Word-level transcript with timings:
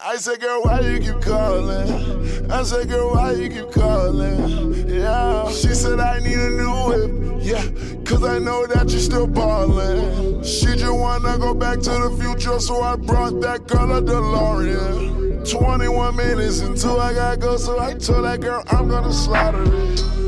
I 0.00 0.16
said, 0.16 0.40
girl, 0.40 0.62
why 0.62 0.80
you 0.80 0.98
keep 1.00 1.20
calling? 1.20 2.50
I 2.50 2.62
said, 2.62 2.88
girl, 2.88 3.14
why 3.14 3.32
you 3.32 3.48
keep 3.48 3.72
calling? 3.72 4.88
Yeah. 4.88 5.50
She 5.50 5.74
said, 5.74 6.00
I 6.00 6.18
need 6.20 6.38
a 6.38 6.50
new 6.50 6.72
whip. 6.86 7.42
Yeah, 7.42 7.64
cause 8.04 8.22
I 8.22 8.38
know 8.38 8.66
that 8.68 8.88
you're 8.90 9.00
still 9.00 9.26
ballin'. 9.26 10.44
She 10.44 10.66
just 10.66 10.92
wanna 10.92 11.38
go 11.38 11.54
back 11.54 11.80
to 11.80 11.90
the 11.90 12.16
future, 12.20 12.60
so 12.60 12.82
I 12.82 12.94
brought 12.96 13.40
that 13.40 13.66
girl 13.66 13.96
a 13.96 14.00
DeLorean. 14.00 15.50
21 15.50 16.16
minutes 16.16 16.60
until 16.60 17.00
I 17.00 17.14
gotta 17.14 17.36
go, 17.36 17.56
so 17.56 17.80
I 17.80 17.94
told 17.94 18.24
that 18.24 18.40
girl 18.40 18.62
I'm 18.68 18.88
gonna 18.88 19.12
slaughter 19.12 19.64
it. 19.66 20.21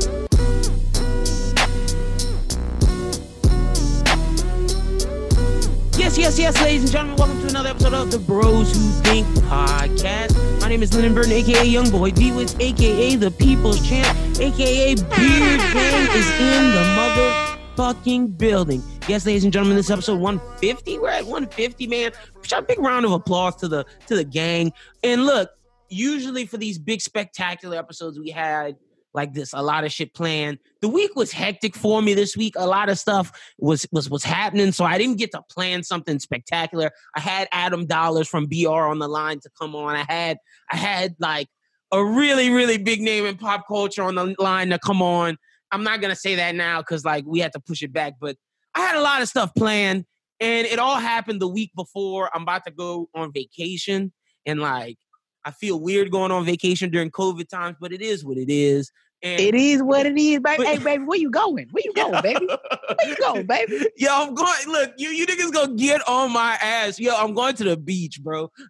Yes, 6.15 6.39
yes, 6.39 6.55
yes, 6.55 6.63
ladies 6.63 6.83
and 6.83 6.91
gentlemen, 6.93 7.17
welcome 7.17 7.41
to 7.41 7.47
another 7.49 7.69
episode 7.71 7.93
of 7.93 8.09
the 8.09 8.19
Bros 8.19 8.71
Who 8.71 8.79
Think 9.03 9.27
podcast. 9.49 10.61
My 10.61 10.69
name 10.69 10.81
is 10.81 10.93
Lyndon 10.93 11.13
Burton, 11.13 11.33
aka 11.33 11.65
Young 11.65 11.91
Boy 11.91 12.11
D 12.11 12.31
Wiz, 12.31 12.55
aka 12.57 13.15
the 13.17 13.31
People's 13.31 13.85
Champ, 13.85 14.17
aka 14.39 14.95
Beard 14.95 15.09
Gang 15.09 16.07
is 16.15 16.31
in 16.39 16.71
the 16.71 17.75
motherfucking 17.75 18.37
building. 18.37 18.81
Yes, 19.09 19.25
ladies 19.25 19.43
and 19.43 19.51
gentlemen, 19.51 19.75
this 19.75 19.87
is 19.87 19.91
episode 19.91 20.21
150. 20.21 20.99
We're 20.99 21.09
at 21.09 21.25
150, 21.25 21.85
man. 21.87 22.13
A 22.53 22.61
big 22.61 22.79
round 22.79 23.05
of 23.05 23.11
applause 23.11 23.57
to 23.57 23.67
the 23.67 23.85
to 24.07 24.15
the 24.15 24.23
gang. 24.23 24.71
And 25.03 25.25
look, 25.25 25.49
usually 25.89 26.45
for 26.45 26.55
these 26.55 26.79
big 26.79 27.01
spectacular 27.01 27.77
episodes, 27.77 28.17
we 28.17 28.29
had 28.29 28.77
like 29.15 29.33
this 29.33 29.53
a 29.53 29.63
lot 29.63 29.83
of 29.83 29.91
shit 29.91 30.13
planned. 30.13 30.59
The 30.81 30.89
week 30.89 31.15
was 31.15 31.31
hectic 31.31 31.75
for 31.75 32.01
me 32.01 32.13
this 32.13 32.35
week. 32.35 32.53
A 32.57 32.67
lot 32.67 32.89
of 32.89 32.99
stuff 32.99 33.31
was 33.57 33.87
was 33.91 34.09
was 34.09 34.23
happening 34.23 34.71
so 34.71 34.85
i 34.85 34.97
didn't 34.97 35.17
get 35.17 35.31
to 35.31 35.41
plan 35.49 35.83
something 35.83 36.19
spectacular. 36.19 36.91
I 37.15 37.21
had 37.21 37.47
adam 37.51 37.85
dollars 37.85 38.27
from 38.27 38.47
br 38.47 38.69
on 38.69 38.99
the 38.99 39.07
line 39.07 39.39
to 39.39 39.49
come 39.59 39.75
on. 39.75 39.95
I 39.95 40.05
had 40.07 40.37
i 40.71 40.75
had 40.75 41.15
like 41.19 41.47
a 41.91 42.03
really 42.03 42.49
really 42.49 42.77
big 42.77 43.01
name 43.01 43.25
in 43.25 43.37
pop 43.37 43.65
culture 43.67 44.03
on 44.03 44.15
the 44.15 44.35
line 44.37 44.69
to 44.69 44.79
come 44.79 45.01
on. 45.01 45.37
I'm 45.71 45.83
not 45.83 46.01
gonna 46.01 46.15
say 46.15 46.35
that 46.35 46.53
now 46.55 46.81
because 46.81 47.05
like 47.05 47.23
we 47.25 47.39
had 47.39 47.53
to 47.53 47.59
push 47.59 47.81
it 47.81 47.91
back 47.93 48.13
but 48.19 48.35
i 48.75 48.81
had 48.81 48.95
a 48.95 49.01
lot 49.01 49.21
of 49.21 49.29
stuff 49.29 49.51
planned 49.55 50.05
and 50.39 50.67
it 50.67 50.79
all 50.79 50.97
happened 50.97 51.41
the 51.41 51.47
week 51.47 51.71
before 51.75 52.29
i'm 52.33 52.43
about 52.43 52.65
to 52.65 52.71
go 52.71 53.09
on 53.15 53.31
vacation 53.33 54.11
and 54.45 54.59
like 54.59 54.97
I 55.45 55.51
feel 55.51 55.79
weird 55.79 56.11
going 56.11 56.31
on 56.31 56.43
vacation 56.43 56.89
during 56.89 57.11
COVID 57.11 57.47
times, 57.47 57.77
but 57.79 57.93
it 57.93 58.01
is 58.01 58.25
what 58.25 58.37
it 58.37 58.49
is. 58.49 58.91
And 59.25 59.41
It 59.41 59.55
is 59.55 59.81
what 59.81 60.05
it 60.05 60.17
is, 60.19 60.39
baby. 60.39 60.63
hey, 60.63 60.77
baby, 60.77 61.03
where 61.03 61.17
you 61.17 61.31
going? 61.31 61.67
Where 61.71 61.81
you 61.83 61.93
going, 61.95 62.21
baby? 62.21 62.45
Where 62.47 63.07
you 63.07 63.15
going, 63.15 63.47
baby? 63.47 63.87
Yo, 63.97 64.09
I'm 64.11 64.35
going. 64.35 64.67
Look, 64.67 64.93
you 64.97 65.09
you 65.09 65.25
niggas 65.25 65.51
gonna 65.51 65.73
get 65.73 66.07
on 66.07 66.31
my 66.31 66.53
ass. 66.61 66.99
Yo, 66.99 67.15
I'm 67.15 67.33
going 67.33 67.55
to 67.55 67.63
the 67.63 67.75
beach, 67.75 68.21
bro. 68.21 68.51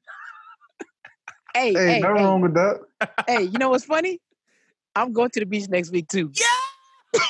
Hey, 1.54 1.74
Hey, 1.74 1.86
hey, 1.86 2.00
nothing 2.02 2.16
hey, 2.16 2.24
wrong 2.24 2.42
with 2.42 2.54
that. 2.56 2.82
hey, 3.28 3.44
you 3.44 3.58
know 3.58 3.70
what's 3.70 3.86
funny? 3.86 4.20
I'm 4.94 5.14
going 5.14 5.30
to 5.30 5.40
the 5.40 5.46
beach 5.46 5.70
next 5.70 5.90
week 5.90 6.10
too. 6.10 6.32
Yeah. 6.34 7.24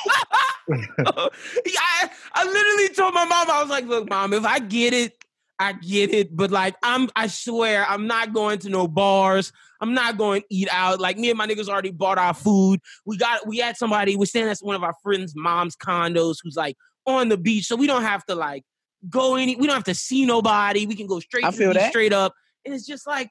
yeah, 0.68 1.80
I, 1.80 2.10
I 2.34 2.44
literally 2.44 2.88
told 2.88 3.14
my 3.14 3.24
mom, 3.24 3.48
I 3.48 3.60
was 3.60 3.70
like, 3.70 3.86
look, 3.86 4.10
mom, 4.10 4.32
if 4.32 4.44
I 4.44 4.58
get 4.58 4.92
it, 4.94 5.16
I 5.60 5.74
get 5.74 6.12
it. 6.12 6.36
But 6.36 6.50
like, 6.50 6.74
I'm, 6.82 7.08
I 7.14 7.28
swear, 7.28 7.86
I'm 7.88 8.08
not 8.08 8.32
going 8.32 8.58
to 8.60 8.68
no 8.68 8.88
bars. 8.88 9.52
I'm 9.80 9.94
not 9.94 10.18
going 10.18 10.42
to 10.42 10.46
eat 10.50 10.68
out. 10.70 11.00
Like 11.00 11.18
me 11.18 11.30
and 11.30 11.38
my 11.38 11.46
niggas 11.46 11.68
already 11.68 11.90
bought 11.90 12.18
our 12.18 12.34
food. 12.34 12.80
We 13.04 13.16
got, 13.16 13.46
we 13.46 13.58
had 13.58 13.76
somebody, 13.76 14.16
we're 14.16 14.26
staying 14.26 14.48
at 14.48 14.58
one 14.60 14.76
of 14.76 14.82
our 14.82 14.94
friends' 15.02 15.34
mom's 15.36 15.76
condos 15.76 16.36
who's 16.42 16.56
like 16.56 16.76
on 17.06 17.28
the 17.28 17.36
beach. 17.36 17.66
So 17.66 17.76
we 17.76 17.86
don't 17.86 18.02
have 18.02 18.24
to 18.26 18.34
like 18.34 18.64
go 19.08 19.36
any, 19.36 19.56
we 19.56 19.66
don't 19.66 19.76
have 19.76 19.84
to 19.84 19.94
see 19.94 20.26
nobody. 20.26 20.86
We 20.86 20.94
can 20.94 21.06
go 21.06 21.20
straight 21.20 21.44
I 21.44 21.50
to 21.50 21.56
feel 21.56 21.70
beach, 21.70 21.78
that. 21.80 21.90
straight 21.90 22.12
up. 22.12 22.32
And 22.64 22.74
it's 22.74 22.86
just 22.86 23.06
like, 23.06 23.30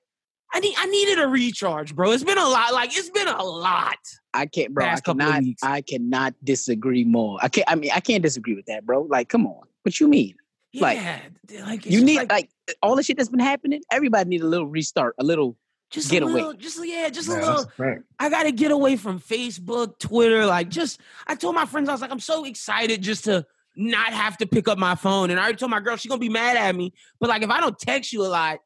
I 0.54 0.60
need, 0.60 0.76
I 0.78 0.86
needed 0.86 1.20
a 1.20 1.28
recharge, 1.28 1.96
bro. 1.96 2.12
It's 2.12 2.24
been 2.24 2.38
a 2.38 2.48
lot. 2.48 2.72
Like, 2.74 2.96
it's 2.96 3.10
been 3.10 3.28
a 3.28 3.44
lot. 3.44 3.98
I 4.34 4.46
can't, 4.46 4.74
bro. 4.74 4.86
I 4.86 4.90
Past 4.90 5.04
couple 5.04 5.24
of 5.24 5.34
cannot. 5.34 5.56
I 5.64 5.82
cannot 5.82 6.34
disagree 6.44 7.04
more. 7.04 7.40
I 7.42 7.50
can't. 7.50 7.70
I 7.70 7.76
mean, 7.76 7.92
I 7.94 8.00
can't 8.00 8.24
disagree 8.24 8.56
with 8.56 8.68
that, 8.68 8.86
bro. 8.86 9.02
Like, 9.02 9.28
come 9.28 9.48
on. 9.48 9.64
What 9.82 10.00
you 10.00 10.08
mean? 10.08 10.36
Like, 10.76 10.98
Yeah, 10.98 11.66
like 11.66 11.86
it's 11.86 11.96
you 11.96 12.04
need 12.06 12.18
like, 12.18 12.32
like, 12.32 12.50
all 12.82 12.96
the 12.96 13.04
shit 13.04 13.18
that's 13.18 13.30
been 13.30 13.40
happening. 13.40 13.82
Everybody 13.92 14.30
need 14.30 14.42
a 14.42 14.48
little 14.48 14.68
restart. 14.68 15.16
A 15.20 15.24
little. 15.24 15.58
Just 15.96 16.12
get 16.12 16.22
a 16.22 16.26
away. 16.26 16.34
little, 16.36 16.54
just 16.54 16.86
yeah, 16.86 17.10
just 17.10 17.28
a 17.30 17.32
Yeah, 17.32 17.38
little. 17.40 17.64
a 17.64 17.68
fact. 17.68 18.04
I 18.20 18.30
gotta 18.30 18.52
get 18.52 18.72
away 18.72 18.96
from 18.98 19.20
Facebook, 19.20 19.98
Twitter. 20.00 20.46
Like, 20.46 20.70
just 20.70 21.00
I 21.26 21.36
told 21.36 21.56
my 21.56 21.66
friends 21.66 21.90
I 21.90 21.94
was 21.94 22.02
like, 22.02 22.12
I'm 22.12 22.20
so 22.20 22.44
excited 22.46 23.02
just 23.02 23.24
to 23.26 23.46
not 23.76 24.14
have 24.14 24.38
to 24.38 24.46
pick 24.48 24.68
up 24.68 24.78
my 24.78 24.96
phone. 24.96 25.32
And 25.32 25.40
I 25.40 25.44
already 25.44 25.58
told 25.58 25.72
my 25.72 25.80
girl 25.80 25.96
she's 25.98 26.10
gonna 26.10 26.20
be 26.20 26.30
mad 26.30 26.58
at 26.58 26.76
me. 26.76 26.94
But 27.20 27.30
like, 27.30 27.42
if 27.42 27.50
I 27.50 27.60
don't 27.60 27.78
text 27.80 28.14
you 28.14 28.26
a 28.26 28.28
lot, 28.28 28.60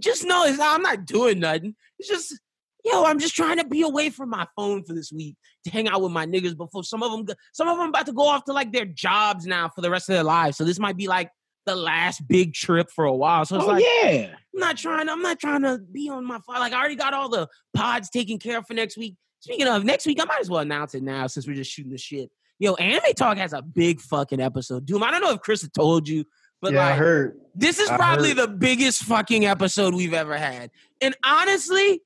just 0.00 0.24
know 0.24 0.44
it's 0.44 0.60
I'm 0.60 0.82
not 0.82 1.04
doing 1.06 1.40
nothing. 1.40 1.74
It's 1.98 2.08
just. 2.08 2.38
Yo, 2.84 3.02
I'm 3.02 3.18
just 3.18 3.34
trying 3.34 3.56
to 3.56 3.66
be 3.66 3.82
away 3.82 4.10
from 4.10 4.30
my 4.30 4.46
phone 4.54 4.84
for 4.84 4.92
this 4.92 5.10
week 5.10 5.34
to 5.64 5.70
hang 5.72 5.88
out 5.88 6.00
with 6.02 6.12
my 6.12 6.24
niggas 6.24 6.56
before 6.56 6.84
some 6.84 7.02
of 7.02 7.10
them, 7.26 7.36
some 7.52 7.66
of 7.68 7.76
them 7.76 7.88
about 7.88 8.06
to 8.06 8.12
go 8.12 8.28
off 8.28 8.44
to 8.44 8.52
like 8.52 8.70
their 8.70 8.84
jobs 8.84 9.44
now 9.44 9.68
for 9.68 9.80
the 9.80 9.90
rest 9.90 10.08
of 10.08 10.12
their 10.14 10.22
lives. 10.22 10.56
So 10.56 10.62
this 10.62 10.78
might 10.78 10.96
be 10.96 11.08
like 11.08 11.28
the 11.66 11.76
last 11.76 12.26
big 12.26 12.54
trip 12.54 12.88
for 12.94 13.04
a 13.04 13.14
while. 13.14 13.44
So 13.44 13.56
it's 13.56 13.64
Oh 13.64 13.68
like, 13.68 13.84
yeah. 14.02 14.28
I'm 14.54 14.60
not 14.60 14.76
trying. 14.78 15.08
I'm 15.08 15.20
not 15.22 15.38
trying 15.38 15.62
to 15.62 15.78
be 15.78 16.08
on 16.08 16.24
my 16.24 16.38
phone. 16.46 16.56
Like 16.56 16.72
I 16.72 16.78
already 16.78 16.96
got 16.96 17.12
all 17.12 17.28
the 17.28 17.48
pods 17.74 18.08
taken 18.10 18.38
care 18.38 18.58
of 18.58 18.66
for 18.66 18.74
next 18.74 18.96
week. 18.96 19.16
Speaking 19.40 19.66
of 19.68 19.84
next 19.84 20.06
week, 20.06 20.20
I 20.20 20.24
might 20.24 20.40
as 20.40 20.48
well 20.50 20.60
announce 20.60 20.94
it 20.94 21.02
now 21.02 21.26
since 21.26 21.46
we're 21.46 21.54
just 21.54 21.70
shooting 21.70 21.92
the 21.92 21.98
shit. 21.98 22.30
Yo, 22.58 22.74
Anime 22.74 23.12
Talk 23.14 23.36
has 23.36 23.52
a 23.52 23.60
big 23.60 24.00
fucking 24.00 24.40
episode. 24.40 24.86
Doom, 24.86 25.02
I 25.02 25.10
don't 25.10 25.20
know 25.20 25.32
if 25.32 25.40
Chris 25.40 25.60
had 25.62 25.74
told 25.74 26.08
you, 26.08 26.24
but 26.62 26.72
yeah, 26.72 26.86
I 26.86 26.92
heard. 26.92 27.38
this 27.54 27.78
is 27.78 27.90
I 27.90 27.96
probably 27.96 28.28
heard. 28.30 28.38
the 28.38 28.48
biggest 28.48 29.02
fucking 29.04 29.44
episode 29.44 29.94
we've 29.94 30.14
ever 30.14 30.38
had. 30.38 30.70
And 31.02 31.14
honestly, 31.24 32.00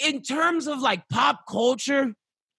in 0.00 0.20
terms 0.22 0.66
of 0.66 0.80
like 0.80 1.06
pop 1.08 1.42
culture, 1.48 2.12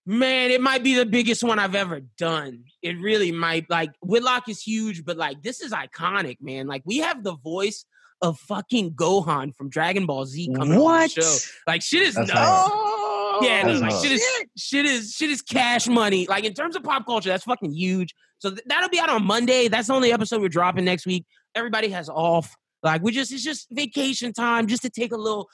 man, 0.06 0.52
it 0.52 0.62
might 0.62 0.84
be 0.84 0.96
the 0.96 1.06
biggest 1.06 1.44
one 1.44 1.60
I've 1.60 1.76
ever 1.76 2.02
done. 2.18 2.64
It 2.82 3.00
really 3.00 3.32
might. 3.32 3.70
Like 3.70 3.92
Whitlock 4.02 4.50
is 4.50 4.62
huge, 4.62 5.04
but 5.06 5.18
like 5.18 5.42
this 5.42 5.62
is 5.62 5.72
iconic, 5.72 6.38
man. 6.42 6.68
Like 6.68 6.84
we 6.86 6.98
have 7.00 7.24
the 7.24 7.36
voice 7.38 7.86
of 8.22 8.40
fucking 8.40 8.94
Gohan 8.94 9.54
from 9.56 9.70
Dragon 9.70 10.06
Ball 10.06 10.26
Z 10.26 10.50
coming 10.56 10.78
on 10.78 10.84
What? 10.84 11.14
the 11.16 11.22
show. 11.22 11.36
Like 11.68 11.82
shit 11.82 12.02
is 12.04 12.16
That's 12.16 12.30
nuts. 12.30 12.40
hard. 12.40 12.72
Oh, 12.74 13.40
Yeah, 13.44 13.64
no, 13.64 13.68
That's 13.70 13.82
like 13.82 13.92
hard. 13.92 14.04
shit 14.04 14.12
is 14.14 14.26
shit 14.58 14.86
is 14.86 15.14
shit 15.14 15.30
is 15.30 15.42
cash 15.42 15.88
money. 15.88 16.26
Like 16.28 16.44
in 16.46 16.54
terms 16.54 16.76
of 16.76 16.84
pop 16.84 17.06
culture, 17.06 17.30
that's 17.30 17.44
fucking 17.44 17.72
huge. 17.74 18.14
So 18.40 18.50
th- 18.52 18.62
that'll 18.68 18.90
be 18.90 19.00
out 19.00 19.10
on 19.10 19.26
Monday. 19.26 19.68
That's 19.68 19.88
the 19.88 19.94
only 19.94 20.12
episode 20.14 20.42
we're 20.42 20.50
dropping 20.50 20.86
next 20.86 21.06
week. 21.06 21.26
Everybody 21.56 21.90
has 21.90 22.08
off. 22.10 22.56
Like 22.84 23.02
we 23.02 23.12
just 23.12 23.32
it's 23.34 23.44
just 23.44 23.68
vacation 23.72 24.32
time, 24.32 24.68
just 24.68 24.84
to 24.84 24.90
take 24.90 25.12
a 25.12 25.18
little 25.18 25.50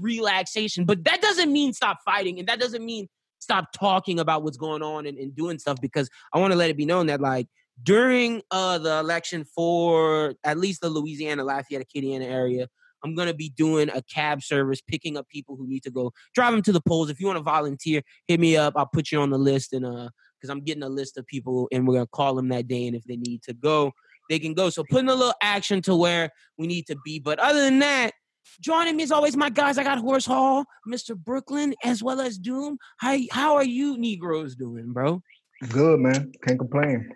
relaxation. 0.00 0.84
But 0.84 1.04
that 1.04 1.20
doesn't 1.20 1.50
mean 1.52 1.72
stop 1.72 1.98
fighting, 2.04 2.38
and 2.38 2.48
that 2.48 2.60
doesn't 2.60 2.84
mean 2.84 3.08
stop 3.44 3.72
talking 3.72 4.18
about 4.18 4.42
what's 4.42 4.56
going 4.56 4.82
on 4.82 5.06
and, 5.06 5.16
and 5.18 5.34
doing 5.34 5.58
stuff. 5.58 5.80
Because 5.80 6.10
I 6.32 6.38
want 6.38 6.52
to 6.52 6.58
let 6.58 6.70
it 6.70 6.76
be 6.76 6.86
known 6.86 7.06
that 7.06 7.20
like 7.20 7.46
during 7.82 8.42
uh 8.50 8.78
the 8.78 8.98
election 8.98 9.44
for 9.44 10.34
at 10.44 10.58
least 10.58 10.80
the 10.80 10.88
Louisiana, 10.88 11.44
Lafayette, 11.44 11.86
Acadiana 11.86 12.24
area, 12.24 12.68
I'm 13.04 13.14
gonna 13.14 13.34
be 13.34 13.50
doing 13.50 13.90
a 13.90 14.02
cab 14.02 14.42
service, 14.42 14.80
picking 14.80 15.16
up 15.16 15.28
people 15.28 15.56
who 15.56 15.68
need 15.68 15.82
to 15.84 15.90
go 15.90 16.12
drive 16.34 16.52
them 16.52 16.62
to 16.62 16.72
the 16.72 16.80
polls. 16.80 17.10
If 17.10 17.20
you 17.20 17.26
want 17.26 17.36
to 17.36 17.42
volunteer, 17.42 18.02
hit 18.26 18.40
me 18.40 18.56
up. 18.56 18.74
I'll 18.76 18.86
put 18.86 19.12
you 19.12 19.20
on 19.20 19.30
the 19.30 19.38
list, 19.38 19.72
and 19.74 19.84
uh, 19.84 20.08
because 20.40 20.50
I'm 20.50 20.62
getting 20.62 20.82
a 20.82 20.88
list 20.88 21.18
of 21.18 21.26
people, 21.26 21.68
and 21.70 21.86
we're 21.86 21.94
gonna 21.94 22.06
call 22.06 22.34
them 22.34 22.48
that 22.48 22.66
day, 22.66 22.86
and 22.86 22.96
if 22.96 23.04
they 23.04 23.16
need 23.16 23.42
to 23.42 23.52
go, 23.52 23.92
they 24.30 24.38
can 24.38 24.54
go. 24.54 24.70
So 24.70 24.84
putting 24.90 25.10
a 25.10 25.14
little 25.14 25.34
action 25.42 25.82
to 25.82 25.94
where 25.94 26.30
we 26.56 26.66
need 26.66 26.86
to 26.86 26.96
be. 27.04 27.20
But 27.20 27.38
other 27.38 27.60
than 27.60 27.78
that. 27.80 28.12
Joining 28.60 28.96
me 28.96 29.02
as 29.02 29.12
always, 29.12 29.36
my 29.36 29.50
guys. 29.50 29.78
I 29.78 29.84
got 29.84 29.98
Horse 29.98 30.26
Hall, 30.26 30.64
Mr. 30.88 31.16
Brooklyn, 31.16 31.74
as 31.84 32.02
well 32.02 32.20
as 32.20 32.38
Doom. 32.38 32.78
How 32.98 33.16
how 33.30 33.56
are 33.56 33.64
you 33.64 33.96
Negroes 33.98 34.54
doing, 34.54 34.92
bro? 34.92 35.22
Good 35.68 36.00
man. 36.00 36.32
Can't 36.46 36.58
complain. 36.58 37.10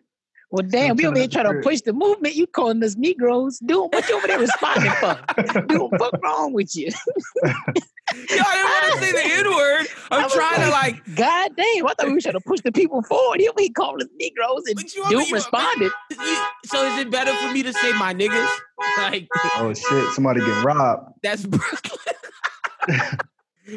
Well, 0.50 0.64
damn, 0.66 0.96
we 0.96 1.02
Still 1.02 1.10
over 1.10 1.18
here 1.18 1.28
trying 1.28 1.52
to 1.52 1.60
push 1.62 1.82
the 1.82 1.92
movement. 1.92 2.34
You 2.34 2.46
calling 2.46 2.82
us 2.82 2.96
Negroes? 2.96 3.58
Dude, 3.58 3.92
what 3.92 4.08
you 4.08 4.16
over 4.16 4.26
there 4.26 4.38
responding 4.38 4.90
for? 4.92 5.18
Dude, 5.66 5.90
what's 5.98 6.16
wrong 6.22 6.54
with 6.54 6.74
you? 6.74 6.86
Yo, 6.86 7.52
I 8.14 8.14
didn't 8.24 8.40
want 8.40 8.84
to 8.94 8.98
say 9.04 9.12
the 9.12 9.34
N 9.34 9.54
word. 9.54 9.86
I 10.10 10.16
I'm 10.16 10.22
was 10.24 10.32
trying 10.32 10.60
to 10.62 10.70
like. 10.70 11.14
God 11.16 11.50
damn, 11.54 11.86
I 11.86 11.92
thought 11.94 12.06
we 12.06 12.14
were 12.14 12.20
trying 12.20 12.32
to 12.34 12.40
push 12.40 12.60
the 12.62 12.72
people 12.72 13.02
forward. 13.02 13.40
Here 13.40 13.50
we 13.56 13.68
calling 13.68 14.00
us 14.00 14.08
Negroes 14.18 14.64
and 14.66 14.76
What 14.76 14.94
you 14.94 15.04
dude 15.10 15.32
responded. 15.32 15.92
you- 16.10 16.46
So 16.64 16.82
is 16.86 16.98
it 16.98 17.10
better 17.10 17.34
for 17.34 17.52
me 17.52 17.62
to 17.64 17.72
say 17.74 17.92
my 17.98 18.14
niggas? 18.14 18.48
Like 18.96 19.28
oh 19.58 19.74
shit! 19.74 20.12
Somebody 20.14 20.40
getting 20.40 20.64
robbed. 20.64 21.12
that's 21.22 21.44
Brooklyn. 21.46 21.98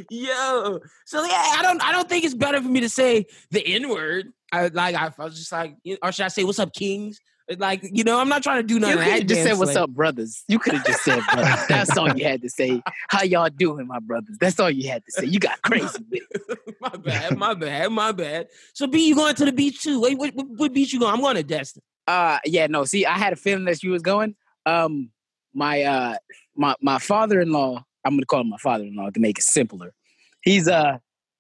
Yo, 0.10 0.80
so 1.06 1.24
yeah, 1.26 1.44
I 1.58 1.60
don't, 1.62 1.84
I 1.84 1.92
don't 1.92 2.08
think 2.08 2.24
it's 2.24 2.34
better 2.34 2.62
for 2.62 2.68
me 2.68 2.80
to 2.80 2.90
say 2.90 3.26
the 3.52 3.66
N 3.66 3.90
word. 3.90 4.32
I 4.52 4.68
like, 4.68 4.96
I, 4.96 5.12
I 5.18 5.24
was 5.24 5.38
just 5.38 5.52
like, 5.52 5.76
or 6.02 6.12
should 6.12 6.26
I 6.26 6.30
say, 6.30 6.44
"What's 6.44 6.60
up, 6.60 6.74
Kings"? 6.74 7.20
Like, 7.58 7.82
you 7.84 8.04
know, 8.04 8.20
I'm 8.20 8.30
not 8.30 8.44
trying 8.44 8.62
to 8.62 8.68
do 8.68 8.80
nothing. 8.80 9.00
You 9.00 9.20
could 9.20 9.28
just 9.28 9.44
said, 9.44 9.58
"What's 9.58 9.76
like- 9.76 9.84
up, 9.84 9.90
brothers?" 9.92 10.44
You 10.48 10.60
could 10.60 10.74
have 10.74 10.86
just 10.86 11.04
said, 11.04 11.22
"Brothers." 11.32 11.66
That's 11.70 11.98
all 11.98 12.16
you 12.16 12.26
had 12.26 12.42
to 12.42 12.50
say. 12.50 12.82
How 13.10 13.24
y'all 13.24 13.50
doing, 13.50 13.88
my 13.88 14.00
brothers? 14.00 14.38
That's 14.40 14.60
all 14.60 14.70
you 14.70 14.90
had 14.90 15.04
to 15.06 15.12
say. 15.12 15.26
You 15.26 15.40
got 15.40 15.62
crazy 15.64 16.06
with 16.10 16.24
it. 16.32 16.60
my 16.82 16.90
bad, 16.90 17.38
my 17.38 17.54
bad, 17.54 17.92
my 17.92 18.12
bad. 18.12 18.48
So, 18.74 18.88
B, 18.88 19.08
you 19.08 19.16
going 19.16 19.36
to 19.36 19.46
the 19.46 19.52
beach 19.52 19.82
too? 19.82 20.02
Wait, 20.02 20.18
what, 20.18 20.34
what, 20.36 20.48
what 20.50 20.74
beach 20.74 20.94
you 20.94 21.00
going? 21.00 21.14
I'm 21.14 21.22
going 21.22 21.36
to 21.36 21.44
Destin. 21.44 21.82
Uh, 22.08 22.40
yeah, 22.46 22.68
no. 22.68 22.84
See, 22.86 23.06
I 23.06 23.18
had 23.18 23.34
a 23.34 23.38
feeling 23.38 23.66
that 23.66 23.84
you 23.84 23.92
was 23.92 24.02
going. 24.02 24.36
Um, 24.66 25.10
my 25.54 25.84
uh, 25.84 26.16
my 26.56 26.76
my 26.82 27.00
father-in-law 27.00 27.84
I'm 28.06 28.16
gonna 28.16 28.26
call 28.26 28.42
him 28.42 28.50
my 28.50 28.58
father-in-law 28.58 29.12
to 29.12 29.20
make 29.20 29.38
it 29.38 29.44
simpler. 29.44 29.94
He's 30.42 30.68
uh 30.68 30.98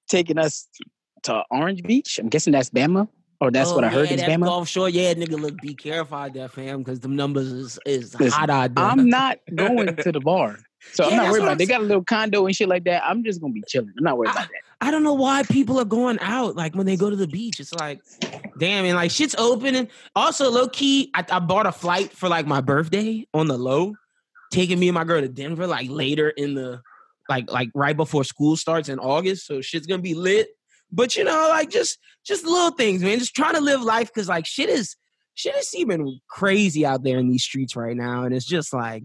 taking 0.09 0.37
us 0.37 0.67
to 1.23 1.43
Orange 1.51 1.83
Beach. 1.83 2.19
I'm 2.19 2.29
guessing 2.29 2.53
that's 2.53 2.69
Bama, 2.69 3.07
or 3.39 3.51
that's 3.51 3.71
Oh, 3.71 3.75
what 3.75 3.83
I 3.83 3.89
heard 3.89 4.11
is 4.11 4.21
Bama. 4.23 4.45
Gulf 4.45 4.67
Shore, 4.67 4.89
yeah, 4.89 5.13
nigga, 5.13 5.39
look, 5.39 5.59
be 5.61 5.73
careful 5.73 6.17
out 6.17 6.33
there, 6.33 6.47
fam, 6.47 6.79
because 6.79 6.99
the 6.99 7.07
numbers 7.07 7.51
is 7.51 7.79
is 7.85 8.19
Listen, 8.19 8.39
hot 8.39 8.49
out 8.49 8.75
there. 8.75 8.85
I'm 8.85 9.09
not 9.09 9.39
going 9.53 9.95
to 9.95 10.11
the 10.11 10.19
bar, 10.25 10.59
so 10.93 11.05
I'm 11.05 11.15
not 11.17 11.31
worried 11.31 11.43
about. 11.43 11.53
It. 11.53 11.57
They 11.59 11.65
got 11.65 11.81
a 11.81 11.83
little 11.83 12.03
condo 12.03 12.45
and 12.45 12.55
shit 12.55 12.69
like 12.69 12.83
that. 12.85 13.03
I'm 13.05 13.23
just 13.23 13.41
gonna 13.41 13.53
be 13.53 13.63
chilling. 13.67 13.93
I'm 13.97 14.03
not 14.03 14.17
worried 14.17 14.31
about 14.31 14.47
that. 14.47 14.61
I 14.83 14.89
don't 14.89 15.03
know 15.03 15.13
why 15.13 15.43
people 15.43 15.79
are 15.79 15.85
going 15.85 16.17
out 16.21 16.55
like 16.55 16.75
when 16.75 16.85
they 16.87 16.97
go 16.97 17.09
to 17.09 17.15
the 17.15 17.27
beach. 17.27 17.59
It's 17.59 17.73
like, 17.73 18.01
damn, 18.57 18.85
and 18.85 18.95
like 18.95 19.11
shit's 19.11 19.35
open. 19.37 19.75
And 19.75 19.87
also, 20.15 20.49
low 20.49 20.67
key, 20.67 21.11
I, 21.13 21.23
I 21.31 21.39
bought 21.39 21.67
a 21.67 21.71
flight 21.71 22.11
for 22.11 22.27
like 22.27 22.47
my 22.47 22.61
birthday 22.61 23.27
on 23.33 23.47
the 23.47 23.57
low, 23.57 23.93
taking 24.51 24.79
me 24.79 24.87
and 24.87 24.95
my 24.95 25.03
girl 25.03 25.21
to 25.21 25.27
Denver 25.27 25.67
like 25.67 25.87
later 25.89 26.29
in 26.29 26.55
the 26.55 26.81
like 27.29 27.51
like 27.51 27.69
right 27.75 27.95
before 27.95 28.23
school 28.23 28.57
starts 28.57 28.89
in 28.89 28.97
August. 28.97 29.45
So 29.45 29.61
shit's 29.61 29.85
gonna 29.85 30.01
be 30.01 30.15
lit. 30.15 30.49
But 30.91 31.15
you 31.15 31.23
know, 31.23 31.47
like 31.49 31.69
just 31.69 31.97
just 32.25 32.45
little 32.45 32.71
things, 32.71 33.01
man. 33.01 33.19
Just 33.19 33.35
trying 33.35 33.55
to 33.55 33.61
live 33.61 33.81
life 33.81 34.07
because 34.07 34.27
like 34.29 34.45
shit 34.45 34.69
is 34.69 34.95
shit 35.33 35.55
is 35.55 35.67
seeming 35.69 36.19
crazy 36.29 36.85
out 36.85 37.03
there 37.03 37.17
in 37.17 37.29
these 37.29 37.43
streets 37.43 37.75
right 37.75 37.95
now, 37.95 38.23
and 38.23 38.33
it's 38.35 38.45
just 38.45 38.73
like 38.73 39.03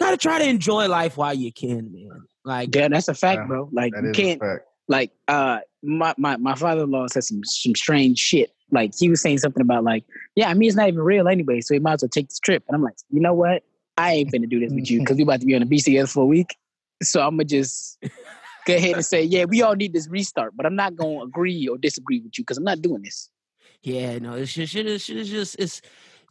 gotta 0.00 0.16
try 0.16 0.38
to 0.38 0.48
enjoy 0.48 0.88
life 0.88 1.16
while 1.16 1.34
you 1.34 1.52
can, 1.52 1.92
man. 1.92 2.22
Like 2.44 2.74
Yeah, 2.74 2.88
that's 2.88 3.08
a 3.08 3.14
fact, 3.14 3.42
Yeah, 3.42 3.46
bro. 3.46 3.68
Like 3.72 3.92
That 3.94 4.02
you 4.04 4.10
is 4.10 4.16
can't 4.16 4.42
a 4.42 4.44
fact. 4.44 4.64
like 4.88 5.12
uh 5.28 5.60
my 5.82 6.14
my, 6.18 6.36
my 6.36 6.54
father-in-law 6.54 7.08
said 7.08 7.24
some 7.24 7.42
some 7.44 7.74
strange 7.74 8.18
shit. 8.18 8.50
Like 8.70 8.92
he 8.98 9.08
was 9.08 9.20
saying 9.20 9.38
something 9.38 9.60
about 9.60 9.84
like, 9.84 10.04
yeah, 10.34 10.48
I 10.48 10.54
mean 10.54 10.68
it's 10.68 10.76
not 10.76 10.88
even 10.88 11.00
real 11.00 11.28
anyway, 11.28 11.60
so 11.60 11.74
he 11.74 11.80
might 11.80 11.94
as 11.94 12.02
well 12.02 12.08
take 12.08 12.28
this 12.28 12.40
trip. 12.40 12.64
And 12.68 12.74
I'm 12.74 12.82
like, 12.82 12.94
you 13.10 13.20
know 13.20 13.34
what? 13.34 13.62
I 13.96 14.12
ain't 14.14 14.32
finna 14.32 14.48
do 14.48 14.58
this 14.58 14.72
with 14.72 14.90
you 14.90 15.00
because 15.00 15.16
we 15.18 15.22
about 15.22 15.40
to 15.40 15.46
be 15.46 15.54
on 15.54 15.60
the 15.60 15.66
BCS 15.66 16.12
for 16.12 16.22
a 16.22 16.26
week. 16.26 16.56
So 17.02 17.20
I'm 17.20 17.34
gonna 17.36 17.44
just 17.44 17.98
go 18.66 18.74
ahead 18.74 18.94
and 18.94 19.04
say, 19.04 19.22
yeah, 19.22 19.44
we 19.44 19.62
all 19.62 19.74
need 19.74 19.92
this 19.92 20.08
restart, 20.08 20.56
but 20.56 20.66
I'm 20.66 20.76
not 20.76 20.96
gonna 20.96 21.24
agree 21.24 21.68
or 21.68 21.78
disagree 21.78 22.20
with 22.20 22.38
you 22.38 22.44
because 22.44 22.58
I'm 22.58 22.64
not 22.64 22.82
doing 22.82 23.02
this. 23.02 23.28
Yeah, 23.82 24.18
no, 24.18 24.34
it's 24.34 24.52
just 24.52 24.72
shit 24.72 24.86
is 24.86 25.02
shit 25.02 25.16
is 25.16 25.28
just 25.28 25.56
it's 25.58 25.82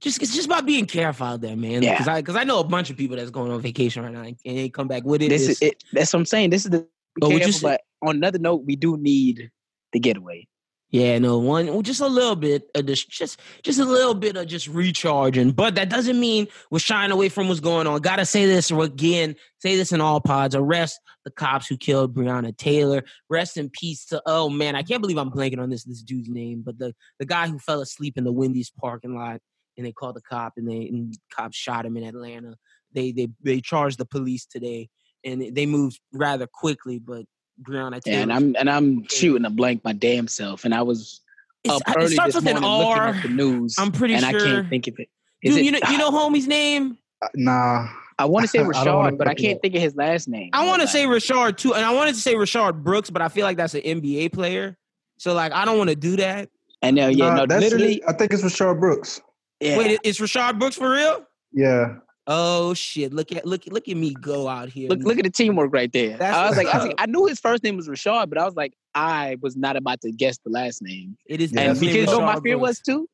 just 0.01 0.22
it's 0.22 0.33
just 0.33 0.48
about 0.48 0.66
being 0.66 0.86
careful 0.86 1.28
out 1.28 1.42
there, 1.42 1.56
man. 1.56 1.83
Yeah. 1.83 1.92
Because 1.94 2.07
I 2.07 2.22
because 2.22 2.36
I 2.36 2.44
know 2.44 2.60
a 2.60 2.63
bunch 2.63 2.89
of 2.89 2.98
people 2.98 3.18
that's 3.18 3.31
going 3.31 3.51
on 3.51 3.62
vacation 3.62 4.04
right 4.04 4.13
now 4.13 4.24
and 4.24 4.38
they 4.44 4.69
come 4.69 4.88
back 4.88 5.04
with 5.04 5.22
it. 5.22 5.30
This 5.30 5.48
is 5.48 5.62
it. 5.62 5.83
That's 5.92 6.13
what 6.13 6.19
I'm 6.19 6.25
saying. 6.25 6.50
This 6.50 6.66
is 6.66 6.72
the 6.72 6.88
Oh, 7.22 7.30
careful, 7.30 7.69
but 7.69 7.81
on 8.01 8.16
another 8.16 8.39
note, 8.39 8.63
we 8.66 8.75
do 8.75 8.98
need 8.98 9.51
the 9.92 10.00
getaway. 10.00 10.48
Yeah, 10.91 11.19
no, 11.19 11.39
one 11.39 11.83
just 11.83 12.01
a 12.01 12.07
little 12.07 12.35
bit 12.35 12.69
of 12.75 12.85
this, 12.85 13.05
just 13.05 13.39
just 13.63 13.79
a 13.79 13.85
little 13.85 14.13
bit 14.13 14.35
of 14.35 14.45
just 14.47 14.67
recharging. 14.67 15.51
But 15.51 15.75
that 15.75 15.89
doesn't 15.89 16.19
mean 16.19 16.47
we're 16.69 16.79
shying 16.79 17.11
away 17.11 17.29
from 17.29 17.47
what's 17.47 17.61
going 17.61 17.88
on. 17.88 18.01
Gotta 18.01 18.25
say 18.25 18.45
this 18.45 18.71
again, 18.71 19.38
say 19.59 19.77
this 19.77 19.93
in 19.93 20.01
all 20.01 20.19
pods. 20.19 20.53
Arrest 20.53 20.99
the 21.23 21.31
cops 21.31 21.67
who 21.67 21.77
killed 21.77 22.13
Breonna 22.13 22.55
Taylor. 22.55 23.05
Rest 23.29 23.55
in 23.55 23.69
peace 23.69 24.05
to 24.07 24.21
oh 24.25 24.49
man, 24.49 24.75
I 24.75 24.83
can't 24.83 25.01
believe 25.01 25.17
I'm 25.17 25.31
blanking 25.31 25.59
on 25.59 25.69
this 25.69 25.85
this 25.85 26.01
dude's 26.01 26.29
name, 26.29 26.61
but 26.61 26.77
the 26.77 26.93
the 27.19 27.25
guy 27.25 27.47
who 27.47 27.57
fell 27.57 27.79
asleep 27.79 28.17
in 28.17 28.25
the 28.25 28.33
Wendy's 28.33 28.69
parking 28.69 29.15
lot 29.15 29.39
and 29.77 29.85
they 29.85 29.93
called 29.93 30.17
the 30.17 30.21
cop 30.21 30.53
and 30.57 30.69
they 30.69 30.88
and 30.89 31.17
cops 31.33 31.55
shot 31.55 31.85
him 31.85 31.95
in 31.95 32.03
Atlanta. 32.03 32.55
They 32.91 33.13
they 33.13 33.29
they 33.41 33.61
charged 33.61 33.97
the 33.97 34.05
police 34.05 34.45
today 34.45 34.89
and 35.23 35.55
they 35.55 35.65
moved 35.65 36.01
rather 36.11 36.47
quickly, 36.47 36.99
but 36.99 37.23
Breonna 37.62 38.02
Taylor. 38.02 38.18
And 38.22 38.34
I'm 38.34 38.56
and 38.58 38.69
I'm 38.69 39.08
shooting 39.08 39.46
a 39.46 39.50
blank 39.50 39.84
my 39.84 39.94
damn 39.94 40.28
self. 40.28 40.66
And 40.66 40.74
I 40.74 40.81
was 40.81 41.22
up 41.69 41.81
it 41.88 41.96
early 41.98 42.13
starts 42.13 42.34
this 42.34 42.44
with 42.44 42.56
an 42.56 42.62
morning 42.62 42.88
looking 42.90 43.02
R. 43.02 43.08
at 43.10 43.22
the 43.24 43.30
news. 43.30 43.75
I'm 43.78 43.92
pretty 43.92 44.16
and 44.16 44.24
sure. 44.25 44.40
I 44.40 44.44
can't 44.44 44.69
think 44.69 44.88
of 44.88 44.96
it. 45.00 45.10
Is 45.44 45.56
Dude, 45.56 45.62
it- 45.62 45.66
you 45.66 45.72
know, 45.72 45.80
you 45.92 45.98
know, 45.98 46.12
homie's 46.12 46.48
name. 46.48 46.98
Uh, 47.22 47.28
Nah. 47.36 47.88
I 48.19 48.25
want 48.25 48.44
to 48.44 48.48
say 48.48 48.60
I 48.60 48.63
Rashard, 48.63 49.18
but 49.18 49.28
I 49.28 49.34
can't 49.34 49.60
think 49.62 49.74
of 49.75 49.81
his 49.81 49.96
last 49.96 50.28
name. 50.28 50.50
I 50.54 50.66
want 50.68 50.81
to 50.84 50.88
say 50.88 51.06
Rashard 51.06 51.58
too, 51.58 51.74
and 51.74 51.84
I 51.86 51.92
wanted 51.94 52.13
to 52.16 52.22
say 52.22 52.36
Rashard 52.36 52.84
Brooks, 52.84 53.10
but 53.10 53.22
I 53.22 53.30
feel 53.30 53.46
like 53.46 53.58
that's 53.58 53.74
an 53.74 53.81
NBA 53.81 54.31
player. 54.34 54.78
So 55.18 55.34
like, 55.34 55.52
I 55.54 55.66
don't 55.66 55.78
want 55.78 55.90
to 55.92 55.96
do 55.96 56.16
that. 56.18 56.50
And 56.84 56.96
no, 56.96 57.08
yeah, 57.10 57.34
Nah, 57.36 57.46
no, 57.46 57.56
literally, 57.60 57.96
it. 57.96 58.04
I 58.08 58.13
think 58.13 58.34
it's 58.34 58.44
Rashard 58.44 58.80
Brooks. 58.80 59.22
yeah. 59.60 59.78
Wait, 59.78 60.00
is 60.04 60.18
Rashard 60.19 60.58
Brooks 60.60 60.75
for 60.75 60.90
real? 60.92 61.25
Yeah. 61.54 61.96
Oh 62.33 62.74
shit! 62.74 63.13
Look 63.13 63.33
at 63.33 63.45
look 63.45 63.66
look 63.68 63.89
at 63.89 63.98
me 63.98 64.13
go 64.13 64.48
out 64.48 64.69
here. 64.69 64.88
look, 64.88 65.00
look 65.00 65.18
at 65.18 65.25
the 65.25 65.30
teamwork 65.30 65.74
right 65.74 65.92
there. 65.92 66.16
That's 66.18 66.33
I 66.33 66.48
was 66.48 66.56
like, 66.56 66.68
I, 66.68 66.78
was 66.78 66.88
like, 66.88 66.95
I 66.98 67.06
knew 67.06 67.25
his 67.25 67.42
first 67.42 67.62
name 67.62 67.75
was 67.75 67.89
Rashard, 67.89 68.30
but 68.30 68.38
I 68.38 68.45
was 68.45 68.56
like, 68.56 68.74
I 68.95 69.36
was 69.42 69.57
not 69.57 69.75
about 69.75 70.00
to 70.01 70.13
guess 70.13 70.38
the 70.45 70.50
last 70.50 70.81
name. 70.81 71.18
it 71.25 71.42
is. 71.42 71.51
Yeah, 71.51 71.72
and 71.72 71.80
because 71.80 71.95
you 71.95 72.06
know 72.06 72.22
my 72.22 72.39
fear 72.39 72.57
Brooks. 72.57 72.62
was 72.62 72.80
too. 72.80 73.10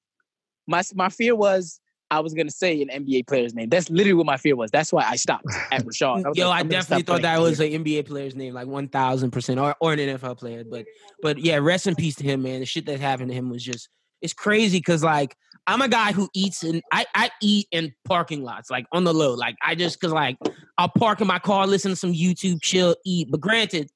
My 0.68 0.84
my 0.94 1.10
fear 1.10 1.36
was 1.36 1.80
I 2.12 2.20
was 2.20 2.36
gonna 2.36 2.52
say 2.52 2.80
an 2.80 2.90
NBA 2.90 3.26
player's 3.26 3.56
name. 3.56 3.70
That's 3.70 3.90
literally 3.90 4.14
what 4.14 4.28
my 4.28 4.38
fear 4.38 4.56
was. 4.56 4.70
That's 4.70 4.94
why 4.94 5.04
I 5.04 5.16
stopped 5.16 5.48
at 5.72 5.84
Rashard. 5.86 6.24
was 6.24 6.38
Yo, 6.38 6.50
like, 6.50 6.66
I 6.66 6.68
definitely 6.68 7.02
thought 7.02 7.24
that 7.24 7.38
playing 7.38 7.50
was 7.50 7.60
an 7.60 7.72
NBA 7.84 8.06
player's 8.06 8.36
name, 8.36 8.54
like 8.54 8.68
one 8.68 8.88
thousand 8.88 9.32
percent, 9.32 9.60
or 9.60 9.76
or 9.82 9.94
an 9.94 10.00
NFL 10.00 10.38
player. 10.38 10.64
But 10.64 10.86
but 11.24 11.40
yeah, 11.40 11.58
rest 11.58 11.88
in 11.88 11.96
peace 11.96 12.14
to 12.18 12.24
him, 12.24 12.44
man. 12.44 12.60
The 12.60 12.68
shit 12.68 12.86
that 12.86 13.00
happened 13.00 13.30
to 13.30 13.36
him 13.36 13.50
was 13.50 13.64
just 13.64 13.90
it's 14.22 14.34
crazy 14.34 14.78
because 14.78 15.04
like 15.04 15.36
I'm 15.68 15.82
a 15.82 15.90
guy 15.90 16.14
who 16.14 16.30
eats 16.34 16.64
and 16.64 16.82
I 16.94 17.06
I 17.14 17.30
eat 17.42 17.68
in 17.72 17.94
parking 18.06 18.44
lots, 18.44 18.72
like 18.72 18.86
on 18.94 19.04
the 19.04 19.14
low. 19.14 19.34
Like 19.34 19.58
I 19.62 19.76
just 19.76 20.00
because 20.00 20.14
like 20.14 20.38
I'll 20.78 20.90
park 20.90 21.20
in 21.20 21.28
my 21.28 21.40
car, 21.40 21.68
listen 21.68 21.92
to 21.92 21.96
some 21.96 22.14
YouTube, 22.14 22.62
chill, 22.62 22.96
eat. 23.06 23.28
But 23.30 23.42
granted, 23.42 23.90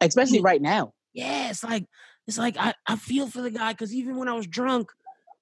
especially 0.00 0.40
right 0.40 0.62
now. 0.62 0.92
yeah, 1.12 1.50
it's 1.50 1.64
like 1.64 1.84
it's 2.28 2.38
like 2.38 2.56
I, 2.56 2.74
I 2.86 2.96
feel 2.96 3.26
for 3.28 3.42
the 3.42 3.50
guy 3.50 3.72
because 3.72 3.92
even 3.92 4.16
when 4.16 4.28
I 4.28 4.34
was 4.34 4.46
drunk, 4.46 4.90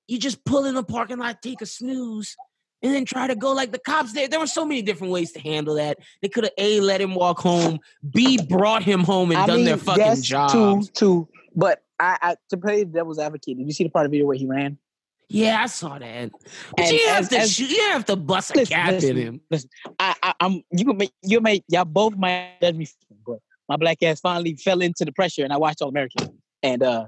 you 0.09 0.19
just 0.19 0.45
pull 0.45 0.65
in 0.65 0.75
the 0.75 0.83
parking 0.83 1.19
lot, 1.19 1.43
take 1.43 1.61
a 1.61 1.67
snooze, 1.67 2.35
and 2.83 2.95
then 2.95 3.05
try 3.05 3.27
to 3.27 3.37
go 3.37 3.53
like 3.53 3.73
the 3.73 3.79
cops. 3.79 4.15
There, 4.15 4.27
there 4.27 4.41
were 4.41 4.47
so 4.47 4.65
many 4.65 4.81
different 4.81 5.13
ways 5.13 5.33
to 5.33 5.41
handle 5.41 5.75
that. 5.75 5.99
They 6.23 6.29
could 6.29 6.45
have 6.45 6.53
a 6.57 6.81
let 6.81 7.03
him 7.03 7.15
walk 7.15 7.41
home, 7.41 7.79
b 8.11 8.43
brought 8.43 8.83
him 8.83 9.01
home 9.01 9.33
and 9.33 9.41
I 9.41 9.47
done 9.47 9.57
mean, 9.57 9.65
their 9.67 9.77
fucking 9.77 10.03
yes, 10.03 10.23
job. 10.23 10.51
Two, 10.51 10.83
two. 10.95 11.29
But 11.55 11.83
I, 12.01 12.19
I 12.23 12.37
to 12.51 12.57
play 12.57 12.85
the 12.85 12.91
devil's 12.91 13.19
advocate. 13.19 13.59
Did 13.59 13.67
you 13.67 13.73
see 13.73 13.85
the 13.85 13.91
part 13.91 14.07
of 14.07 14.11
the 14.11 14.17
video 14.17 14.27
where 14.27 14.37
he 14.37 14.47
ran? 14.47 14.79
Yeah, 15.35 15.63
I 15.63 15.67
saw 15.67 15.99
that. 15.99 16.31
But 16.77 16.87
And 16.87 16.93
you 16.97 17.09
have 17.09 17.23
as- 17.23 17.29
to 17.31 17.39
as- 17.39 17.53
shoot, 17.53 17.71
you 17.71 17.81
have 17.91 18.05
to 18.07 18.17
bust 18.17 18.53
a 18.53 18.59
Listen, 18.59 18.75
cap 18.75 18.93
in 19.03 19.17
him. 19.17 19.41
listen. 19.51 19.69
I, 19.99 20.15
I, 20.23 20.35
I'm 20.41 20.63
you 20.71 20.85
can 20.85 20.97
make 20.97 21.13
you 21.23 21.41
make 21.41 21.65
y'all 21.69 21.85
both 21.85 22.17
might 22.17 22.53
judge 22.63 22.77
me, 22.77 22.87
but 23.27 23.39
my 23.69 23.77
black 23.77 24.03
ass 24.03 24.21
finally 24.21 24.55
fell 24.57 24.81
into 24.81 25.05
the 25.05 25.13
pressure, 25.13 25.43
and 25.43 25.53
I 25.53 25.57
watched 25.57 25.83
All 25.83 25.89
American. 25.89 26.29
And 26.63 26.83
uh, 26.83 27.07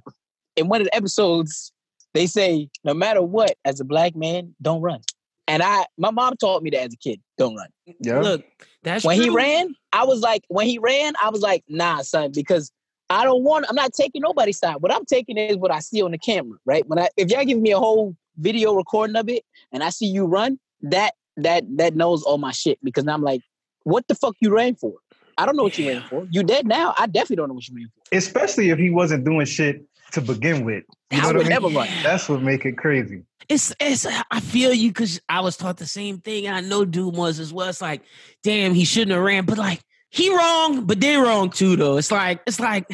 in 0.56 0.68
one 0.68 0.80
of 0.80 0.86
the 0.86 0.94
episodes, 0.94 1.72
they 2.14 2.26
say 2.26 2.68
no 2.82 2.94
matter 2.94 3.22
what, 3.22 3.54
as 3.64 3.78
a 3.80 3.84
black 3.84 4.16
man, 4.16 4.54
don't 4.60 4.82
run. 4.82 5.00
And 5.48 5.62
I, 5.62 5.86
my 5.96 6.10
mom 6.10 6.34
taught 6.36 6.64
me 6.64 6.70
that 6.70 6.82
as 6.86 6.94
a 6.94 6.96
kid, 6.96 7.20
don't 7.38 7.54
run. 7.54 7.68
Yeah. 8.00 8.20
Look, 8.20 8.44
that's 8.82 9.04
when 9.04 9.20
he 9.20 9.30
ran, 9.30 9.74
I 9.92 10.04
was 10.04 10.20
like, 10.20 10.42
when 10.48 10.66
he 10.66 10.78
ran, 10.78 11.12
I 11.22 11.30
was 11.30 11.40
like, 11.42 11.62
nah, 11.68 12.02
son, 12.02 12.32
because 12.34 12.72
I 13.08 13.22
don't 13.22 13.44
want. 13.44 13.66
I'm 13.68 13.76
not 13.76 13.92
taking 13.92 14.22
nobody's 14.22 14.58
side. 14.58 14.76
What 14.80 14.92
I'm 14.92 15.04
taking 15.04 15.36
is 15.38 15.56
what 15.56 15.70
I 15.70 15.78
see 15.78 16.02
on 16.02 16.10
the 16.10 16.18
camera, 16.18 16.58
right? 16.66 16.84
When 16.88 16.98
I, 16.98 17.08
if 17.16 17.30
y'all 17.30 17.44
give 17.44 17.60
me 17.60 17.70
a 17.70 17.78
whole 17.78 18.16
video 18.36 18.74
recording 18.74 19.16
of 19.16 19.28
it, 19.28 19.44
and 19.72 19.82
I 19.82 19.90
see 19.90 20.06
you 20.06 20.26
run, 20.26 20.58
that 20.82 21.14
that 21.38 21.64
that 21.76 21.94
knows 21.94 22.22
all 22.22 22.38
my 22.38 22.52
shit 22.52 22.78
because 22.82 23.04
now 23.04 23.14
I'm 23.14 23.22
like, 23.22 23.42
what 23.84 24.06
the 24.08 24.14
fuck 24.14 24.36
you 24.40 24.54
ran 24.54 24.74
for? 24.74 24.94
I 25.38 25.44
don't 25.44 25.56
know 25.56 25.64
what 25.64 25.76
you 25.76 25.88
ran 25.88 26.02
for. 26.08 26.26
You 26.30 26.42
dead 26.42 26.66
now. 26.66 26.94
I 26.96 27.06
definitely 27.06 27.36
don't 27.36 27.48
know 27.48 27.54
what 27.54 27.68
you 27.68 27.76
ran 27.76 27.88
for. 27.94 28.16
Especially 28.16 28.70
if 28.70 28.78
he 28.78 28.90
wasn't 28.90 29.24
doing 29.24 29.44
shit 29.44 29.84
to 30.12 30.20
begin 30.22 30.64
with. 30.64 30.84
You 31.10 31.18
I 31.18 31.20
know 31.20 31.26
what 31.26 31.36
would 31.36 31.46
I 31.46 31.48
mean? 31.48 31.62
never 31.62 31.68
run. 31.68 31.88
That's 32.02 32.28
what 32.28 32.40
make 32.42 32.64
it 32.64 32.78
crazy. 32.78 33.22
it's 33.48 33.72
it's 33.80 34.06
I 34.30 34.40
feel 34.40 34.72
you 34.72 34.88
because 34.90 35.20
I 35.28 35.40
was 35.40 35.56
taught 35.56 35.76
the 35.76 35.86
same 35.86 36.18
thing. 36.20 36.46
And 36.46 36.56
I 36.56 36.60
know 36.60 36.84
dude 36.84 37.14
was 37.14 37.38
as 37.38 37.52
well. 37.52 37.68
It's 37.68 37.82
like, 37.82 38.02
damn, 38.42 38.72
he 38.72 38.84
shouldn't 38.84 39.12
have 39.12 39.20
ran, 39.22 39.44
but 39.44 39.58
like 39.58 39.80
he 40.10 40.34
wrong, 40.34 40.86
but 40.86 41.00
they 41.00 41.16
wrong 41.16 41.50
too, 41.50 41.76
though. 41.76 41.98
It's 41.98 42.10
like 42.10 42.40
it's 42.46 42.60
like 42.60 42.86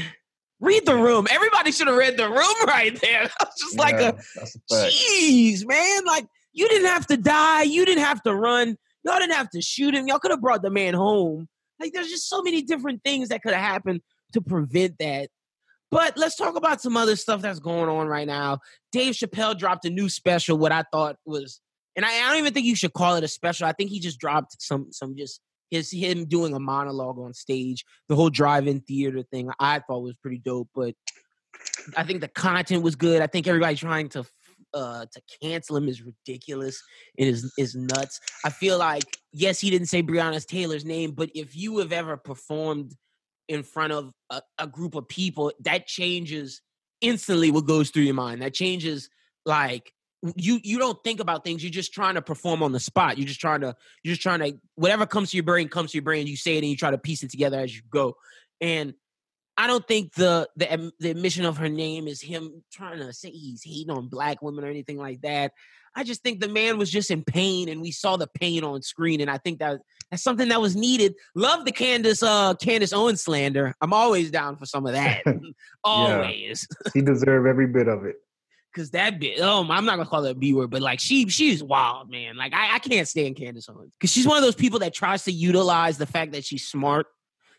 read 0.62 0.86
the 0.86 0.96
room. 0.96 1.26
Everybody 1.30 1.72
should 1.72 1.88
have 1.88 1.96
read 1.96 2.16
the 2.16 2.30
room 2.30 2.54
right 2.66 2.98
there. 3.00 3.24
It's 3.24 3.60
just 3.60 3.78
like 3.78 3.96
a 3.96 4.16
that's 4.34 4.56
a 4.56 4.74
jeez, 4.74 5.66
man. 5.66 6.04
Like 6.06 6.26
you 6.52 6.68
didn't 6.68 6.88
have 6.88 7.06
to 7.08 7.16
die, 7.18 7.64
you 7.64 7.84
didn't 7.84 8.04
have 8.04 8.22
to 8.22 8.34
run, 8.34 8.78
y'all 9.04 9.18
didn't 9.18 9.34
have 9.34 9.50
to 9.50 9.60
shoot 9.60 9.94
him. 9.94 10.06
Y'all 10.06 10.18
could 10.18 10.30
have 10.30 10.40
brought 10.40 10.62
the 10.62 10.70
man 10.70 10.94
home. 10.94 11.48
Like 11.78 11.92
there's 11.92 12.08
just 12.08 12.28
so 12.28 12.42
many 12.42 12.62
different 12.62 13.02
things 13.04 13.28
that 13.28 13.42
could 13.42 13.52
have 13.52 13.62
happened 13.62 14.00
to 14.32 14.40
prevent 14.40 14.98
that. 14.98 15.28
But 15.90 16.16
let's 16.16 16.36
talk 16.36 16.56
about 16.56 16.80
some 16.80 16.96
other 16.96 17.16
stuff 17.16 17.42
that's 17.42 17.58
going 17.58 17.90
on 17.90 18.06
right 18.06 18.26
now. 18.26 18.60
Dave 18.92 19.14
Chappelle 19.14 19.58
dropped 19.58 19.84
a 19.84 19.90
new 19.90 20.08
special. 20.08 20.56
What 20.56 20.72
I 20.72 20.84
thought 20.90 21.16
was, 21.26 21.60
and 21.96 22.06
I, 22.06 22.08
I 22.08 22.30
don't 22.30 22.38
even 22.38 22.54
think 22.54 22.64
you 22.64 22.76
should 22.76 22.94
call 22.94 23.16
it 23.16 23.24
a 23.24 23.28
special. 23.28 23.66
I 23.66 23.72
think 23.72 23.90
he 23.90 24.00
just 24.00 24.18
dropped 24.18 24.62
some 24.62 24.86
some 24.90 25.16
just 25.16 25.40
his 25.72 25.90
him 25.90 26.26
doing 26.26 26.54
a 26.54 26.60
monologue 26.60 27.18
on 27.18 27.32
stage. 27.32 27.84
The 28.08 28.14
whole 28.14 28.30
drive-in 28.30 28.80
theater 28.80 29.22
thing 29.22 29.50
I 29.58 29.80
thought 29.80 30.02
was 30.02 30.14
pretty 30.16 30.38
dope. 30.38 30.68
But 30.74 30.94
I 31.96 32.04
think 32.04 32.20
the 32.20 32.28
content 32.28 32.82
was 32.82 32.94
good. 32.94 33.22
I 33.22 33.26
think 33.26 33.46
everybody 33.48 33.74
trying 33.74 34.10
to 34.10 34.24
uh 34.74 35.06
to 35.12 35.22
cancel 35.42 35.76
him 35.76 35.88
is 35.88 36.02
ridiculous. 36.02 36.80
It 37.16 37.26
is 37.26 37.52
is 37.58 37.74
nuts. 37.74 38.20
I 38.44 38.50
feel 38.50 38.78
like 38.78 39.18
yes, 39.32 39.60
he 39.60 39.70
didn't 39.70 39.88
say 39.88 40.02
Breonna 40.02 40.44
Taylor's 40.44 40.84
name, 40.84 41.12
but 41.12 41.30
if 41.34 41.56
you 41.56 41.78
have 41.78 41.92
ever 41.92 42.16
performed 42.18 42.94
in 43.48 43.62
front 43.62 43.92
of 43.94 44.12
a, 44.30 44.42
a 44.58 44.66
group 44.66 44.94
of 44.94 45.08
people, 45.08 45.52
that 45.60 45.86
changes 45.86 46.60
instantly 47.00 47.50
what 47.50 47.66
goes 47.66 47.90
through 47.90 48.04
your 48.04 48.14
mind. 48.14 48.42
That 48.42 48.54
changes 48.54 49.08
like 49.46 49.92
you 50.36 50.60
you 50.62 50.78
don't 50.78 51.02
think 51.02 51.20
about 51.20 51.44
things. 51.44 51.62
You're 51.62 51.70
just 51.70 51.92
trying 51.92 52.14
to 52.14 52.22
perform 52.22 52.62
on 52.62 52.72
the 52.72 52.80
spot. 52.80 53.18
You're 53.18 53.26
just 53.26 53.40
trying 53.40 53.60
to 53.62 53.74
you're 54.02 54.12
just 54.12 54.22
trying 54.22 54.40
to 54.40 54.58
whatever 54.76 55.06
comes 55.06 55.30
to 55.30 55.36
your 55.36 55.44
brain 55.44 55.68
comes 55.68 55.92
to 55.92 55.96
your 55.96 56.04
brain. 56.04 56.26
You 56.26 56.36
say 56.36 56.54
it 56.54 56.58
and 56.58 56.68
you 56.68 56.76
try 56.76 56.90
to 56.90 56.98
piece 56.98 57.22
it 57.22 57.30
together 57.30 57.58
as 57.58 57.74
you 57.74 57.82
go. 57.90 58.16
And 58.60 58.94
I 59.56 59.66
don't 59.66 59.86
think 59.86 60.14
the 60.14 60.48
the 60.56 60.92
the 61.00 61.10
admission 61.10 61.44
of 61.44 61.58
her 61.58 61.68
name 61.68 62.06
is 62.06 62.22
him 62.22 62.62
trying 62.72 62.98
to 62.98 63.12
say 63.12 63.30
he's 63.30 63.62
hating 63.64 63.90
on 63.90 64.08
black 64.08 64.42
women 64.42 64.64
or 64.64 64.68
anything 64.68 64.96
like 64.96 65.20
that. 65.22 65.52
I 65.94 66.04
just 66.04 66.22
think 66.22 66.40
the 66.40 66.48
man 66.48 66.78
was 66.78 66.90
just 66.90 67.10
in 67.10 67.22
pain, 67.22 67.68
and 67.68 67.82
we 67.82 67.90
saw 67.90 68.16
the 68.16 68.26
pain 68.26 68.64
on 68.64 68.80
screen, 68.80 69.20
and 69.20 69.30
I 69.30 69.36
think 69.36 69.58
that 69.58 69.80
that's 70.10 70.22
something 70.22 70.48
that 70.48 70.60
was 70.60 70.74
needed. 70.74 71.14
Love 71.34 71.64
the 71.64 71.72
Candace 71.72 72.22
uh 72.22 72.54
Candace 72.54 72.92
Owens 72.92 73.22
slander. 73.22 73.74
I'm 73.80 73.92
always 73.92 74.30
down 74.30 74.56
for 74.56 74.66
some 74.66 74.86
of 74.86 74.92
that. 74.92 75.22
always. 75.84 76.66
He 76.94 77.02
deserve 77.02 77.46
every 77.46 77.66
bit 77.66 77.88
of 77.88 78.04
it. 78.04 78.16
Cause 78.74 78.90
that 78.92 79.20
bit, 79.20 79.38
oh, 79.40 79.60
um, 79.60 79.70
I'm 79.70 79.84
not 79.84 79.96
gonna 79.96 80.08
call 80.08 80.24
it 80.24 80.30
a 80.30 80.34
B 80.34 80.54
word, 80.54 80.70
but 80.70 80.80
like 80.80 80.98
she, 80.98 81.28
she's 81.28 81.62
wild, 81.62 82.10
man. 82.10 82.36
Like 82.36 82.54
I, 82.54 82.76
I 82.76 82.78
can't 82.78 83.06
stand 83.06 83.36
Candace 83.36 83.68
Owens 83.68 83.92
because 83.92 84.10
she's 84.10 84.26
one 84.26 84.38
of 84.38 84.42
those 84.42 84.54
people 84.54 84.78
that 84.78 84.94
tries 84.94 85.24
to 85.24 85.32
utilize 85.32 85.98
the 85.98 86.06
fact 86.06 86.32
that 86.32 86.44
she's 86.44 86.66
smart 86.66 87.06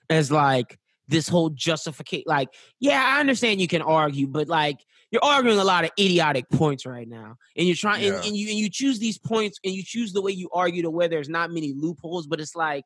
as 0.10 0.32
like 0.32 0.79
this 1.08 1.27
whole 1.27 1.50
justification. 1.50 2.24
Like, 2.25 2.50
yeah, 2.79 3.03
I 3.05 3.20
understand 3.20 3.62
you 3.62 3.67
can 3.67 3.84
argue, 3.84 4.25
but 4.25 4.48
like 4.48 4.79
you're 5.12 5.24
arguing 5.24 5.60
a 5.60 5.63
lot 5.63 5.84
of 5.84 5.91
idiotic 6.00 6.50
points 6.50 6.86
right 6.88 7.08
now, 7.08 7.36
and 7.55 7.67
you're 7.67 7.75
trying, 7.75 8.01
Yeah. 8.01 8.15
and, 8.15 8.25
and 8.25 8.36
you 8.36 8.50
and 8.50 8.58
you 8.58 8.70
choose 8.70 8.98
these 8.98 9.20
points, 9.20 9.60
and 9.63 9.72
you 9.72 9.84
choose 9.84 10.13
the 10.13 10.22
way 10.22 10.32
you 10.32 10.50
argue 10.51 10.82
to 10.82 10.89
where 10.89 11.08
there's 11.08 11.29
not 11.29 11.51
many 11.51 11.74
loopholes, 11.74 12.25
but 12.25 12.39
it's 12.41 12.55
like 12.55 12.84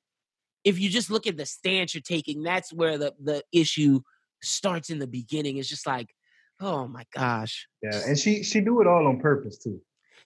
if 0.66 0.78
you 0.80 0.90
just 0.90 1.10
look 1.10 1.28
at 1.28 1.38
the 1.38 1.46
stance 1.46 1.94
you're 1.94 2.02
taking, 2.02 2.44
that's 2.44 2.74
where 2.74 2.98
the 2.98 3.14
the 3.24 3.42
issue 3.54 4.02
starts 4.42 4.90
in 4.90 5.00
the 5.00 5.08
beginning. 5.08 5.58
It's 5.58 5.70
just 5.70 5.88
like, 5.88 6.10
oh 6.60 6.88
my 6.88 7.04
gosh, 7.14 7.68
Yeah, 7.82 8.02
and 8.08 8.18
she 8.18 8.44
she 8.44 8.62
do 8.62 8.82
it 8.82 8.88
all 8.88 9.08
on 9.08 9.20
purpose 9.20 9.58
too. 9.58 9.82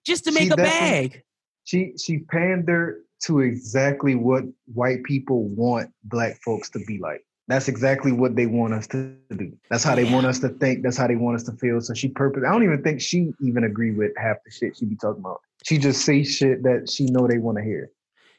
just 0.06 0.24
to 0.26 0.32
She 0.32 0.40
make 0.40 0.52
a 0.52 0.58
bag. 0.58 1.24
She 1.64 1.94
she 1.98 2.20
pandered 2.20 3.04
to 3.26 3.40
exactly 3.42 4.16
what 4.16 4.44
white 4.74 5.04
people 5.04 5.44
want 5.50 5.92
black 6.04 6.42
folks 6.44 6.70
to 6.72 6.80
be 6.88 6.98
like. 6.98 7.24
That's 7.48 7.68
exactly 7.68 8.12
what 8.12 8.36
they 8.36 8.46
want 8.46 8.74
us 8.74 8.88
to 8.88 9.14
do. 9.36 9.52
That's 9.70 9.84
how 9.84 9.94
they 9.96 10.06
Yeah. 10.06 10.14
want 10.14 10.26
us 10.26 10.40
to 10.40 10.50
think. 10.50 10.84
That's 10.84 10.98
how 10.98 11.08
they 11.08 11.18
want 11.18 11.36
us 11.36 11.44
to 11.44 11.52
feel. 11.54 11.82
So 11.82 11.94
she 11.94 12.08
purpose. 12.08 12.44
I 12.48 12.52
don't 12.52 12.64
even 12.64 12.82
think 12.82 13.02
she 13.02 13.32
even 13.42 13.64
agree 13.66 13.92
with 13.92 14.12
half 14.18 14.38
the 14.46 14.52
shit 14.52 14.78
she 14.78 14.86
be 14.86 14.96
talking 14.96 15.20
about. 15.22 15.42
She 15.66 15.78
just 15.78 16.04
say 16.06 16.24
shit 16.24 16.64
that 16.64 16.90
she 16.90 17.06
know 17.06 17.28
they 17.28 17.38
want 17.40 17.58
to 17.58 17.64
hear. 17.64 17.92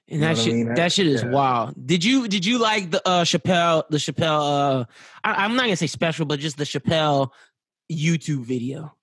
And 0.08 0.20
You 0.20 0.26
that 0.26 0.30
what 0.30 0.38
I 0.38 0.42
shit, 0.44 0.54
mean? 0.54 0.66
that 0.68 0.76
That- 0.76 0.92
shit 0.92 1.06
is 1.06 1.22
yeah. 1.22 1.30
wild. 1.30 1.86
Did 1.86 2.02
you 2.04 2.26
did 2.26 2.44
you 2.44 2.58
like 2.58 2.90
the 2.90 3.06
uh 3.06 3.22
Chappelle 3.24 3.84
the 3.90 3.98
Chappelle 3.98 4.80
uh 4.80 4.84
I, 5.22 5.44
I'm 5.44 5.54
not 5.54 5.64
gonna 5.64 5.76
say 5.76 5.86
special, 5.86 6.26
but 6.26 6.40
just 6.40 6.56
the 6.56 6.64
Chappelle 6.64 7.30
YouTube 7.96 8.44
video. 8.44 8.94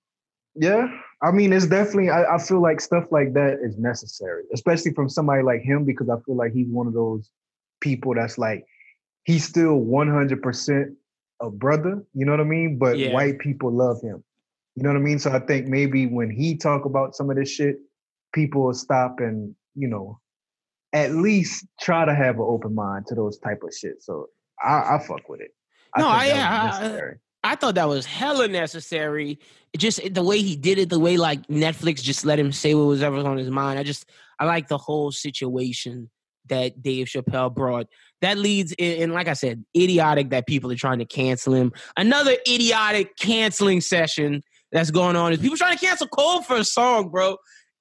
Yeah, 0.54 0.88
I 1.22 1.30
mean, 1.30 1.52
it's 1.52 1.66
definitely. 1.66 2.10
I, 2.10 2.34
I 2.34 2.38
feel 2.38 2.60
like 2.60 2.80
stuff 2.80 3.04
like 3.10 3.32
that 3.34 3.58
is 3.62 3.78
necessary, 3.78 4.42
especially 4.52 4.92
from 4.94 5.08
somebody 5.08 5.42
like 5.42 5.62
him, 5.62 5.84
because 5.84 6.08
I 6.08 6.16
feel 6.26 6.36
like 6.36 6.52
he's 6.52 6.68
one 6.68 6.86
of 6.86 6.92
those 6.92 7.30
people 7.80 8.14
that's 8.14 8.36
like 8.36 8.64
he's 9.24 9.44
still 9.44 9.76
one 9.76 10.08
hundred 10.10 10.42
percent 10.42 10.92
a 11.40 11.48
brother. 11.50 12.02
You 12.14 12.26
know 12.26 12.32
what 12.32 12.40
I 12.40 12.44
mean? 12.44 12.78
But 12.78 12.98
Yeah. 12.98 13.12
white 13.12 13.38
people 13.38 13.72
love 13.72 14.00
him. 14.02 14.22
You 14.76 14.82
know 14.82 14.90
what 14.90 14.96
I 14.96 15.00
mean? 15.02 15.18
So 15.18 15.30
I 15.30 15.38
think 15.38 15.66
maybe 15.68 16.06
when 16.06 16.30
he 16.30 16.56
talk 16.56 16.84
about 16.84 17.14
some 17.14 17.30
of 17.30 17.36
this 17.36 17.50
shit, 17.50 17.76
people 18.34 18.64
will 18.64 18.74
stop 18.74 19.20
and 19.20 19.54
you 19.76 19.86
know 19.88 20.18
at 20.92 21.12
least 21.14 21.64
try 21.80 22.04
to 22.04 22.14
have 22.14 22.34
an 22.36 22.42
open 22.46 22.74
mind 22.74 23.06
to 23.06 23.14
those 23.14 23.38
type 23.38 23.62
of 23.62 23.72
shit. 23.72 24.02
So 24.02 24.26
I, 24.60 24.96
I 24.96 25.04
fuck 25.06 25.28
with 25.28 25.40
it. 25.40 25.54
No, 25.96 26.08
I- 26.08 26.26
yeah, 26.26 26.48
I- 26.50 26.80
necessary. 26.80 27.18
I 27.50 27.56
thought 27.56 27.74
that 27.74 27.88
was 27.88 28.06
hella 28.06 28.46
necessary. 28.46 29.40
It 29.72 29.78
just 29.78 30.14
the 30.14 30.22
way 30.22 30.40
he 30.40 30.54
did 30.54 30.78
it, 30.78 30.88
the 30.88 31.00
way 31.00 31.16
like 31.16 31.44
Netflix 31.48 32.00
just 32.00 32.24
let 32.24 32.38
him 32.38 32.52
say 32.52 32.74
what 32.74 32.84
was 32.84 33.02
ever 33.02 33.16
on 33.16 33.38
his 33.38 33.50
mind. 33.50 33.76
I 33.76 33.82
just 33.82 34.08
I 34.38 34.44
like 34.44 34.68
the 34.68 34.78
whole 34.78 35.10
situation 35.10 36.10
that 36.48 36.80
Dave 36.80 37.08
Chappelle 37.08 37.52
brought. 37.52 37.88
That 38.20 38.38
leads 38.38 38.72
in, 38.78 39.12
like 39.12 39.26
I 39.26 39.32
said, 39.32 39.64
idiotic 39.76 40.30
that 40.30 40.46
people 40.46 40.70
are 40.70 40.76
trying 40.76 41.00
to 41.00 41.04
cancel 41.04 41.52
him. 41.52 41.72
Another 41.96 42.36
idiotic 42.48 43.16
canceling 43.16 43.80
session 43.80 44.42
that's 44.70 44.92
going 44.92 45.16
on 45.16 45.32
is 45.32 45.40
people 45.40 45.56
trying 45.56 45.76
to 45.76 45.84
cancel 45.84 46.06
Cole 46.06 46.42
for 46.42 46.54
a 46.54 46.64
song, 46.64 47.08
bro. 47.08 47.36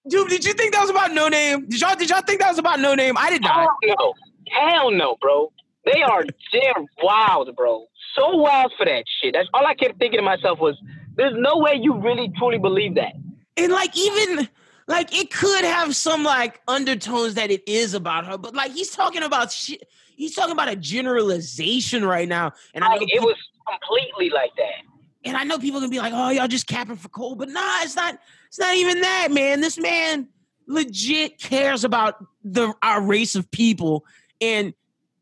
Dude, 0.09 0.29
did 0.29 0.45
you 0.45 0.53
think 0.53 0.73
that 0.73 0.81
was 0.81 0.89
about 0.89 1.13
No 1.13 1.27
Name? 1.27 1.67
Did 1.67 1.79
y'all 1.79 1.95
did 1.95 2.09
y'all 2.09 2.23
think 2.25 2.39
that 2.39 2.49
was 2.49 2.57
about 2.57 2.79
No 2.79 2.95
Name? 2.95 3.15
I 3.19 3.29
did 3.29 3.43
not. 3.43 3.53
Hell 3.53 3.95
no. 3.99 4.13
Hell 4.47 4.89
no, 4.89 5.15
bro. 5.21 5.51
They 5.85 6.01
are 6.01 6.23
they're 6.53 6.85
wild, 7.01 7.55
bro. 7.55 7.85
So 8.15 8.35
wild 8.37 8.73
for 8.77 8.85
that 8.85 9.03
shit. 9.21 9.33
That's 9.33 9.49
all 9.53 9.65
I 9.65 9.73
kept 9.73 9.97
thinking 9.99 10.19
to 10.19 10.23
myself 10.23 10.59
was, 10.59 10.75
there's 11.15 11.33
no 11.37 11.57
way 11.57 11.77
you 11.81 11.95
really 11.99 12.31
truly 12.37 12.57
believe 12.57 12.95
that. 12.95 13.13
and 13.57 13.71
like 13.71 13.97
even 13.97 14.47
like 14.87 15.13
it 15.15 15.31
could 15.31 15.63
have 15.63 15.95
some 15.95 16.23
like 16.23 16.61
undertones 16.67 17.35
that 17.35 17.51
it 17.51 17.61
is 17.67 17.93
about 17.93 18.25
her, 18.25 18.37
but 18.37 18.53
like 18.55 18.71
he's 18.71 18.89
talking 18.91 19.23
about 19.23 19.51
shit. 19.51 19.83
He's 20.15 20.35
talking 20.35 20.51
about 20.51 20.67
a 20.69 20.75
generalization 20.75 22.03
right 22.03 22.27
now, 22.27 22.51
and 22.73 22.83
I 22.83 22.89
know 22.95 23.01
it 23.01 23.07
peop- 23.09 23.21
was 23.21 23.37
completely 23.67 24.29
like 24.31 24.51
that. 24.57 24.83
and 25.23 25.37
I 25.37 25.43
know 25.43 25.59
people 25.59 25.79
can 25.79 25.89
be 25.89 25.99
like, 25.99 26.13
"Oh, 26.13 26.29
y'all 26.29 26.47
just 26.47 26.67
capping 26.67 26.95
for 26.97 27.09
Cole," 27.09 27.35
but 27.35 27.49
nah, 27.49 27.81
it's 27.83 27.95
not. 27.95 28.19
It's 28.47 28.59
not 28.59 28.75
even 28.75 28.99
that, 29.01 29.29
man. 29.31 29.61
This 29.61 29.77
man 29.79 30.27
legit 30.67 31.39
cares 31.39 31.83
about 31.83 32.15
the 32.43 32.73
our 32.83 33.01
race 33.01 33.35
of 33.35 33.49
people, 33.51 34.05
and 34.41 34.73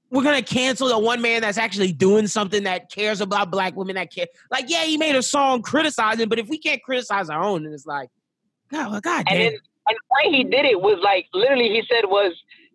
we're 0.10 0.24
gonna 0.24 0.42
cancel 0.42 0.88
the 0.88 0.98
one 0.98 1.22
man 1.22 1.42
that's 1.42 1.58
actually 1.58 1.92
doing 1.92 2.28
something 2.28 2.64
that 2.64 2.90
cares 2.90 3.22
about 3.22 3.52
black 3.52 3.76
women. 3.76 3.96
That 3.96 4.12
care, 4.14 4.28
like, 4.52 4.66
yeah, 4.70 4.84
he 4.84 4.98
made 4.98 5.16
a 5.16 5.24
song 5.24 5.62
criticizing, 5.62 6.30
but 6.30 6.40
if 6.40 6.48
we 6.48 6.58
can't 6.58 6.82
criticize 6.82 7.30
our 7.30 7.42
own, 7.42 7.64
then 7.64 7.74
it's 7.74 7.86
like, 7.86 8.10
God, 8.72 8.92
well, 8.92 9.02
God 9.02 9.26
And 9.30 9.40
damn. 9.40 9.40
then 9.40 9.60
and 9.88 9.96
the 9.96 10.16
way 10.16 10.38
he 10.38 10.44
did 10.44 10.66
it 10.66 10.80
was 10.80 11.00
like 11.04 11.28
literally 11.34 11.70
he 11.70 11.84
said 11.90 12.06
was 12.06 12.34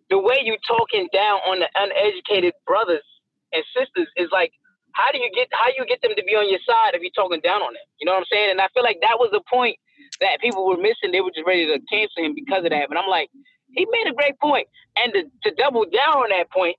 the 0.09 0.17
way 0.17 0.41
you 0.43 0.57
talking 0.67 1.07
down 1.13 1.39
on 1.45 1.59
the 1.59 1.69
uneducated 1.75 2.53
brothers 2.65 3.05
and 3.53 3.63
sisters 3.77 4.07
is 4.17 4.29
like 4.31 4.51
how 4.93 5.11
do 5.11 5.17
you 5.17 5.29
get 5.35 5.47
how 5.53 5.69
you 5.77 5.85
get 5.85 6.01
them 6.01 6.13
to 6.15 6.23
be 6.23 6.33
on 6.33 6.49
your 6.49 6.61
side 6.65 6.93
if 6.93 7.01
you're 7.01 7.17
talking 7.17 7.41
down 7.41 7.61
on 7.61 7.73
them? 7.73 7.85
You 7.99 8.05
know 8.05 8.13
what 8.13 8.25
I'm 8.25 8.31
saying? 8.31 8.51
And 8.51 8.61
I 8.61 8.67
feel 8.73 8.83
like 8.83 8.97
that 9.01 9.17
was 9.17 9.29
the 9.33 9.41
point 9.49 9.77
that 10.21 10.37
people 10.41 10.65
were 10.65 10.77
missing. 10.77 11.11
They 11.11 11.21
were 11.21 11.33
just 11.33 11.45
ready 11.45 11.65
to 11.65 11.81
cancel 11.89 12.23
him 12.23 12.33
because 12.35 12.63
of 12.63 12.69
that. 12.69 12.89
But 12.89 12.97
I'm 12.97 13.09
like, 13.09 13.29
he 13.73 13.85
made 13.89 14.05
a 14.09 14.13
great 14.13 14.37
point. 14.39 14.67
And 14.97 15.13
to, 15.13 15.21
to 15.49 15.55
double 15.57 15.85
down 15.89 16.21
on 16.21 16.29
that 16.29 16.49
point, 16.51 16.77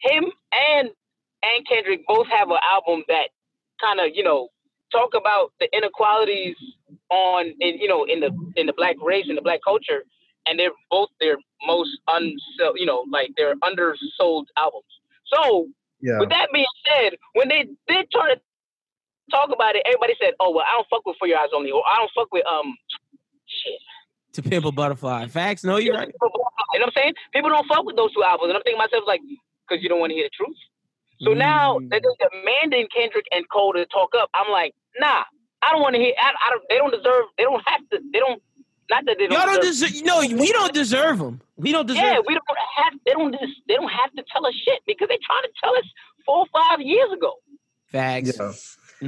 him 0.00 0.24
and 0.52 0.88
and 1.42 1.66
Kendrick 1.68 2.00
both 2.06 2.26
have 2.28 2.50
an 2.50 2.58
album 2.70 3.04
that 3.08 3.28
kind 3.80 4.00
of, 4.00 4.08
you 4.14 4.24
know, 4.24 4.48
talk 4.90 5.14
about 5.14 5.52
the 5.60 5.68
inequalities 5.76 6.56
on 7.10 7.46
in 7.60 7.78
you 7.78 7.88
know 7.88 8.04
in 8.04 8.20
the 8.20 8.30
in 8.56 8.66
the 8.66 8.72
black 8.72 8.96
race 9.02 9.26
and 9.28 9.36
the 9.38 9.42
black 9.42 9.60
culture 9.64 10.02
and 10.46 10.58
they're 10.58 10.70
both 10.90 11.08
their 11.20 11.36
most 11.66 11.90
unsell 12.08 12.72
you 12.76 12.84
know 12.86 13.04
like 13.10 13.30
they're 13.36 13.54
undersold 13.62 14.46
albums 14.58 14.84
so 15.26 15.66
Yeah. 16.00 16.18
with 16.18 16.28
that 16.30 16.48
being 16.52 16.66
said 16.86 17.16
when 17.34 17.48
they 17.48 17.64
did 17.86 18.10
try 18.10 18.34
to 18.34 18.40
talk 19.30 19.50
about 19.52 19.74
it 19.76 19.82
everybody 19.86 20.14
said 20.20 20.32
oh 20.40 20.50
well 20.54 20.64
i 20.68 20.74
don't 20.74 20.86
fuck 20.90 21.04
with 21.06 21.16
for 21.18 21.26
your 21.28 21.38
eyes 21.38 21.48
only 21.54 21.70
or 21.70 21.82
i 21.86 21.96
don't 21.96 22.10
fuck 22.14 22.28
with 22.32 22.44
um 22.46 22.74
shit 23.46 23.80
to 24.34 24.42
pimp 24.42 24.64
a 24.66 24.70
butterfly. 24.72 25.26
Facts, 25.28 25.64
no, 25.64 25.78
you're 25.78 25.94
right. 25.94 26.08
you 26.08 26.14
know 26.22 26.30
what 26.72 26.82
i'm 26.82 26.92
saying 26.94 27.14
people 27.32 27.48
don't 27.50 27.66
fuck 27.66 27.84
with 27.84 27.96
those 27.96 28.12
two 28.14 28.22
albums 28.22 28.48
and 28.50 28.56
i'm 28.56 28.62
thinking 28.62 28.78
myself 28.78 29.04
like 29.06 29.20
because 29.68 29.82
you 29.82 29.88
don't 29.88 30.00
want 30.00 30.10
to 30.10 30.14
hear 30.14 30.24
the 30.26 30.30
truth 30.30 30.56
so 31.20 31.32
now 31.34 31.78
Mm. 31.78 31.90
that 31.90 32.00
they're 32.02 32.30
demanding 32.30 32.86
Kendrick 32.94 33.26
and 33.32 33.44
Cole 33.50 33.72
to 33.72 33.84
talk 33.86 34.10
up, 34.16 34.30
I'm 34.34 34.50
like, 34.52 34.72
nah, 35.00 35.24
I 35.62 35.72
don't 35.72 35.82
want 35.82 35.96
to 35.96 36.00
hear. 36.00 36.12
I, 36.16 36.28
I 36.30 36.50
don't. 36.50 36.62
They 36.70 36.76
don't 36.76 36.92
deserve. 36.92 37.24
They 37.36 37.42
don't 37.42 37.62
have 37.66 37.80
to. 37.90 37.98
They 38.12 38.20
don't. 38.20 38.40
Not 38.88 39.04
that 39.06 39.16
they 39.18 39.26
don't. 39.26 39.36
Y'all 39.36 39.46
don't 39.46 39.60
deserve, 39.60 39.90
deserve. 39.90 40.06
No, 40.06 40.20
we 40.20 40.52
don't 40.52 40.72
deserve 40.72 41.18
them. 41.18 41.40
We 41.56 41.72
don't 41.72 41.86
deserve. 41.86 42.04
Yeah, 42.04 42.18
we 42.24 42.34
don't 42.34 42.44
have. 42.76 42.92
They 43.04 43.12
don't. 43.14 43.32
Just, 43.32 43.52
they 43.66 43.74
don't 43.74 43.88
have 43.90 44.12
to 44.12 44.22
tell 44.32 44.46
us 44.46 44.54
shit 44.54 44.80
because 44.86 45.08
they 45.08 45.18
trying 45.26 45.42
to 45.42 45.50
tell 45.60 45.74
us 45.74 45.84
four 46.24 46.38
or 46.38 46.46
five 46.52 46.80
years 46.80 47.10
ago. 47.12 47.34
facts. 47.88 48.38
Yeah. 48.38 48.52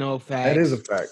No 0.01 0.19
facts. 0.19 0.49
That 0.49 0.57
is 0.57 0.73
a 0.73 0.79
fact. 0.79 1.11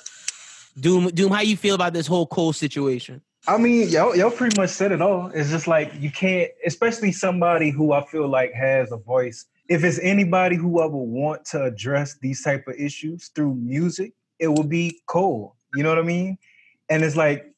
Doom. 0.80 1.08
Doom. 1.10 1.30
How 1.30 1.42
you 1.42 1.56
feel 1.56 1.76
about 1.76 1.92
this 1.92 2.08
whole 2.08 2.26
Cole 2.26 2.52
situation? 2.52 3.22
I 3.48 3.56
mean, 3.56 3.88
y'all, 3.88 4.14
y'all 4.14 4.30
pretty 4.30 4.60
much 4.60 4.68
said 4.68 4.92
it 4.92 5.00
all. 5.00 5.30
It's 5.34 5.48
just 5.48 5.66
like 5.66 5.90
you 5.98 6.10
can't, 6.10 6.50
especially 6.66 7.12
somebody 7.12 7.70
who 7.70 7.92
I 7.92 8.04
feel 8.04 8.28
like 8.28 8.52
has 8.52 8.92
a 8.92 8.98
voice. 8.98 9.46
If 9.70 9.84
it's 9.84 9.98
anybody 10.00 10.54
who 10.54 10.82
I 10.82 10.84
would 10.84 10.98
want 10.98 11.46
to 11.46 11.64
address 11.64 12.18
these 12.20 12.42
type 12.42 12.68
of 12.68 12.74
issues 12.74 13.28
through 13.28 13.54
music, 13.54 14.12
it 14.38 14.48
would 14.48 14.68
be 14.68 15.00
Cole. 15.06 15.56
You 15.74 15.82
know 15.82 15.88
what 15.88 15.98
I 15.98 16.02
mean? 16.02 16.36
And 16.90 17.02
it's 17.02 17.16
like 17.16 17.50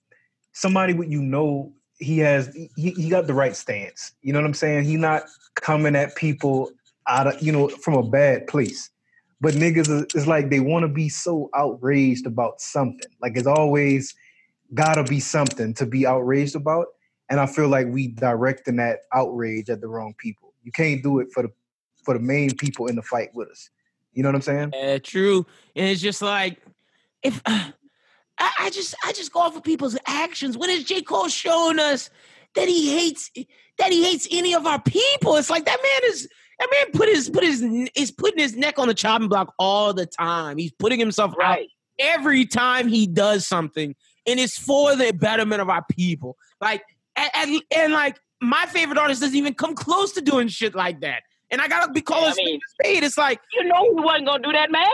somebody 0.52 0.94
with 0.94 1.10
you 1.10 1.22
know 1.22 1.72
he 1.98 2.18
has 2.18 2.54
he, 2.76 2.90
he 2.92 3.08
got 3.08 3.26
the 3.26 3.34
right 3.34 3.56
stance. 3.56 4.12
You 4.22 4.32
know 4.32 4.38
what 4.38 4.46
I'm 4.46 4.54
saying? 4.54 4.84
He 4.84 4.96
not 4.96 5.24
coming 5.56 5.96
at 5.96 6.14
people 6.14 6.70
out 7.08 7.26
of 7.26 7.42
you 7.42 7.50
know 7.50 7.66
from 7.66 7.94
a 7.94 8.08
bad 8.08 8.46
place. 8.46 8.90
But 9.40 9.54
niggas 9.54 10.14
is, 10.14 10.28
like 10.28 10.50
they 10.50 10.60
want 10.60 10.84
to 10.84 10.88
be 10.88 11.08
so 11.08 11.50
outraged 11.52 12.26
about 12.26 12.60
something. 12.60 13.10
Like 13.20 13.32
it's 13.36 13.48
always 13.48 14.14
gotta 14.74 15.04
be 15.04 15.20
something 15.20 15.74
to 15.74 15.86
be 15.86 16.06
outraged 16.06 16.56
about. 16.56 16.86
And 17.28 17.38
I 17.38 17.46
feel 17.46 17.68
like 17.68 17.86
we 17.88 18.08
directing 18.08 18.76
that 18.76 19.00
outrage 19.12 19.70
at 19.70 19.80
the 19.80 19.88
wrong 19.88 20.14
people. 20.18 20.52
You 20.62 20.72
can't 20.72 21.02
do 21.02 21.20
it 21.20 21.28
for 21.32 21.42
the 21.42 21.50
for 22.04 22.14
the 22.14 22.20
main 22.20 22.56
people 22.56 22.86
in 22.86 22.96
the 22.96 23.02
fight 23.02 23.30
with 23.34 23.48
us. 23.48 23.70
You 24.12 24.22
know 24.22 24.28
what 24.30 24.36
I'm 24.36 24.42
saying? 24.42 24.72
Yeah, 24.74 24.98
true. 24.98 25.46
And 25.76 25.86
it's 25.86 26.00
just 26.00 26.22
like 26.22 26.60
if 27.22 27.40
I, 27.46 27.72
I 28.38 28.70
just 28.70 28.94
I 29.04 29.12
just 29.12 29.32
go 29.32 29.40
off 29.40 29.56
of 29.56 29.62
people's 29.62 29.96
actions. 30.06 30.56
When 30.56 30.70
is 30.70 30.84
J. 30.84 31.02
Cole 31.02 31.28
showing 31.28 31.78
us 31.78 32.10
that 32.54 32.68
he 32.68 32.90
hates 32.90 33.30
that 33.78 33.92
he 33.92 34.04
hates 34.04 34.26
any 34.30 34.54
of 34.54 34.66
our 34.66 34.80
people? 34.82 35.36
It's 35.36 35.50
like 35.50 35.66
that 35.66 35.78
man 35.82 36.10
is 36.10 36.28
that 36.58 36.68
man 36.72 36.92
put 36.92 37.08
his 37.08 37.30
put 37.30 37.44
his 37.44 37.62
is 37.94 38.10
putting 38.10 38.38
his 38.38 38.56
neck 38.56 38.78
on 38.78 38.88
the 38.88 38.94
chopping 38.94 39.28
block 39.28 39.54
all 39.58 39.94
the 39.94 40.06
time. 40.06 40.58
He's 40.58 40.72
putting 40.72 40.98
himself 40.98 41.34
Right. 41.38 41.62
out 41.62 41.66
every 42.00 42.46
time 42.46 42.88
he 42.88 43.06
does 43.06 43.46
something, 43.46 43.94
and 44.26 44.38
it's 44.40 44.58
for 44.58 44.96
the 44.96 45.12
betterment 45.12 45.60
of 45.60 45.68
our 45.68 45.84
people. 45.90 46.36
Like 46.60 46.82
and, 47.16 47.60
and, 47.74 47.92
like 47.92 48.18
my 48.40 48.66
favorite 48.66 48.98
artist 48.98 49.20
doesn't 49.20 49.36
even 49.36 49.54
come 49.54 49.74
close 49.74 50.12
to 50.12 50.20
doing 50.20 50.48
shit 50.48 50.74
like 50.74 51.00
that. 51.00 51.22
And 51.50 51.60
I 51.60 51.68
gotta 51.68 51.92
be 51.92 52.00
calling 52.00 52.32
I 52.32 52.34
mean- 52.36 52.60
spade. 52.80 53.02
It's 53.02 53.18
like 53.18 53.40
You 53.52 53.64
know 53.64 53.82
he 53.94 54.00
wasn't 54.00 54.26
gonna 54.26 54.42
do 54.42 54.52
that, 54.52 54.70
man. 54.70 54.86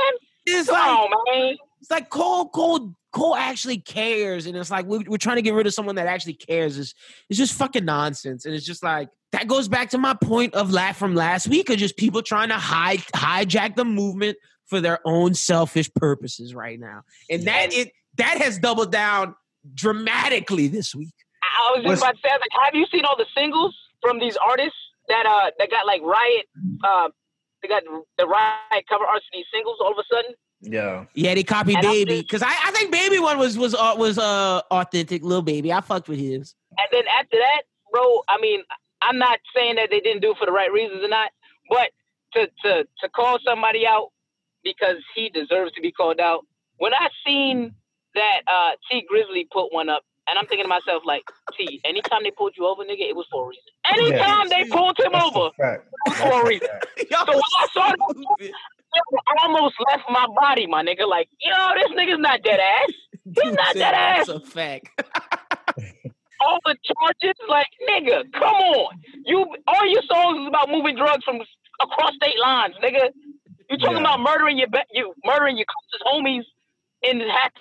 it's 0.47 0.69
like 0.69 0.87
on, 0.89 1.11
man. 1.33 1.57
it's 1.81 1.91
like 1.91 2.09
Cole, 2.09 2.49
Cole, 2.49 2.95
Cole 3.13 3.37
actually 3.37 3.79
cares, 3.79 4.47
and 4.47 4.57
it's 4.57 4.71
like 4.71 4.87
we're, 4.87 5.03
we're 5.07 5.17
trying 5.19 5.37
to 5.37 5.43
get 5.43 5.55
rid 5.55 5.67
of 5.67 5.75
someone 5.75 5.95
that 5.97 6.07
actually 6.07 6.35
cares. 6.35 6.79
It's, 6.79 6.95
it's 7.31 7.39
just 7.39 7.55
fucking 7.55 7.85
nonsense, 7.85 8.45
and 8.47 8.55
it's 8.55 8.67
just 8.67 8.83
like 8.83 9.09
that 9.33 9.47
goes 9.47 9.69
back 9.69 9.91
to 9.91 9.99
my 9.99 10.15
point 10.15 10.55
of 10.55 10.73
laugh 10.73 10.97
from 10.97 11.15
last 11.15 11.49
week 11.49 11.71
of 11.71 11.77
just 11.79 11.97
people 11.97 12.23
trying 12.23 12.49
to 12.49 12.57
hide 12.59 13.01
hijack 13.15 13.77
the 13.77 13.85
movement 13.85 14.37
for 14.67 14.81
their 14.81 14.99
own 15.05 15.35
selfish 15.35 15.93
purposes 15.95 16.55
right 16.55 16.81
now, 16.81 17.03
and 17.31 17.45
that 17.45 17.73
it 17.73 17.93
that 18.19 18.39
has 18.43 18.59
doubled 18.59 18.93
down 18.93 19.35
dramatically 19.75 20.69
this 20.69 20.95
week. 20.95 21.15
I 21.43 21.77
was 21.77 21.85
just 21.85 22.03
about 22.03 22.15
to 22.17 22.21
say, 22.23 22.31
like, 22.33 22.51
have 22.65 22.75
you 22.75 22.87
seen 22.93 23.05
all 23.05 23.17
the 23.17 23.27
singles 23.37 23.75
from 24.03 24.19
these 24.19 24.37
artists 24.37 24.79
that 25.09 25.27
uh 25.27 25.51
that 25.59 25.71
got 25.71 25.87
like 25.87 26.03
riot? 26.03 26.47
Uh, 26.85 27.09
they 27.63 27.69
got 27.69 27.83
the 28.19 28.27
riot 28.27 28.85
cover 28.89 29.05
arts 29.05 29.25
for 29.27 29.37
these 29.37 29.47
singles 29.53 29.77
all 29.81 29.93
of 29.93 29.99
a 29.99 30.05
sudden. 30.15 30.33
Yeah. 30.61 31.05
Yeah, 31.15 31.35
they 31.35 31.43
copied 31.45 31.77
And 31.77 31.83
Baby 31.87 32.17
just- 32.17 32.29
because 32.29 32.43
I, 32.43 32.55
I 32.65 32.71
think 32.73 32.91
Baby 32.91 33.19
one 33.19 33.39
was 33.39 33.57
was 33.59 33.75
uh, 33.75 33.95
was 33.97 34.19
uh 34.19 34.61
authentic, 34.71 35.23
Lil 35.23 35.43
Baby. 35.43 35.73
I 35.73 35.81
fucked 35.81 36.09
with 36.09 36.19
his. 36.19 36.55
And 36.79 36.89
then 36.93 37.05
after 37.19 37.37
that, 37.39 37.63
bro, 37.93 38.23
I 38.29 38.39
mean, 38.41 38.63
I'm 39.03 39.19
not 39.19 39.39
saying 39.55 39.77
that 39.77 39.89
they 39.91 40.01
didn't 40.01 40.21
do 40.23 40.33
it 40.33 40.37
for 40.39 40.47
the 40.47 40.53
right 40.53 40.73
reasons 40.73 41.03
or 41.05 41.09
not, 41.09 41.31
but 41.71 41.91
to 42.35 42.49
to 42.65 42.85
to 43.01 43.09
call 43.11 43.39
somebody 43.47 43.87
out 43.87 44.11
because 44.65 44.97
he 45.15 45.29
deserves 45.31 45.73
to 45.73 45.81
be 45.81 45.93
called 45.93 46.21
out. 46.21 46.45
When 46.79 46.93
I 46.93 47.09
seen 47.27 47.75
that 48.17 48.41
uh 48.49 48.71
Tee 48.91 49.07
Grizzley 49.07 49.47
put 49.53 49.73
one 49.73 49.89
up, 49.89 50.03
and 50.29 50.39
I'm 50.39 50.47
thinking 50.47 50.65
to 50.65 50.69
myself 50.69 51.03
like, 51.07 51.23
T, 51.57 51.81
anytime 51.85 52.21
they 52.25 52.33
pulled 52.33 52.55
you 52.59 52.67
over, 52.67 52.83
nigga, 52.83 53.07
it 53.09 53.15
was 53.17 53.27
for 53.31 53.45
a 53.45 53.49
reason. 53.49 53.63
Anytime 53.87 54.49
they 54.49 54.65
pulled 54.69 54.99
him 54.99 55.13
That's 55.13 55.27
over, 55.37 55.51
a 55.63 55.75
it 55.75 55.81
was 56.07 56.17
for 56.19 56.43
a 56.43 56.47
reason. 56.49 56.69
Y'all 57.11 57.27
So 57.27 57.33
when 57.33 57.43
I 57.61 57.67
saw 57.73 57.87
that, 57.93 57.99
stupid. 58.37 58.55
I 59.29 59.47
almost 59.47 59.75
left 59.91 60.05
my 60.11 60.27
body, 60.41 60.67
my 60.67 60.83
nigga. 60.83 61.07
Like, 61.07 61.29
yo, 61.41 61.53
this 61.75 61.91
nigga's 61.99 62.19
not 62.19 62.43
dead 62.43 62.59
ass. 62.61 62.93
He's 63.25 63.53
not 63.55 63.75
dead 63.75 63.95
ass. 63.95 64.27
That's 64.27 64.29
a 64.29 64.41
fact. 64.41 64.89
all 66.41 66.59
the 66.65 66.77
charges, 66.85 67.39
like 67.49 67.67
nigga, 67.89 68.25
come 68.33 68.43
on. 68.55 68.99
You 69.25 69.45
all 69.67 69.87
your 69.87 70.03
songs 70.11 70.41
is 70.43 70.49
about 70.49 70.69
moving 70.71 70.97
drugs 70.97 71.25
from 71.25 71.41
across 71.81 72.15
state 72.17 72.39
lines, 72.41 72.75
nigga. 72.83 73.11
You 73.69 73.77
talking 73.79 73.97
Yeah. 73.97 74.15
about 74.15 74.21
murdering 74.21 74.59
your 74.59 74.69
be- 74.69 74.89
you 74.93 75.13
murdering 75.25 75.57
your 75.57 75.67
closest 75.67 76.05
homies 76.07 76.45
in 77.03 77.21
half 77.21 77.53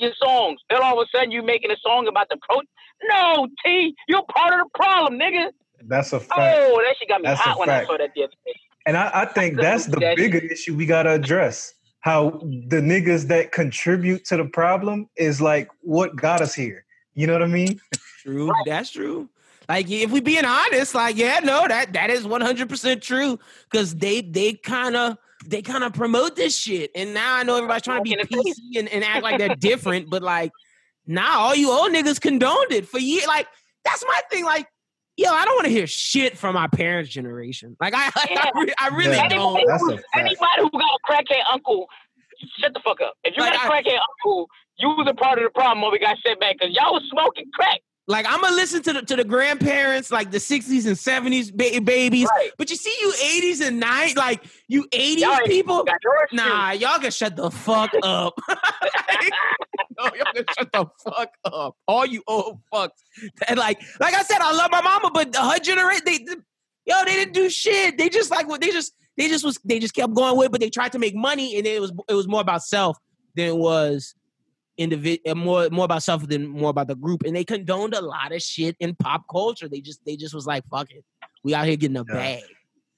your 0.00 0.12
songs. 0.22 0.60
Then 0.70 0.82
all 0.82 1.00
of 1.00 1.06
a 1.06 1.16
sudden 1.16 1.30
you 1.30 1.42
making 1.42 1.70
a 1.70 1.76
song 1.82 2.08
about 2.08 2.28
the 2.28 2.38
pro. 2.48 2.60
No, 3.08 3.48
T, 3.64 3.94
you're 4.08 4.22
part 4.34 4.54
of 4.54 4.66
the 4.66 4.78
problem, 4.78 5.18
nigga. 5.18 5.50
That's 5.82 6.12
a 6.12 6.20
fact. 6.20 6.58
Oh, 6.60 6.82
that 6.84 6.94
shit 6.98 7.08
got 7.08 7.22
me 7.22 7.28
That's 7.28 7.40
hot 7.40 7.58
when 7.58 7.70
I 7.70 7.78
fact. 7.78 7.88
saw 7.88 7.96
that 7.98 8.10
the 8.14 8.24
other 8.24 8.32
day. 8.44 8.52
And 8.86 8.96
I, 8.96 9.10
I 9.14 9.24
think 9.24 9.56
couldn't 9.56 9.70
that's 9.70 9.86
the 9.86 10.00
that 10.00 10.16
bigger 10.16 10.38
issue 10.38 10.74
we 10.74 10.86
gotta 10.86 11.10
address. 11.10 11.74
How 12.00 12.30
the 12.30 12.80
niggas 12.80 13.28
that 13.28 13.52
contribute 13.52 14.24
to 14.26 14.38
the 14.38 14.46
problem 14.46 15.08
is 15.16 15.40
like 15.40 15.68
what 15.82 16.16
got 16.16 16.40
us 16.40 16.54
here. 16.54 16.84
You 17.14 17.26
know 17.26 17.34
what 17.34 17.42
I 17.42 17.46
mean? 17.46 17.80
True, 18.22 18.50
that's 18.64 18.90
true. 18.90 19.28
Like 19.68 19.90
if 19.90 20.10
we 20.10 20.20
being 20.20 20.44
honest, 20.44 20.94
like 20.94 21.16
yeah, 21.16 21.40
no, 21.40 21.68
that 21.68 21.92
that 21.92 22.10
is 22.10 22.26
one 22.26 22.40
hundred 22.40 22.68
percent 22.68 23.02
true 23.02 23.38
because 23.70 23.94
they 23.94 24.22
they 24.22 24.54
kind 24.54 24.96
of 24.96 25.18
they 25.46 25.62
kind 25.62 25.84
of 25.84 25.92
promote 25.92 26.36
this 26.36 26.56
shit, 26.56 26.90
and 26.94 27.14
now 27.14 27.34
I 27.34 27.42
know 27.42 27.56
everybody's 27.56 27.82
trying 27.82 27.98
to 27.98 28.02
be 28.02 28.12
in 28.12 28.18
the. 28.20 28.26
PC 28.26 28.78
and, 28.78 28.88
and 28.88 29.04
act 29.04 29.22
like 29.22 29.38
they're 29.38 29.54
different, 29.58 30.10
but 30.10 30.22
like 30.22 30.50
now 31.06 31.40
all 31.40 31.54
you 31.54 31.70
old 31.70 31.92
niggas 31.92 32.20
condoned 32.20 32.72
it 32.72 32.86
for 32.88 32.98
years. 32.98 33.26
Like 33.26 33.46
that's 33.84 34.04
my 34.06 34.20
thing. 34.30 34.44
Like 34.44 34.66
yo, 35.16 35.30
I 35.30 35.44
don't 35.44 35.54
want 35.54 35.66
to 35.66 35.70
hear 35.72 35.86
shit 35.86 36.36
from 36.38 36.54
my 36.54 36.66
parents' 36.66 37.10
generation. 37.10 37.76
Like 37.80 37.94
I 37.94 38.10
I, 38.16 38.26
Yeah. 38.30 38.50
re- 38.54 38.74
I 38.78 38.88
really 38.88 39.16
Yeah. 39.16 39.28
don't. 39.28 39.56
Anybody, 39.58 39.78
who, 39.78 40.18
anybody 40.20 40.62
who 40.62 40.70
got 40.70 40.82
a 40.82 41.12
crackhead 41.12 41.42
uncle, 41.52 41.86
shut 42.58 42.72
the 42.74 42.80
fuck 42.84 43.00
up. 43.00 43.14
If 43.24 43.34
you 43.36 43.42
Like, 43.42 43.54
got 43.54 43.66
a 43.66 43.70
crackhead 43.70 43.98
uncle, 44.24 44.48
you 44.78 44.88
was 44.88 45.06
a 45.10 45.14
part 45.14 45.38
of 45.38 45.44
the 45.44 45.50
problem 45.50 45.82
when 45.82 45.92
we 45.92 45.98
got 45.98 46.16
set 46.26 46.40
back 46.40 46.56
because 46.58 46.74
y'all 46.74 46.92
was 46.94 47.02
smoking 47.10 47.46
crack. 47.52 47.80
Like 48.10 48.26
I'm 48.28 48.40
gonna 48.40 48.56
listen 48.56 48.82
to 48.82 48.92
the 48.94 49.02
to 49.02 49.14
the 49.14 49.22
grandparents, 49.24 50.10
like 50.10 50.32
the 50.32 50.38
'60s 50.38 50.84
and 50.86 50.96
'70s 50.96 51.52
ba- 51.56 51.80
babies. 51.80 52.26
Right. 52.34 52.50
But 52.58 52.68
you 52.68 52.74
see, 52.74 52.92
you 53.00 53.12
'80s 53.52 53.64
and 53.68 53.80
'90s, 53.80 54.16
like 54.16 54.42
you 54.66 54.82
'80s 54.88 55.18
Y'all 55.18 55.38
people. 55.46 55.84
got 55.84 55.96
yours 56.02 56.28
too. 56.30 56.36
Nah, 56.36 56.72
y'all 56.72 56.98
can 56.98 57.12
shut 57.12 57.36
the 57.36 57.52
fuck 57.52 57.92
up. 58.02 58.34
no, 58.48 58.56
y'all 60.16 60.32
can 60.34 60.44
shut 60.58 60.72
the 60.72 60.86
fuck 61.04 61.30
up. 61.44 61.76
All 61.86 62.04
you 62.04 62.24
old 62.26 62.58
fucks. 62.74 62.90
And 63.46 63.58
like, 63.60 63.80
like 64.00 64.14
I 64.14 64.22
said, 64.24 64.38
I 64.40 64.52
love 64.56 64.72
my 64.72 64.80
mama, 64.82 65.10
but 65.14 65.34
her 65.36 65.58
generation, 65.60 66.02
they, 66.04 66.18
they- 66.18 66.34
yo, 66.86 66.96
they 67.04 67.14
didn't 67.14 67.34
do 67.34 67.48
shit. 67.48 67.96
They 67.96 68.08
just 68.08 68.32
like 68.32 68.48
what 68.48 68.60
they 68.60 68.70
just, 68.70 68.92
they 69.18 69.28
just 69.28 69.44
was, 69.44 69.58
they 69.64 69.78
just 69.78 69.94
kept 69.94 70.14
going 70.14 70.36
with, 70.36 70.50
but 70.50 70.60
they 70.60 70.70
tried 70.70 70.90
to 70.92 70.98
make 70.98 71.14
money, 71.14 71.56
and 71.58 71.64
it 71.66 71.80
was, 71.80 71.92
it 72.08 72.14
was 72.14 72.26
more 72.26 72.40
about 72.40 72.64
self 72.64 72.98
than 73.36 73.46
it 73.46 73.56
was 73.56 74.16
individual, 74.80 75.30
uh, 75.30 75.34
more, 75.34 75.68
more 75.70 75.84
about 75.84 76.02
self 76.02 76.26
than 76.26 76.46
more 76.48 76.70
about 76.70 76.88
the 76.88 76.96
group. 76.96 77.22
And 77.24 77.36
they 77.36 77.44
condoned 77.44 77.94
a 77.94 78.00
lot 78.00 78.32
of 78.32 78.42
shit 78.42 78.76
in 78.80 78.96
pop 78.96 79.24
culture. 79.30 79.68
They 79.68 79.80
just, 79.80 80.04
they 80.04 80.16
just 80.16 80.34
was 80.34 80.46
like, 80.46 80.64
fuck 80.70 80.90
it, 80.90 81.04
we 81.44 81.54
out 81.54 81.66
here 81.66 81.76
getting 81.76 81.96
a 81.98 82.04
Yeah. 82.08 82.14
bag. 82.14 82.42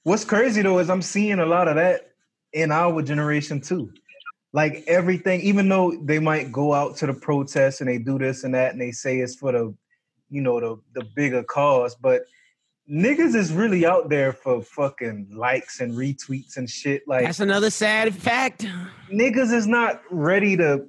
What's 0.03 0.25
crazy 0.25 0.61
though 0.61 0.79
is 0.79 0.89
I'm 0.89 1.01
seeing 1.01 1.39
a 1.39 1.45
lot 1.45 1.67
of 1.67 1.75
that 1.75 2.11
in 2.53 2.71
our 2.71 3.01
generation 3.01 3.61
too. 3.61 3.91
Like 4.51 4.83
everything, 4.87 5.41
even 5.41 5.67
though 5.69 5.91
they 6.03 6.19
might 6.19 6.51
go 6.51 6.73
out 6.73 6.97
to 6.97 7.07
the 7.07 7.13
protests 7.13 7.81
and 7.81 7.89
they 7.89 7.97
do 7.97 8.17
this 8.19 8.43
and 8.43 8.53
that 8.53 8.71
and 8.73 8.81
they 8.81 8.91
say 8.91 9.19
it's 9.19 9.35
for 9.35 9.51
the, 9.51 9.73
you 10.29 10.41
know, 10.41 10.59
the 10.59 10.77
the 10.93 11.05
bigger 11.15 11.43
cause, 11.43 11.95
but 11.95 12.23
niggas 12.91 13.33
is 13.33 13.53
really 13.53 13.85
out 13.85 14.09
there 14.09 14.33
for 14.33 14.61
fucking 14.61 15.29
likes 15.33 15.79
and 15.79 15.93
retweets 15.93 16.57
and 16.57 16.69
shit. 16.69 17.01
Like 17.07 17.23
That's 17.23 17.39
another 17.39 17.69
sad 17.69 18.13
fact. 18.13 18.67
niggas 19.11 19.53
is 19.53 19.67
not 19.67 20.01
ready 20.11 20.57
to 20.57 20.85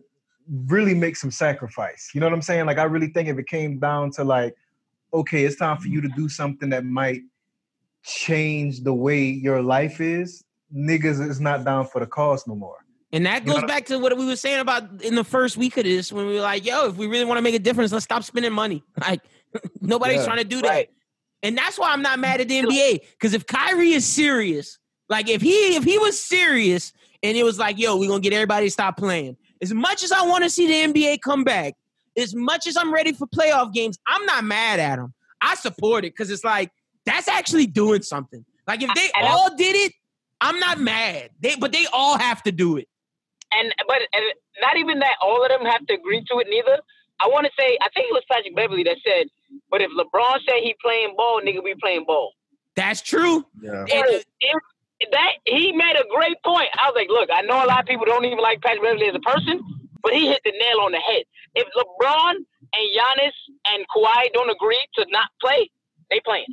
really 0.49 0.95
make 0.95 1.17
some 1.17 1.31
sacrifice. 1.31 2.11
You 2.15 2.21
know 2.21 2.27
what 2.27 2.35
I'm 2.35 2.43
saying? 2.43 2.67
Like 2.67 2.79
I 2.79 2.85
really 2.85 3.09
think 3.09 3.29
if 3.29 3.39
it 3.39 3.47
came 3.47 3.79
down 3.79 4.11
to 4.13 4.25
like, 4.25 4.55
okay, 5.13 5.45
it's 5.45 5.57
time 5.57 5.79
for 5.79 5.89
you 5.89 6.01
to 6.01 6.09
mm-hmm. 6.09 6.23
do 6.23 6.29
something 6.29 6.69
that 6.71 6.85
might 6.85 7.23
change 8.03 8.81
the 8.83 8.93
way 8.93 9.23
your 9.23 9.63
life 9.63 10.01
is, 10.01 10.45
niggas 10.75 11.27
is 11.27 11.41
not 11.41 11.65
down 11.65 11.87
for 11.87 12.01
the 12.01 12.07
cause 12.07 12.47
no 12.47 12.55
more. 12.55 12.77
And 13.13 13.25
that 13.27 13.47
You 13.47 13.53
goes 13.53 13.63
know- 13.63 13.69
back 13.69 13.87
to 13.87 13.99
what 13.99 14.17
we 14.19 14.27
were 14.27 14.37
saying 14.37 14.61
about 14.61 15.03
in 15.03 15.15
the 15.15 15.25
first 15.25 15.57
week 15.57 15.77
of 15.77 15.85
this 15.85 16.13
when 16.13 16.27
we 16.27 16.35
were 16.35 16.41
like, 16.41 16.67
yo, 16.67 16.89
if 16.89 16.97
we 16.97 17.07
really 17.07 17.25
want 17.25 17.39
to 17.39 17.43
make 17.43 17.55
a 17.55 17.61
difference, 17.61 17.93
let's 17.93 18.05
stop 18.05 18.25
spending 18.25 18.53
money. 18.53 18.83
Like 19.01 19.21
nobody's 19.81 20.19
Yeah. 20.19 20.25
trying 20.25 20.39
to 20.39 20.45
do 20.45 20.63
that. 20.63 20.69
Right. 20.69 20.91
And 21.43 21.57
that's 21.57 21.79
why 21.79 21.93
I'm 21.93 22.03
not 22.03 22.19
mad 22.19 22.41
at 22.41 22.49
the 22.49 22.63
NBA. 22.63 23.01
Because 23.13 23.35
if 23.35 23.47
Kyrie 23.47 23.93
is 23.93 24.05
serious, 24.05 24.79
like 25.09 25.29
if 25.29 25.43
he 25.43 25.77
if 25.77 25.85
he 25.85 25.99
was 25.99 26.21
serious 26.21 26.93
and 27.23 27.37
it 27.37 27.45
was 27.45 27.59
like, 27.59 27.79
yo, 27.79 27.97
we're 27.97 28.09
gonna 28.09 28.21
get 28.21 28.33
everybody 28.33 28.67
to 28.67 28.71
stop 28.71 28.97
playing. 28.97 29.37
As 29.62 29.73
much 29.73 30.03
as 30.03 30.12
I 30.12 30.23
want 30.27 30.45
to 30.45 30.51
see 30.51 30.67
the 30.67 30.93
NBA 30.93 31.21
come 31.21 31.45
back, 31.45 31.75
as 32.17 32.35
much 32.35 32.67
as 32.67 32.77
I'm 32.77 32.93
ready 32.93 33.12
for 33.12 33.27
playoff 33.27 33.73
games, 33.73 33.99
I'm 34.07 34.25
not 34.27 34.45
mad 34.45 34.79
at 34.81 34.97
them. 34.97 35.14
I 35.40 35.55
support 35.57 36.05
it 36.05 36.12
because 36.12 36.31
it's 36.31 36.45
like 36.45 36.71
that's 37.07 37.29
actually 37.29 37.67
doing 37.67 38.03
something. 38.03 38.45
Like 38.67 38.83
if 38.83 38.93
they 38.95 39.11
all 39.21 39.55
did 39.57 39.77
it, 39.77 39.93
I'm 40.40 40.59
not 40.59 40.79
mad. 40.81 41.31
They 41.40 41.55
but 41.57 41.73
they 41.73 41.87
all 41.93 42.19
have 42.19 42.43
to 42.45 42.53
do 42.53 42.77
it. 42.77 42.88
and 43.53 43.73
but 43.87 43.99
and 44.12 44.25
not 44.61 44.77
even 44.77 44.99
that 45.01 45.17
all 45.23 45.43
of 45.43 45.49
them 45.51 45.64
have 45.64 45.87
to 45.87 45.95
agree 45.95 46.25
to 46.31 46.38
it 46.38 46.47
neither. 46.49 46.79
I 47.21 47.29
want 47.29 47.47
to 47.47 47.53
say 47.59 47.79
I 47.81 47.88
think 47.95 48.09
it 48.11 48.12
was 48.12 48.23
Patrick 48.31 48.57
Beverley 48.57 48.83
that 48.85 48.97
said, 49.07 49.27
"But 49.71 49.83
if 49.83 49.90
LeBron 49.90 50.38
said 50.47 50.62
he 50.62 50.75
playing 50.83 51.14
ball, 51.17 51.40
nigga, 51.45 51.62
we 51.62 51.75
playing 51.81 52.05
ball." 52.07 52.33
That's 52.77 53.01
true. 53.03 53.45
Yeah. 53.62 53.85
And, 53.93 54.05
uh, 54.07 54.21
If- 54.40 54.62
that 55.12 55.33
he 55.47 55.73
made 55.73 55.97
a 55.97 56.05
great 56.14 56.37
point. 56.45 56.69
I 56.75 56.88
was 56.90 56.95
like, 56.97 57.09
look, 57.09 57.29
I 57.33 57.43
know 57.43 57.64
a 57.64 57.67
lot 57.67 57.81
of 57.81 57.87
people 57.87 58.05
don't 58.07 58.25
even 58.25 58.38
like 58.38 58.61
Patrick 58.62 58.83
Beverley 58.83 59.09
as 59.09 59.14
a 59.14 59.21
person, 59.21 59.61
but 60.03 60.12
he 60.12 60.27
hit 60.29 60.40
the 60.45 60.53
nail 60.53 60.81
on 60.81 60.93
the 60.93 60.99
head. 60.99 61.25
If 61.55 61.67
LeBron 61.77 62.35
and 62.37 62.90
Giannis 62.97 63.33
and 63.73 63.85
Kawhi 63.95 64.33
don't 64.33 64.51
agree 64.51 64.81
to 64.97 65.07
not 65.11 65.29
play, 65.40 65.71
they 66.11 66.21
playing. 66.25 66.47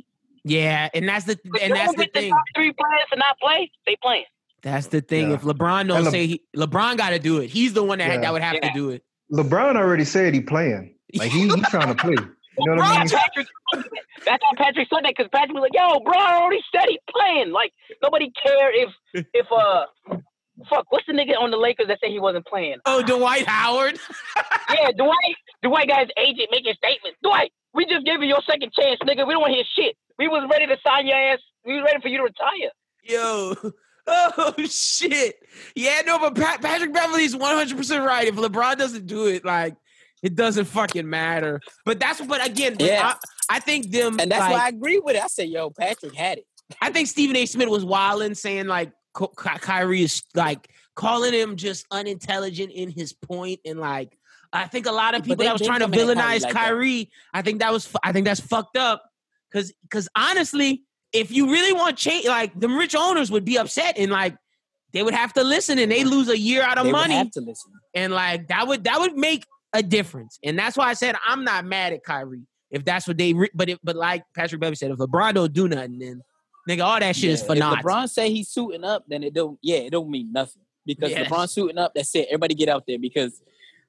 yeah, 0.44 0.88
and 0.94 1.08
that's 1.08 1.24
the 1.26 1.38
If 1.44 1.62
and 1.62 1.72
that's 1.74 1.92
the 1.92 2.04
get 2.04 2.14
the 2.14 2.20
thing. 2.20 2.30
top 2.30 2.42
three 2.54 2.72
players 2.72 3.06
to 3.12 3.18
not 3.18 3.38
play, 3.40 3.70
they 3.86 3.96
playing. 4.02 4.24
That's 4.62 4.86
the 4.88 5.00
thing. 5.00 5.28
Yeah. 5.30 5.34
If 5.34 5.42
LeBron 5.42 5.88
don't 5.88 6.04
Le- 6.04 6.10
say 6.10 6.26
he, 6.26 6.42
LeBron 6.56 6.96
got 6.96 7.10
to 7.10 7.18
do 7.18 7.38
it, 7.38 7.48
he's 7.50 7.72
the 7.72 7.82
one 7.82 7.98
that 7.98 8.08
Yeah. 8.08 8.20
that 8.20 8.32
would 8.32 8.42
have 8.42 8.60
to 8.60 8.70
do 8.72 8.90
it. 8.90 9.02
LeBron 9.32 9.76
already 9.76 10.04
said 10.04 10.34
he 10.34 10.40
playing. 10.40 10.94
Like 11.14 11.30
he, 11.32 11.48
he 11.48 11.60
trying 11.62 11.94
to 11.94 11.94
play. 11.94 12.14
You 12.58 12.66
know 12.66 12.76
what 12.76 12.84
I 12.84 12.90
mean? 12.90 12.98
That's 13.08 13.12
Patrick. 13.12 13.46
That's 14.24 14.42
how 14.44 14.56
Patrick 14.56 14.88
said 14.92 15.04
that 15.04 15.14
because 15.16 15.28
Patrick 15.32 15.54
was 15.54 15.62
like, 15.62 15.74
"Yo, 15.74 16.00
bro, 16.00 16.14
I 16.18 16.36
already 16.40 16.62
said 16.74 16.86
he 16.88 16.98
playing." 17.10 17.50
Like 17.50 17.72
nobody 18.02 18.30
care 18.44 18.70
if 18.74 18.90
if 19.32 19.46
uh 19.50 19.86
fuck 20.68 20.86
what's 20.90 21.06
the 21.06 21.12
nigga 21.12 21.38
on 21.40 21.50
the 21.50 21.56
Lakers 21.56 21.86
that 21.88 21.98
said 22.02 22.10
he 22.10 22.20
wasn't 22.20 22.46
playing? 22.46 22.76
Oh, 22.84 23.02
Dwight 23.02 23.46
Howard. 23.46 23.98
yeah, 24.70 24.90
Dwight. 24.96 25.36
Dwight 25.62 25.88
got 25.88 26.00
his 26.00 26.10
agent 26.18 26.48
making 26.50 26.74
statements. 26.74 27.18
Dwight, 27.22 27.52
we 27.74 27.86
just 27.86 28.04
gave 28.04 28.20
you 28.20 28.28
your 28.28 28.42
second 28.48 28.72
chance, 28.78 28.98
nigga. 29.02 29.26
We 29.26 29.32
don't 29.34 29.40
want 29.40 29.52
to 29.52 29.56
hear 29.56 29.64
shit. 29.74 29.96
We 30.18 30.28
was 30.28 30.48
ready 30.50 30.66
to 30.66 30.76
sign 30.86 31.06
your 31.06 31.16
ass. 31.16 31.38
We 31.64 31.74
was 31.74 31.84
ready 31.84 32.00
for 32.02 32.08
you 32.08 32.18
to 32.18 32.24
retire. 32.24 32.70
Yo. 33.02 33.72
Oh 34.04 34.52
shit! 34.68 35.36
Yeah, 35.76 36.02
no, 36.04 36.18
but 36.18 36.34
Pat- 36.34 36.60
Patrick 36.60 36.92
Beverley's 36.92 37.36
one 37.36 37.54
hundred 37.54 37.76
percent 37.76 38.04
right. 38.04 38.26
If 38.26 38.34
LeBron 38.34 38.76
doesn't 38.76 39.06
do 39.06 39.26
it, 39.26 39.44
like 39.44 39.76
it 40.22 40.34
doesn't 40.34 40.66
fucking 40.66 41.08
matter. 41.08 41.60
But 41.84 41.98
that's 42.00 42.20
but 42.20 42.44
again, 42.46 42.76
Yeah. 42.78 43.14
I, 43.50 43.56
I 43.56 43.60
think 43.60 43.90
them 43.90 44.18
And 44.20 44.30
that's 44.30 44.40
like, 44.40 44.52
why 44.52 44.64
I 44.64 44.68
agree 44.68 44.98
with 44.98 45.16
it. 45.16 45.22
I 45.22 45.26
said, 45.26 45.48
yo, 45.48 45.70
Patrick 45.70 46.14
had 46.14 46.38
it. 46.38 46.44
I 46.80 46.90
think 46.90 47.08
Stephen 47.08 47.36
A. 47.36 47.44
Smith 47.46 47.68
was 47.68 47.84
wilding, 47.84 48.34
saying 48.34 48.66
like 48.66 48.92
Ky- 49.18 49.26
Ky- 49.36 49.58
Kyrie 49.60 50.02
is 50.04 50.22
like 50.34 50.68
calling 50.94 51.34
him 51.34 51.56
just 51.56 51.84
unintelligent 51.90 52.72
in 52.72 52.88
his 52.90 53.12
point, 53.12 53.60
and 53.66 53.78
like 53.78 54.16
I 54.54 54.66
think 54.68 54.86
a 54.86 54.92
lot 54.92 55.14
of 55.14 55.22
people 55.24 55.44
that 55.44 55.52
was 55.52 55.60
trying 55.62 55.80
to 55.80 55.84
coming 55.86 56.00
at 56.00 56.06
Kyrie 56.06 56.14
villainize 56.16 56.42
like 56.42 56.52
that. 56.54 56.64
Kyrie. 56.64 57.10
I 57.34 57.42
think 57.42 57.60
that 57.60 57.72
was 57.72 57.92
I 58.02 58.12
think 58.12 58.24
that's 58.26 58.40
fucked 58.40 58.76
up 58.78 59.02
because 59.50 59.72
because 59.82 60.08
honestly, 60.16 60.82
if 61.12 61.30
you 61.30 61.50
really 61.50 61.72
want 61.74 61.98
change, 61.98 62.26
like 62.26 62.58
the 62.58 62.68
rich 62.68 62.94
owners 62.94 63.30
would 63.30 63.44
be 63.44 63.58
upset 63.58 63.98
and 63.98 64.10
like 64.10 64.34
they 64.94 65.02
would 65.02 65.14
have 65.14 65.32
to 65.34 65.44
listen, 65.44 65.78
and 65.78 65.90
they 65.92 66.04
lose 66.04 66.28
a 66.30 66.38
year 66.38 66.62
out 66.62 66.78
of 66.78 66.84
They 66.86 66.92
money, 66.92 67.14
have 67.14 67.30
to 67.32 67.40
listen. 67.40 67.72
and 67.94 68.14
like 68.14 68.48
that 68.48 68.66
would 68.66 68.84
that 68.84 68.98
would 69.00 69.14
make 69.16 69.44
a 69.72 69.82
difference, 69.82 70.38
and 70.44 70.58
that's 70.58 70.76
why 70.76 70.86
I 70.86 70.94
said 70.94 71.14
I'm 71.26 71.44
not 71.44 71.64
mad 71.64 71.92
at 71.92 72.04
Kyrie 72.04 72.46
if 72.72 72.84
that's 72.84 73.06
what 73.06 73.18
they. 73.18 73.34
Re- 73.34 73.50
but 73.54 73.68
if, 73.68 73.78
but 73.84 73.94
like 73.94 74.24
Patrick 74.34 74.60
Beverley 74.60 74.76
said, 74.76 74.90
if 74.90 74.98
LeBron 74.98 75.34
don't 75.34 75.52
do 75.52 75.68
nothing, 75.68 75.98
then 75.98 76.22
nigga, 76.68 76.84
all 76.84 76.98
that 76.98 77.14
shit 77.14 77.30
is 77.30 77.40
Yeah, 77.40 77.46
for 77.46 77.52
if 77.52 77.58
naught. 77.58 77.84
LeBron 77.84 78.08
say 78.08 78.32
he's 78.32 78.48
suiting 78.48 78.82
up, 78.82 79.04
then 79.06 79.22
it 79.22 79.34
don't. 79.34 79.58
Yeah, 79.62 79.76
it 79.76 79.90
don't 79.90 80.10
mean 80.10 80.32
nothing 80.32 80.62
because. 80.84 81.12
LeBron 81.12 81.48
suiting 81.48 81.78
up. 81.78 81.92
That's 81.94 82.12
it. 82.16 82.26
Everybody 82.28 82.54
get 82.54 82.68
out 82.68 82.84
there 82.88 82.98
because 82.98 83.42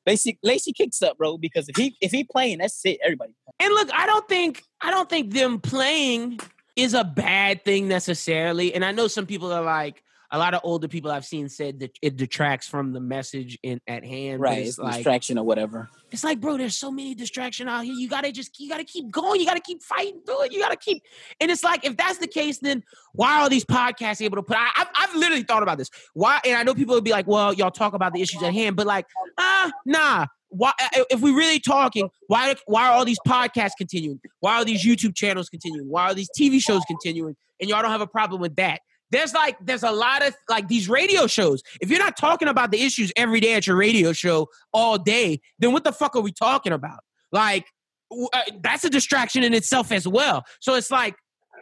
Lacey 0.05 0.37
Lacey 0.43 0.73
kicks 0.73 1.01
up, 1.01 1.17
bro. 1.17 1.37
Because 1.37 1.69
if 1.69 1.77
he 1.77 1.95
if 2.01 2.11
he 2.11 2.25
playing, 2.25 2.59
that's 2.59 2.85
it. 2.85 2.99
Everybody. 3.03 3.33
And 3.59 3.73
look, 3.73 3.89
I 3.93 4.05
don't 4.05 4.27
think 4.27 4.61
I 4.81 4.91
don't 4.91 5.09
think 5.09 5.33
them 5.33 5.59
playing 5.59 6.39
is 6.75 6.93
a 6.93 7.03
bad 7.03 7.63
thing 7.63 7.87
necessarily. 7.87 8.73
And 8.73 8.83
I 8.83 8.91
know 8.91 9.07
some 9.07 9.25
people 9.25 9.51
are 9.53 9.63
like 9.63 10.03
a 10.33 10.39
lot 10.39 10.55
of 10.55 10.61
older 10.63 10.87
people 10.87 11.11
I've 11.11 11.25
seen 11.25 11.47
said 11.47 11.79
that 11.81 11.95
it 12.01 12.17
detracts 12.17 12.67
from 12.67 12.91
the 12.91 12.99
message 12.99 13.59
in 13.61 13.79
at 13.87 14.03
hand. 14.03 14.41
Right. 14.41 14.59
it's 14.59 14.69
It's 14.69 14.79
like 14.79 14.95
distraction 14.95 15.37
or 15.37 15.45
whatever. 15.45 15.89
it's 16.11 16.23
like, 16.23 16.41
bro, 16.41 16.57
there's 16.57 16.75
so 16.75 16.89
many 16.91 17.13
distraction 17.13 17.69
out 17.69 17.85
here. 17.85 17.93
You 17.93 18.09
gotta 18.09 18.31
just 18.31 18.59
you 18.59 18.67
gotta 18.67 18.83
keep 18.83 19.11
going. 19.11 19.39
You 19.39 19.45
gotta 19.45 19.61
keep 19.61 19.83
fighting 19.83 20.21
through 20.25 20.45
it. 20.45 20.51
You 20.51 20.59
gotta 20.59 20.75
keep. 20.75 21.03
And 21.39 21.51
it's 21.51 21.63
like, 21.63 21.85
if 21.85 21.95
that's 21.97 22.17
the 22.17 22.27
case, 22.27 22.57
then 22.57 22.83
why 23.13 23.43
are 23.43 23.49
these 23.49 23.63
podcasts 23.63 24.23
able 24.23 24.37
to 24.37 24.43
put? 24.43 24.57
I, 24.57 24.71
I've, 24.75 24.87
I've 24.95 25.15
literally 25.15 25.43
thought 25.43 25.61
about 25.61 25.77
this. 25.77 25.91
Why? 26.15 26.41
And 26.43 26.55
I 26.57 26.63
know 26.63 26.73
people 26.73 26.95
would 26.95 27.03
be 27.03 27.11
like, 27.11 27.27
well, 27.27 27.53
y'all 27.53 27.69
talk 27.69 27.93
about 27.93 28.11
the 28.13 28.21
issues 28.21 28.41
at 28.41 28.53
hand, 28.53 28.75
but 28.75 28.87
like, 28.87 29.05
ah, 29.37 29.71
nah. 29.85 30.25
Why? 30.49 30.71
If 31.09 31.21
we're 31.21 31.35
really 31.35 31.59
talking, 31.59 32.09
why? 32.27 32.55
Why 32.65 32.87
are 32.87 32.93
all 32.93 33.05
these 33.05 33.19
podcasts 33.27 33.71
continuing? 33.77 34.19
Why 34.39 34.57
are 34.57 34.65
these 34.65 34.85
YouTube 34.85 35.15
channels 35.15 35.49
continuing? 35.49 35.89
Why 35.89 36.09
are 36.11 36.13
these 36.13 36.29
TV 36.39 36.59
shows 36.59 36.81
continuing? 36.87 37.35
And 37.59 37.69
y'all 37.69 37.81
don't 37.81 37.91
have 37.91 38.01
a 38.01 38.07
problem 38.07 38.39
with 38.41 38.55
that. 38.57 38.81
There's 39.13 39.31
like 39.31 39.57
there's 39.61 39.83
a 39.83 39.91
lot 39.91 40.25
of 40.25 40.35
like 40.49 40.67
these 40.67 40.89
radio 40.89 41.27
shows. 41.27 41.61
If 41.79 41.91
you're 41.91 41.99
not 41.99 42.17
talking 42.17 42.47
about 42.47 42.71
the 42.71 42.81
issues 42.81 43.11
every 43.15 43.39
day 43.39 43.53
at 43.53 43.67
your 43.67 43.75
radio 43.75 44.11
show 44.11 44.49
all 44.73 44.97
day, 44.97 45.39
then 45.59 45.71
what 45.71 45.83
the 45.83 45.91
fuck 45.91 46.15
are 46.15 46.21
we 46.21 46.31
talking 46.31 46.73
about? 46.73 47.01
Like 47.31 47.67
uh, 48.11 48.41
that's 48.63 48.83
a 48.83 48.89
distraction 48.89 49.43
in 49.43 49.53
itself 49.53 49.91
as 49.91 50.07
well. 50.07 50.43
So 50.61 50.73
it's 50.73 50.89
like 50.89 51.13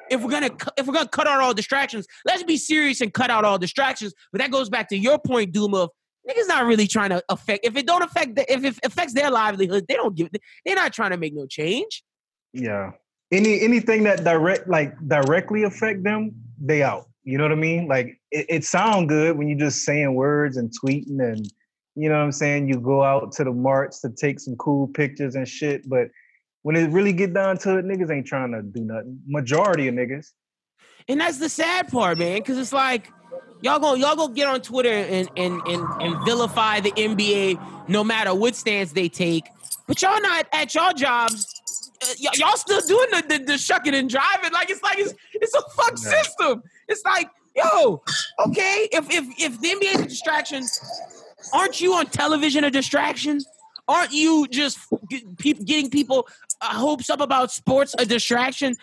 if 0.09 0.21
we're 0.21 0.31
gonna 0.31 0.51
if 0.77 0.87
we're 0.87 0.93
gonna 0.93 1.09
cut 1.09 1.27
out 1.27 1.41
all 1.41 1.53
distractions, 1.53 2.07
let's 2.25 2.43
be 2.43 2.55
serious 2.55 3.01
and 3.01 3.13
cut 3.13 3.29
out 3.29 3.43
all 3.43 3.59
distractions. 3.59 4.13
But 4.31 4.39
that 4.39 4.49
goes 4.49 4.69
back 4.69 4.87
to 4.87 4.97
your 4.97 5.19
point, 5.19 5.51
Doom 5.51 5.73
of 5.73 5.89
niggas 6.29 6.47
not 6.47 6.65
really 6.65 6.87
trying 6.87 7.09
to 7.09 7.21
affect. 7.27 7.65
If 7.65 7.75
it 7.75 7.85
don't 7.85 8.01
affect, 8.01 8.37
the, 8.37 8.49
if 8.49 8.63
it 8.63 8.79
affects 8.85 9.13
their 9.13 9.29
livelihood, 9.29 9.87
they 9.89 9.95
don't 9.95 10.15
give. 10.15 10.29
They're 10.65 10.75
not 10.75 10.93
trying 10.93 11.11
to 11.11 11.17
make 11.17 11.33
no 11.33 11.47
change. 11.47 12.01
Yeah. 12.53 12.91
Any 13.29 13.59
anything 13.59 14.03
that 14.03 14.23
direct 14.23 14.69
like 14.69 14.95
directly 15.05 15.63
affect 15.63 16.03
them, 16.03 16.31
they 16.57 16.81
out. 16.81 17.10
You 17.23 17.37
know 17.37 17.43
what 17.43 17.51
I 17.51 17.55
mean? 17.55 17.87
Like 17.87 18.19
it, 18.31 18.45
it 18.49 18.63
sound 18.65 19.09
good 19.09 19.37
when 19.37 19.47
you're 19.47 19.59
just 19.59 19.83
saying 19.83 20.13
words 20.15 20.57
and 20.57 20.71
tweeting 20.83 21.19
and 21.21 21.45
you 21.95 22.07
know 22.09 22.15
what 22.15 22.23
I'm 22.23 22.31
saying. 22.31 22.67
You 22.69 22.79
go 22.79 23.03
out 23.03 23.31
to 23.33 23.43
the 23.43 23.51
march 23.51 23.99
to 24.01 24.09
take 24.09 24.39
some 24.39 24.55
cool 24.55 24.87
pictures 24.87 25.35
and 25.35 25.47
shit, 25.47 25.87
but 25.87 26.07
when 26.63 26.75
it 26.75 26.89
really 26.91 27.13
get 27.13 27.33
down 27.33 27.57
to 27.59 27.77
it, 27.77 27.85
niggas 27.85 28.11
ain't 28.11 28.27
trying 28.27 28.51
to 28.51 28.61
do 28.61 28.81
nothing. 28.81 29.19
Majority 29.27 29.87
of 29.87 29.95
niggas. 29.95 30.27
And 31.07 31.19
that's 31.19 31.37
the 31.39 31.49
sad 31.49 31.89
part, 31.89 32.17
man, 32.19 32.37
because 32.37 32.57
it's 32.57 32.73
like 32.73 33.11
y'all 33.61 33.79
go 33.79 33.93
y'all 33.95 34.15
go 34.15 34.27
get 34.27 34.47
on 34.47 34.61
Twitter 34.61 34.89
and 34.91 35.29
and 35.35 35.61
and 35.67 35.83
and 36.01 36.25
vilify 36.25 36.79
the 36.79 36.91
NBA 36.91 37.87
no 37.89 38.03
matter 38.03 38.33
what 38.33 38.55
stance 38.55 38.91
they 38.93 39.09
take, 39.09 39.43
but 39.87 40.01
y'all 40.01 40.21
not 40.21 40.47
at 40.53 40.73
y'all 40.73 40.93
jobs. 40.93 41.57
Uh, 42.03 42.05
y- 42.23 42.31
y'all 42.35 42.57
still 42.57 42.81
doing 42.81 43.07
the, 43.11 43.37
the 43.37 43.43
the 43.45 43.57
shucking 43.57 43.93
and 43.93 44.09
driving 44.09 44.51
like 44.53 44.69
it's 44.69 44.81
like 44.81 44.97
it's 44.97 45.13
it's 45.33 45.53
a 45.55 45.61
fuck 45.75 45.91
Yeah. 45.91 46.09
system. 46.21 46.63
It's 46.91 47.03
like 47.05 47.29
yo, 47.55 48.01
okay, 48.39 48.87
if 48.91 49.09
if 49.09 49.25
if 49.39 49.61
the 49.61 49.69
NBA 49.69 49.95
is 49.95 50.01
a 50.01 50.07
distraction, 50.07 50.63
aren't 51.53 51.81
you 51.81 51.93
on 51.93 52.07
television 52.07 52.63
a 52.63 52.71
distraction? 52.71 53.39
Aren't 53.87 54.13
you 54.13 54.47
just 54.49 54.79
getting 55.37 55.89
people 55.89 56.27
uh, 56.61 56.67
hopes 56.67 57.09
up 57.09 57.19
about 57.19 57.51
sports 57.51 57.93
a 57.97 58.05
distraction? 58.05 58.75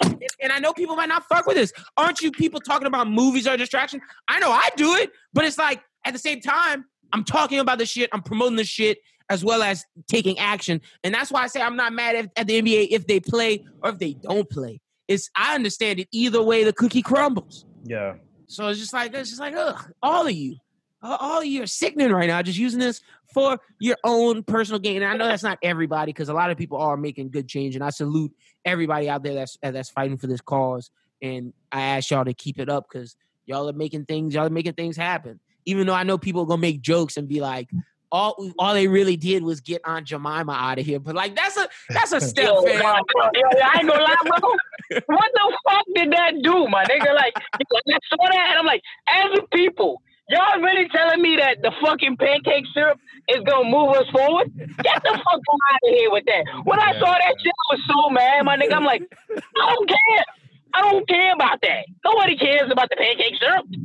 And, 0.42 0.53
I 0.53 0.59
know 0.59 0.73
people 0.73 0.97
might 0.97 1.09
not 1.09 1.25
fuck 1.25 1.47
with 1.47 1.57
this. 1.57 1.73
Aren't 1.97 2.21
you 2.21 2.31
people 2.31 2.61
talking 2.61 2.87
about 2.87 3.09
movies 3.09 3.47
are 3.47 3.55
a 3.55 3.57
distraction? 3.57 4.01
I 4.27 4.38
know 4.38 4.51
I 4.51 4.68
do 4.77 4.94
it, 4.97 5.11
but 5.33 5.44
it's 5.44 5.57
like 5.57 5.81
at 6.05 6.12
the 6.12 6.18
same 6.18 6.40
time, 6.40 6.85
I'm 7.12 7.25
talking 7.25 7.59
about 7.59 7.79
the 7.79 7.87
shit, 7.87 8.11
I'm 8.12 8.23
promoting 8.23 8.57
the 8.57 8.64
shit 8.64 8.99
as 9.31 9.44
well 9.44 9.62
as 9.62 9.85
taking 10.09 10.38
action. 10.38 10.81
And 11.05 11.14
that's 11.14 11.31
why 11.31 11.42
I 11.42 11.47
say 11.47 11.62
I'm 11.62 11.77
not 11.77 11.92
mad 11.92 12.16
at, 12.16 12.31
at 12.37 12.47
the 12.47 12.61
NBA 12.61 12.88
if 12.90 13.07
they 13.07 13.21
play 13.21 13.64
or 13.83 13.90
if 13.90 13.99
they 13.99 14.14
don't 14.14 14.51
play. 14.51 14.81
It's 15.07 15.31
I 15.35 15.55
understand 15.55 16.01
it 16.01 16.09
either 16.12 16.42
way 16.42 16.64
the 16.64 16.73
cookie 16.73 17.03
crumbles. 17.03 17.64
Yeah. 17.88 18.14
So 18.46 18.68
it's 18.68 18.79
just 18.79 18.92
like 18.92 19.14
it's 19.14 19.31
just 19.31 19.40
like 19.40 19.55
ugh, 19.55 19.92
all 20.03 20.27
of 20.27 20.33
you, 20.33 20.57
all 21.03 21.40
of 21.40 21.46
you 21.46 21.62
are 21.62 21.66
sickening 21.66 22.11
right 22.11 22.29
now. 22.29 22.42
Just 22.42 22.59
using 22.59 22.81
this 22.81 23.01
for 23.33 23.59
your 23.79 23.96
own 24.05 24.42
personal 24.42 24.79
gain. 24.79 25.03
And 25.03 25.05
I 25.05 25.16
know 25.16 25.27
that's 25.27 25.42
not 25.42 25.59
everybody 25.62 26.12
because 26.12 26.29
a 26.29 26.35
lot 26.35 26.51
of 26.51 26.57
people 26.57 26.79
are 26.79 26.96
making 26.96 27.31
good 27.31 27.48
change, 27.48 27.74
and 27.74 27.85
I 27.85 27.90
salute 27.90 28.33
everybody 28.64 29.09
out 29.09 29.22
there 29.22 29.35
that's 29.35 29.59
uh, 29.62 29.70
that's 29.70 29.90
fighting 29.90 30.16
for 30.16 30.27
this 30.27 30.40
cause. 30.40 30.90
And 31.20 31.53
I 31.72 31.83
ask 31.83 32.11
y'all 32.11 32.24
to 32.24 32.35
keep 32.35 32.59
it 32.59 32.68
up 32.68 32.87
because 32.90 33.16
y'all 33.44 33.68
are 33.68 33.74
making 33.74 34.07
things, 34.07 34.35
y'all 34.35 34.46
are 34.46 34.51
making 34.51 34.74
things 34.74 34.96
happen. 34.96 35.40
Even 35.66 35.87
though 35.87 35.94
I 35.94 36.05
know 36.05 36.16
people 36.16 36.42
are 36.42 36.46
gonna 36.46 36.61
make 36.61 36.81
jokes 36.81 37.16
and 37.16 37.29
be 37.29 37.40
like, 37.40 37.68
all 38.11 38.53
all 38.59 38.75
they 38.75 38.88
really 38.88 39.16
did 39.16 39.42
was 39.42 39.61
get 39.61 39.81
Aunt 39.85 40.07
Jemima 40.07 40.53
out 40.53 40.79
of 40.79 40.87
here. 40.87 40.99
But 40.99 41.14
like 41.14 41.35
that's 41.35 41.57
a 41.57 41.68
that's 41.90 42.12
a 42.12 42.21
step, 42.29 42.47
Yo, 42.47 42.62
yo, 42.62 42.73
yo, 42.73 42.81
I 42.83 43.79
ain't 43.79 43.88
gonna 43.88 44.03
lie, 44.03 44.16
bro. 44.25 44.51
What 45.07 45.31
the 45.35 45.59
fuck 45.68 45.85
did 45.94 46.12
that 46.12 46.33
do, 46.42 46.66
my 46.68 46.83
nigga? 46.85 47.14
Like, 47.14 47.35
I 47.53 47.99
saw 48.09 48.27
that 48.31 48.47
and 48.51 48.59
I'm 48.59 48.64
like, 48.64 48.83
as 49.07 49.38
a 49.38 49.42
people, 49.55 50.01
y'all 50.31 50.61
really 50.62 50.88
telling 50.88 51.21
me 51.21 51.37
that 51.37 51.61
the 51.61 51.71
fucking 51.83 52.16
pancake 52.16 52.64
syrup 52.73 52.99
is 53.29 53.44
gonna 53.44 53.68
move 53.68 53.90
us 53.90 54.09
forward? 54.11 54.51
Get 54.57 55.03
the 55.03 55.12
fuck 55.12 55.40
out 55.71 55.81
of 55.85 55.94
here 55.94 56.11
with 56.11 56.25
that. 56.25 56.44
When 56.64 56.81
I 56.81 56.92
saw 56.99 57.12
that 57.12 57.35
shit, 57.42 57.53
I 57.53 57.75
was 57.75 57.81
so 57.87 58.11
mad, 58.11 58.44
my 58.47 58.57
nigga. 58.57 58.73
I'm 58.73 58.85
like, 58.85 59.03
I 59.31 59.75
don't 59.75 59.88
care. 59.88 60.25
I 60.74 60.83
don't 60.83 61.09
care 61.09 61.33
about 61.33 61.61
that. 61.62 61.87
Nobody 62.04 62.37
cares 62.37 62.70
about 62.70 62.88
the 62.90 62.96
pancake 62.96 63.35
syrup. 63.40 63.66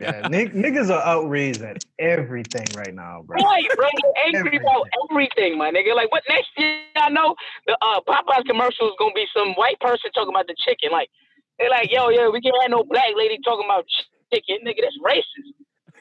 Yeah. 0.00 0.28
Nig- 0.28 0.52
niggas 0.52 0.90
are 0.90 1.00
outraged 1.02 1.62
at 1.62 1.84
everything 1.98 2.66
right 2.76 2.92
now, 2.92 3.22
bro. 3.24 3.36
Right, 3.36 3.64
bro. 3.76 3.86
Angry 4.26 4.40
Everything. 4.40 4.60
about 4.60 4.88
everything, 5.10 5.56
my 5.56 5.70
nigga. 5.70 5.94
Like, 5.94 6.10
what 6.10 6.22
next 6.28 6.50
year? 6.58 6.80
I 6.96 7.08
know 7.08 7.34
the 7.66 7.78
uh, 7.80 8.00
Popeyes 8.06 8.44
commercial 8.46 8.88
is 8.88 8.94
gonna 8.98 9.14
be 9.14 9.26
some 9.34 9.54
white 9.54 9.78
person 9.80 10.10
talking 10.12 10.34
about 10.34 10.48
the 10.48 10.56
chicken. 10.66 10.90
Like, 10.90 11.08
they're 11.58 11.70
like, 11.70 11.90
yo, 11.90 12.08
yo, 12.10 12.30
we 12.30 12.40
can't 12.40 12.54
have 12.62 12.70
no 12.70 12.82
black 12.84 13.14
lady 13.16 13.38
talking 13.44 13.64
about 13.64 13.86
chicken, 14.32 14.58
nigga. 14.66 14.82
That's 14.82 14.98
racist. 15.04 15.54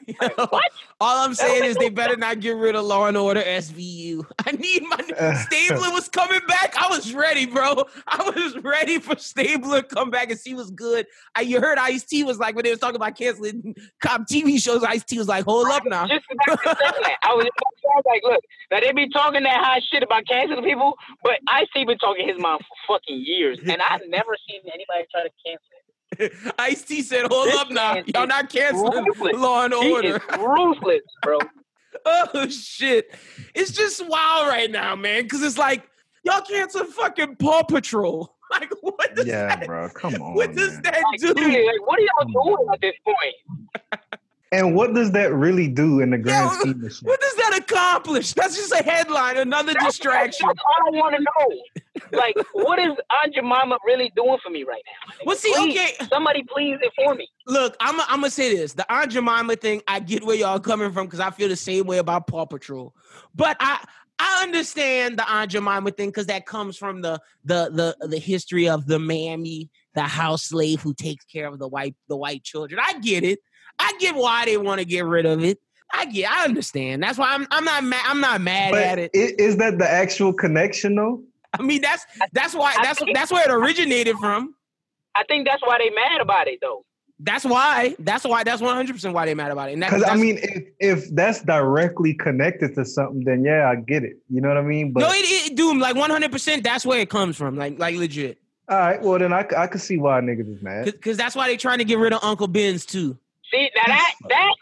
What? 0.52 0.72
All 1.00 1.26
I'm 1.26 1.34
saying 1.34 1.64
is 1.64 1.78
they 1.78 1.90
better 1.90 2.16
not 2.16 2.40
get 2.40 2.56
rid 2.56 2.76
of 2.76 2.86
Law 2.86 3.08
and 3.08 3.18
Order 3.18 3.42
SVU. 3.42 4.24
I 4.46 4.52
need 4.52 4.84
my 4.84 5.00
uh, 5.18 5.36
Stabler 5.36 5.92
was 5.92 6.08
coming 6.08 6.42
back. 6.48 6.76
I 6.78 6.88
was 6.90 7.14
ready, 7.14 7.46
bro. 7.46 7.86
I 8.08 8.32
was 8.36 8.58
ready 8.64 9.00
for 9.00 9.18
Stabler 9.18 9.82
to 9.82 9.88
come 9.88 10.10
back 10.10 10.30
and 10.30 10.40
see 10.40 10.54
what's 10.54 10.72
good. 10.72 11.08
I, 11.36 11.42
you 11.42 11.60
heard 11.60 11.78
Ice 11.78 12.04
T 12.04 12.24
was 12.24 12.40
like 12.40 12.56
when 12.56 12.64
they 12.64 12.70
was 12.70 12.80
talking 12.80 12.96
about 12.96 13.18
canceling 13.18 13.76
cop 14.02 14.28
TV 14.28 14.62
shows. 14.62 14.84
Ice 14.84 15.04
T 15.04 15.18
was 15.18 15.28
like, 15.28 15.46
"Hold 15.46 15.68
up 15.68 15.84
now." 15.86 16.08
Just 16.08 16.26
about 16.32 16.62
to 16.62 16.70
say 16.70 17.02
that. 17.02 17.18
I 17.24 17.34
was 17.34 17.46
just 17.46 17.58
about 17.58 17.98
to 17.98 18.04
say, 18.04 18.12
like, 18.12 18.24
look, 18.24 18.44
now 18.72 18.80
they 18.80 18.92
be 18.92 19.10
talking 19.10 19.44
that 19.44 19.64
high 19.64 19.82
shit 19.92 20.04
about 20.04 20.26
canceling 20.28 20.64
people, 20.64 20.98
but 21.24 21.40
I 21.48 21.66
see 21.74 21.86
been 21.86 21.98
talking 21.98 22.28
his 22.28 22.40
mouth 22.40 22.62
for 22.88 22.96
fucking 22.96 23.24
years, 23.26 23.60
and 23.60 23.82
I've 23.82 24.02
never 24.08 24.36
seen 24.48 24.62
anybody 24.66 25.06
try 25.12 25.24
to 25.24 25.30
cancel 25.46 25.66
it. 25.72 25.81
Ice 26.60 26.84
T 26.84 27.02
said, 27.02 27.26
"Hold 27.32 27.48
This 27.48 27.56
up 27.56 27.72
now. 27.72 27.96
Y'all 28.14 28.28
not 28.28 28.50
canceling 28.50 29.06
ruthless. 29.06 29.36
Law 29.38 29.66
and 29.66 29.74
He 29.74 29.92
Order." 29.92 30.16
is 30.18 30.38
ruthless, 30.38 31.02
bro. 31.24 31.40
oh 32.06 32.48
shit! 32.50 33.14
It's 33.56 33.72
just 33.72 34.06
wild 34.08 34.48
right 34.48 34.70
now, 34.70 34.96
man. 34.96 35.24
Because 35.24 35.42
it's 35.44 35.58
like 35.58 35.84
y'all 36.24 36.42
cancel 36.42 36.86
fucking 36.86 37.36
Paw 37.38 37.64
Patrol. 37.64 38.36
Like, 38.52 38.70
what 38.82 39.16
does 39.16 39.26
Yeah, 39.26 39.56
that? 39.56 39.66
bro. 39.66 39.88
Come 39.92 40.16
on. 40.16 40.34
What 40.36 40.54
does 40.54 40.74
man. 40.74 40.82
that 40.82 41.02
Like, 41.10 41.20
do? 41.22 41.28
seriously, 41.28 41.66
like, 41.68 41.88
what 41.88 41.98
are 41.98 42.02
y'all 42.02 42.44
doing 42.58 42.68
at 42.74 42.82
this 42.82 42.96
point? 43.06 44.02
And 44.52 44.76
what 44.76 44.94
does 44.94 45.12
that 45.14 45.34
really 45.34 45.70
do 45.70 46.02
in 46.02 46.10
the 46.10 46.18
grand 46.18 46.50
Yeah, 46.52 46.60
scheme 46.60 46.84
of 46.84 46.92
shit? 46.92 47.08
What 47.08 47.22
does 47.22 47.34
that 47.36 47.60
accomplish? 47.62 48.34
That's 48.34 48.58
just 48.58 48.74
a 48.74 48.84
headline, 48.84 49.38
another 49.38 49.72
That's- 49.72 49.94
distraction. 49.94 50.48
That's 50.50 50.60
all 50.66 50.94
I 50.94 50.98
want 51.00 51.16
to 51.16 51.22
know. 51.24 51.81
Like, 52.14 52.36
what 52.54 52.80
is 52.80 52.90
Aunt 53.24 53.34
Jemima 53.34 53.78
really 53.86 54.12
doing 54.16 54.38
for 54.44 54.50
me 54.50 54.64
right 54.64 54.82
now? 54.86 55.14
Well, 55.26 55.36
see, 55.36 55.54
Please, 55.54 55.78
okay, 55.78 56.08
Somebody 56.10 56.44
please 56.44 56.78
inform 56.84 57.18
me. 57.18 57.28
look, 57.48 57.76
I'm 57.80 58.00
I'm 58.02 58.22
gonna 58.22 58.30
say 58.30 58.56
this: 58.56 58.74
the 58.74 58.92
Aunt 58.92 59.12
Jemima 59.12 59.56
thing. 59.56 59.82
I 59.88 60.00
get 60.00 60.24
where 60.24 60.36
y'all 60.36 60.60
coming 60.60 60.92
from 60.92 61.08
because 61.08 61.20
I 61.20 61.30
feel 61.32 61.50
the 61.50 61.56
same 61.56 61.86
way 61.88 61.98
about 62.00 62.28
Paw 62.28 62.46
Patrol, 62.46 62.94
but 63.36 63.58
I. 63.60 63.84
I 64.24 64.44
understand 64.44 65.18
the 65.18 65.28
Aunt 65.28 65.50
Jemima 65.50 65.90
thing 65.90 66.10
because 66.10 66.28
that 66.28 66.46
comes 66.46 66.78
from 66.78 67.02
the 67.02 67.20
the 67.44 67.96
the 68.00 68.08
the 68.08 68.20
history 68.20 68.70
of 68.70 68.86
the 68.86 69.00
mammy, 69.00 69.72
the 69.96 70.04
house 70.04 70.44
slave 70.44 70.80
who 70.80 70.94
takes 70.94 71.26
care 71.26 71.48
of 71.48 71.58
the 71.58 71.68
white 71.68 71.96
the 72.08 72.16
white 72.16 72.44
children. 72.44 72.80
I 72.84 73.00
get 73.00 73.24
it. 73.24 73.40
I 73.80 73.94
get 74.00 74.14
why 74.14 74.46
they 74.46 74.58
want 74.58 74.78
to 74.78 74.86
get 74.86 75.06
rid 75.06 75.26
of 75.26 75.44
it. 75.44 75.58
I 75.92 76.06
get. 76.06 76.30
I 76.32 76.44
understand. 76.44 77.02
That's 77.02 77.18
why 77.18 77.34
I'm 77.34 77.48
I'm 77.50 77.66
not 77.66 77.84
mad. 77.84 78.04
I'm 78.06 78.22
not 78.22 78.42
mad 78.42 78.72
But 78.74 78.82
at 78.84 79.00
it. 79.00 79.12
Is 79.16 79.32
is 79.40 79.58
that 79.58 79.80
the 79.80 79.90
actual 79.90 80.34
connection 80.34 80.94
though? 80.98 81.24
I 81.60 81.62
mean, 81.64 81.82
that's 81.82 82.06
that's 82.34 82.54
why 82.54 82.74
that's 82.82 83.00
think- 83.00 83.16
that's 83.16 83.32
where 83.32 83.44
it 83.50 83.52
originated 83.54 84.18
from. 84.18 84.56
I 85.16 85.24
think 85.26 85.46
that's 85.48 85.62
why 85.62 85.78
they 85.78 85.90
mad 85.90 86.22
about 86.22 86.48
it 86.48 86.60
though. 86.62 86.86
That's 87.24 87.46
why. 87.46 87.96
That's 88.00 88.24
why. 88.24 88.44
That's 88.44 88.62
one 88.62 88.76
hundred 88.76 88.94
percent 88.94 89.14
why 89.14 89.26
they 89.28 89.36
mad 89.36 89.52
about 89.52 89.70
it. 89.70 89.74
And 89.74 89.82
Because 89.82 90.04
I 90.04 90.16
mean, 90.16 90.40
if 90.42 90.64
if 90.80 91.16
that's 91.16 91.44
directly 91.44 92.14
connected 92.16 92.74
to 92.76 92.84
something, 92.86 93.24
then 93.26 93.44
yeah, 93.44 93.70
I 93.70 93.76
get 93.76 94.04
it. 94.04 94.18
You 94.30 94.42
know 94.42 94.48
what 94.48 94.58
I 94.58 94.62
mean? 94.64 94.92
But 94.92 95.02
no, 95.02 95.10
it, 95.12 95.52
it 95.52 95.56
Doom 95.56 95.80
like 95.80 95.96
one 95.96 96.10
hundred 96.10 96.32
percent. 96.32 96.64
That's 96.64 96.84
where 96.86 97.00
it 97.00 97.10
comes 97.12 97.38
from. 97.38 97.58
Like 97.58 97.78
like 97.78 97.96
legit. 97.96 98.40
all 98.70 98.80
right, 98.80 99.02
well 99.02 99.20
then 99.20 99.34
I 99.34 99.46
I 99.56 99.68
could 99.68 99.82
see 99.82 99.98
why 99.98 100.20
niggas 100.22 100.56
is 100.56 100.64
mad. 100.64 100.86
Because 100.86 101.16
that's 101.18 101.36
why 101.36 101.48
they 101.48 101.58
trying 101.58 101.78
to 101.78 101.84
get 101.86 102.00
rid 102.00 102.14
of 102.14 102.24
Uncle 102.24 102.48
Ben's 102.48 102.86
too. 102.88 103.18
See, 103.54 103.70
now 103.76 103.84
that 103.86 104.14
that 104.30 104.54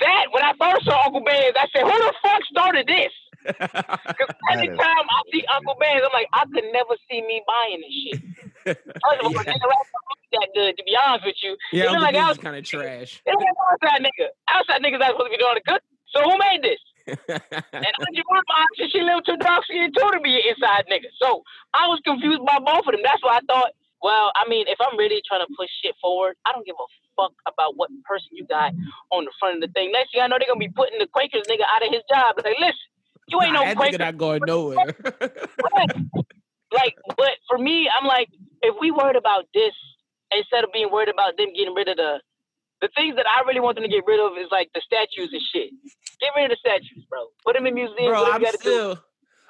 that 0.00 0.24
when 0.32 0.42
I 0.42 0.52
first 0.58 0.86
saw 0.86 1.04
Uncle 1.06 1.22
Ben's, 1.22 1.54
I 1.56 1.66
said, 1.72 1.82
"Who 1.82 1.98
the 1.98 2.14
fuck 2.20 2.42
started 2.50 2.86
this?" 2.88 3.12
Because 3.48 4.34
every 4.52 4.68
That 4.68 4.74
is- 4.74 4.78
time 4.78 5.06
I 5.08 5.20
see 5.32 5.44
Uncle 5.54 5.76
Ben's, 5.80 6.02
I'm 6.04 6.12
like, 6.12 6.28
I 6.32 6.44
could 6.52 6.64
never 6.72 6.94
see 7.10 7.22
me 7.22 7.42
buying 7.46 7.80
this 7.80 7.94
shit. 7.96 8.20
First 8.76 9.20
of 9.20 9.24
all, 9.24 9.32
Yeah. 9.38 9.42
the 9.42 9.54
interaction 9.56 10.00
wasn't 10.04 10.32
that 10.32 10.48
good, 10.54 10.76
to 10.76 10.82
be 10.84 10.94
honest 10.96 11.24
with 11.24 11.36
you. 11.42 11.56
yeah, 11.72 11.84
It 11.84 11.86
Uncle 11.88 12.02
like 12.02 12.14
I 12.14 12.18
Ben's 12.18 12.28
was- 12.28 12.38
kind 12.44 12.56
of 12.56 12.64
trash. 12.64 13.22
It 13.24 13.34
was 13.36 13.46
outside 13.72 14.02
nigga. 14.04 14.26
Outside 14.48 14.82
niggas 14.84 14.98
not 15.00 15.12
supposed 15.16 15.32
to 15.32 15.36
be 15.36 15.40
doing 15.40 15.56
the 15.56 15.64
good. 15.64 15.80
So 16.12 16.22
who 16.24 16.36
made 16.38 16.62
this? 16.62 16.80
And 17.28 17.92
Auntie 18.04 18.24
Mama, 18.28 18.66
she, 18.76 18.88
she 18.90 19.00
lived 19.00 19.24
too 19.24 19.36
dark 19.40 19.64
skin 19.64 19.88
too 19.96 20.08
to 20.12 20.20
be 20.20 20.36
an 20.36 20.42
inside 20.52 20.84
nigga. 20.92 21.08
So 21.20 21.42
I 21.72 21.88
was 21.88 22.00
confused 22.04 22.44
by 22.44 22.58
both 22.60 22.84
of 22.84 22.92
them. 22.92 23.00
That's 23.02 23.22
why 23.24 23.40
I 23.40 23.44
thought, 23.48 23.72
well, 24.02 24.30
I 24.36 24.44
mean, 24.48 24.68
if 24.68 24.76
I'm 24.80 24.96
really 24.98 25.22
trying 25.26 25.40
to 25.40 25.48
push 25.56 25.70
shit 25.82 25.94
forward, 26.00 26.36
I 26.46 26.52
don't 26.52 26.66
give 26.66 26.76
a 26.78 26.88
fuck 27.16 27.32
about 27.48 27.76
what 27.76 27.88
person 28.04 28.28
you 28.32 28.44
got 28.46 28.72
on 29.10 29.24
the 29.24 29.32
front 29.40 29.56
of 29.56 29.60
the 29.64 29.72
thing. 29.72 29.90
Next 29.92 30.12
thing 30.12 30.20
I 30.20 30.26
know, 30.28 30.36
they're 30.38 30.46
gonna 30.48 30.60
be 30.60 30.68
putting 30.68 30.98
the 31.00 31.08
Quakers 31.08 31.48
nigga 31.48 31.64
out 31.64 31.80
of 31.82 31.88
his 31.92 32.02
job. 32.12 32.36
Like, 32.44 32.60
listen, 32.60 32.88
you 33.28 33.40
ain't 33.42 33.52
Nah, 33.52 33.72
no 33.72 33.80
nigga 33.80 33.98
not 33.98 34.16
going 34.16 34.42
nowhere. 34.46 34.76
like, 36.72 36.96
but 37.16 37.30
for 37.48 37.58
me, 37.58 37.88
I'm 37.88 38.06
like, 38.06 38.28
if 38.62 38.74
we 38.80 38.90
worried 38.90 39.16
about 39.16 39.44
this 39.54 39.72
instead 40.36 40.64
of 40.64 40.72
being 40.72 40.90
worried 40.90 41.08
about 41.08 41.36
them 41.36 41.52
getting 41.54 41.74
rid 41.74 41.88
of 41.88 41.96
the 41.96 42.20
the 42.80 42.88
things 42.94 43.16
that 43.16 43.26
I 43.26 43.44
really 43.46 43.60
want 43.60 43.74
them 43.74 43.82
to 43.82 43.88
get 43.88 44.04
rid 44.06 44.20
of 44.20 44.38
is 44.38 44.48
like 44.52 44.70
the 44.72 44.80
statues 44.84 45.30
and 45.32 45.42
shit. 45.52 45.70
Get 46.20 46.30
rid 46.36 46.44
of 46.44 46.50
the 46.50 46.56
statues, 46.60 47.04
bro. 47.10 47.26
Put 47.44 47.56
them 47.56 47.66
in 47.66 47.74
museums. 47.74 48.06
Bro, 48.06 48.24
I'm 48.24 48.40
gotta 48.40 48.56
do. 48.56 48.60
still. 48.60 49.04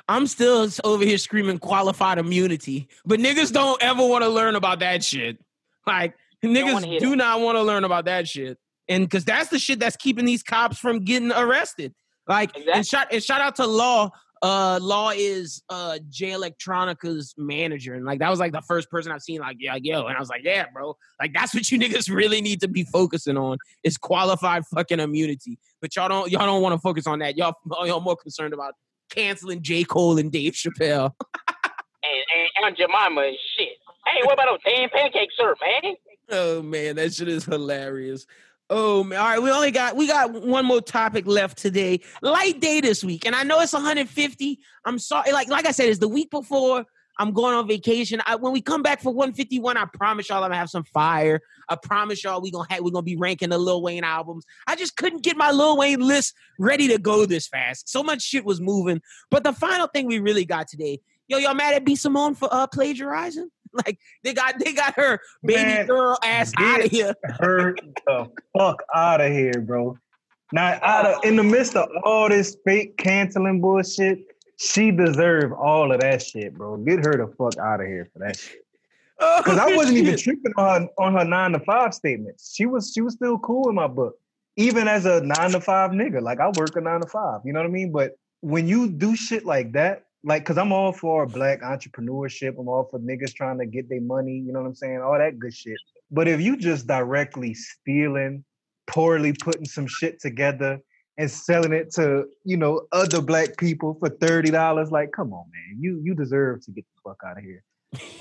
I'm 0.08 0.26
still 0.26 0.66
over 0.84 1.04
here 1.04 1.18
screaming 1.18 1.58
qualified 1.58 2.16
immunity, 2.16 2.88
but 3.04 3.20
niggas 3.20 3.52
don't 3.52 3.82
ever 3.82 4.06
want 4.06 4.24
to 4.24 4.30
learn 4.30 4.54
about 4.54 4.78
that 4.78 5.04
shit. 5.04 5.38
Like 5.86 6.14
niggas 6.42 6.98
do 6.98 7.10
that. 7.10 7.16
not 7.16 7.40
want 7.40 7.56
to 7.56 7.62
learn 7.62 7.84
about 7.84 8.06
that 8.06 8.26
shit, 8.26 8.58
and 8.88 9.04
because 9.04 9.26
that's 9.26 9.50
the 9.50 9.58
shit 9.58 9.78
that's 9.78 9.96
keeping 9.96 10.24
these 10.24 10.42
cops 10.42 10.78
from 10.78 11.00
getting 11.00 11.32
arrested. 11.32 11.94
Like 12.28 12.56
and 12.72 12.86
shout 12.86 13.08
and 13.10 13.22
shout 13.22 13.40
out 13.40 13.56
to 13.56 13.66
Law. 13.66 14.10
Uh, 14.40 14.78
Law 14.80 15.10
is 15.10 15.62
uh 15.68 15.98
Jay 16.10 16.32
Electronica's 16.32 17.34
manager, 17.36 17.94
and 17.94 18.04
like 18.04 18.20
that 18.20 18.30
was 18.30 18.38
like 18.38 18.52
the 18.52 18.62
first 18.62 18.90
person 18.90 19.10
I've 19.10 19.22
seen 19.22 19.40
like 19.40 19.56
yeah, 19.58 19.76
yo, 19.80 20.06
and 20.06 20.16
I 20.16 20.20
was 20.20 20.28
like 20.28 20.42
yeah, 20.44 20.66
bro, 20.72 20.96
like 21.20 21.32
that's 21.32 21.54
what 21.54 21.70
you 21.72 21.78
niggas 21.80 22.14
really 22.14 22.40
need 22.40 22.60
to 22.60 22.68
be 22.68 22.84
focusing 22.84 23.36
on 23.36 23.58
is 23.82 23.96
qualified 23.96 24.64
fucking 24.66 25.00
immunity. 25.00 25.58
But 25.80 25.96
y'all 25.96 26.08
don't 26.08 26.30
y'all 26.30 26.46
don't 26.46 26.62
want 26.62 26.74
to 26.74 26.78
focus 26.78 27.06
on 27.06 27.18
that. 27.20 27.36
Y'all 27.36 27.54
y'all 27.84 28.00
more 28.00 28.16
concerned 28.16 28.54
about 28.54 28.74
canceling 29.10 29.62
J 29.62 29.84
Cole 29.84 30.18
and 30.18 30.30
Dave 30.30 30.52
Chappelle. 30.52 31.12
and, 31.48 32.24
and 32.58 32.64
Aunt 32.66 32.76
Jemima 32.76 33.22
and 33.22 33.36
shit. 33.56 33.78
Hey, 34.06 34.20
what 34.24 34.34
about 34.34 34.46
those 34.50 34.74
damn 34.74 34.88
pancake 34.90 35.30
syrup, 35.36 35.58
man? 35.60 35.94
Oh 36.30 36.62
man, 36.62 36.96
that 36.96 37.14
shit 37.14 37.28
is 37.28 37.44
hilarious. 37.44 38.26
Oh 38.70 39.02
man. 39.02 39.18
All 39.18 39.26
right, 39.26 39.42
we 39.42 39.50
only 39.50 39.70
got 39.70 39.96
we 39.96 40.06
got 40.06 40.32
one 40.32 40.66
more 40.66 40.80
topic 40.80 41.26
left 41.26 41.58
today. 41.58 42.00
Light 42.20 42.60
day 42.60 42.80
this 42.80 43.02
week. 43.02 43.26
And 43.26 43.34
I 43.34 43.42
know 43.42 43.60
it's 43.60 43.72
150. 43.72 44.58
I'm 44.84 44.98
sorry. 44.98 45.32
Like 45.32 45.48
like 45.48 45.66
I 45.66 45.70
said, 45.70 45.88
it's 45.88 45.98
the 45.98 46.08
week 46.08 46.30
before 46.30 46.84
I'm 47.18 47.32
going 47.32 47.54
on 47.54 47.66
vacation. 47.66 48.20
I, 48.26 48.36
when 48.36 48.52
we 48.52 48.60
come 48.60 48.82
back 48.82 49.00
for 49.00 49.12
151, 49.12 49.76
I 49.76 49.86
promise 49.86 50.28
y'all 50.28 50.44
I'm 50.44 50.50
gonna 50.50 50.56
have 50.56 50.70
some 50.70 50.84
fire. 50.84 51.40
I 51.68 51.76
promise 51.76 52.22
y'all 52.22 52.40
we 52.40 52.50
gonna 52.50 52.66
have 52.70 52.82
we 52.82 52.90
gonna 52.90 53.02
be 53.02 53.16
ranking 53.16 53.48
the 53.48 53.58
Lil 53.58 53.82
Wayne 53.82 54.04
albums. 54.04 54.44
I 54.66 54.76
just 54.76 54.96
couldn't 54.96 55.22
get 55.22 55.36
my 55.36 55.50
Lil 55.50 55.78
Wayne 55.78 56.00
list 56.00 56.34
ready 56.58 56.88
to 56.88 56.98
go 56.98 57.26
this 57.26 57.48
fast. 57.48 57.88
So 57.88 58.02
much 58.02 58.22
shit 58.22 58.44
was 58.44 58.60
moving. 58.60 59.00
But 59.30 59.44
the 59.44 59.52
final 59.52 59.86
thing 59.86 60.06
we 60.06 60.20
really 60.20 60.44
got 60.44 60.68
today, 60.68 61.00
yo, 61.26 61.38
y'all 61.38 61.54
mad 61.54 61.74
at 61.74 61.84
B 61.84 61.96
Simone 61.96 62.34
for 62.34 62.48
uh 62.52 62.66
plagiarizing? 62.66 63.50
Like 63.86 63.98
they 64.24 64.34
got 64.34 64.58
they 64.58 64.72
got 64.72 64.94
her 64.94 65.20
baby 65.44 65.62
Man, 65.62 65.86
girl 65.86 66.18
ass 66.22 66.52
out 66.58 66.84
of 66.84 66.90
here. 66.90 67.14
her 67.40 67.74
the 68.06 68.30
fuck 68.56 68.82
out 68.94 69.20
of 69.20 69.32
here, 69.32 69.60
bro. 69.60 69.96
Now, 70.52 70.78
out 70.82 71.06
of 71.06 71.24
in 71.24 71.36
the 71.36 71.42
midst 71.42 71.76
of 71.76 71.88
all 72.04 72.28
this 72.28 72.56
fake 72.64 72.96
canceling 72.96 73.60
bullshit, 73.60 74.20
she 74.56 74.90
deserved 74.90 75.52
all 75.52 75.92
of 75.92 76.00
that 76.00 76.22
shit, 76.22 76.54
bro. 76.54 76.78
Get 76.78 77.04
her 77.04 77.16
the 77.16 77.32
fuck 77.36 77.58
out 77.58 77.80
of 77.80 77.86
here 77.86 78.08
for 78.12 78.20
that 78.20 78.36
shit. 78.36 78.64
Oh, 79.20 79.42
because 79.42 79.58
I 79.58 79.74
wasn't 79.74 79.98
even 79.98 80.16
tripping 80.16 80.52
on 80.56 80.82
her, 80.82 80.88
on 80.98 81.14
her 81.14 81.24
nine 81.24 81.52
to 81.52 81.60
five 81.60 81.92
statements. 81.92 82.54
She 82.54 82.66
was 82.66 82.92
she 82.94 83.00
was 83.00 83.14
still 83.14 83.38
cool 83.38 83.68
in 83.68 83.74
my 83.74 83.88
book, 83.88 84.14
even 84.56 84.88
as 84.88 85.06
a 85.06 85.20
nine 85.20 85.50
to 85.50 85.60
five 85.60 85.90
nigga. 85.90 86.22
Like 86.22 86.40
I 86.40 86.50
work 86.56 86.76
a 86.76 86.80
nine 86.80 87.00
to 87.00 87.08
five, 87.08 87.40
you 87.44 87.52
know 87.52 87.60
what 87.60 87.66
I 87.66 87.70
mean? 87.70 87.92
But 87.92 88.16
when 88.40 88.66
you 88.66 88.88
do 88.88 89.16
shit 89.16 89.44
like 89.44 89.72
that, 89.72 90.04
like, 90.24 90.44
cause 90.44 90.58
I'm 90.58 90.72
all 90.72 90.92
for 90.92 91.26
black 91.26 91.62
entrepreneurship. 91.62 92.58
I'm 92.58 92.68
all 92.68 92.88
for 92.90 92.98
niggas 92.98 93.34
trying 93.34 93.58
to 93.58 93.66
get 93.66 93.88
their 93.88 94.00
money. 94.00 94.32
You 94.32 94.52
know 94.52 94.60
what 94.60 94.66
I'm 94.66 94.74
saying? 94.74 95.00
All 95.00 95.16
that 95.16 95.38
good 95.38 95.54
shit. 95.54 95.78
But 96.10 96.28
if 96.28 96.40
you 96.40 96.56
just 96.56 96.86
directly 96.86 97.54
stealing, 97.54 98.44
poorly 98.86 99.32
putting 99.32 99.66
some 99.66 99.86
shit 99.86 100.20
together 100.20 100.80
and 101.18 101.30
selling 101.30 101.72
it 101.72 101.92
to 101.92 102.24
you 102.44 102.56
know 102.56 102.82
other 102.92 103.20
black 103.20 103.56
people 103.58 103.96
for 104.00 104.08
thirty 104.08 104.50
dollars, 104.50 104.90
like, 104.90 105.12
come 105.12 105.32
on, 105.32 105.44
man, 105.52 105.80
you 105.80 106.00
you 106.02 106.14
deserve 106.14 106.64
to 106.64 106.70
get 106.72 106.84
the 106.94 107.10
fuck 107.10 107.18
out 107.24 107.38
of 107.38 107.44
here. 107.44 107.62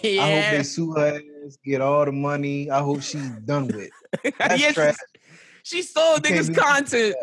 yeah. 0.04 0.24
I 0.24 0.32
hope 0.32 0.52
they 0.58 0.64
sue 0.64 0.92
her 0.94 1.22
ass, 1.46 1.58
get 1.64 1.82
all 1.82 2.06
the 2.06 2.12
money. 2.12 2.70
I 2.70 2.80
hope 2.80 3.02
she's 3.02 3.30
done 3.46 3.68
with. 3.68 3.90
That's 4.38 4.62
yeah, 4.62 4.72
trash. 4.72 4.96
she, 5.64 5.82
sold 5.82 6.24
niggas 6.24 6.56
content. 6.56 7.16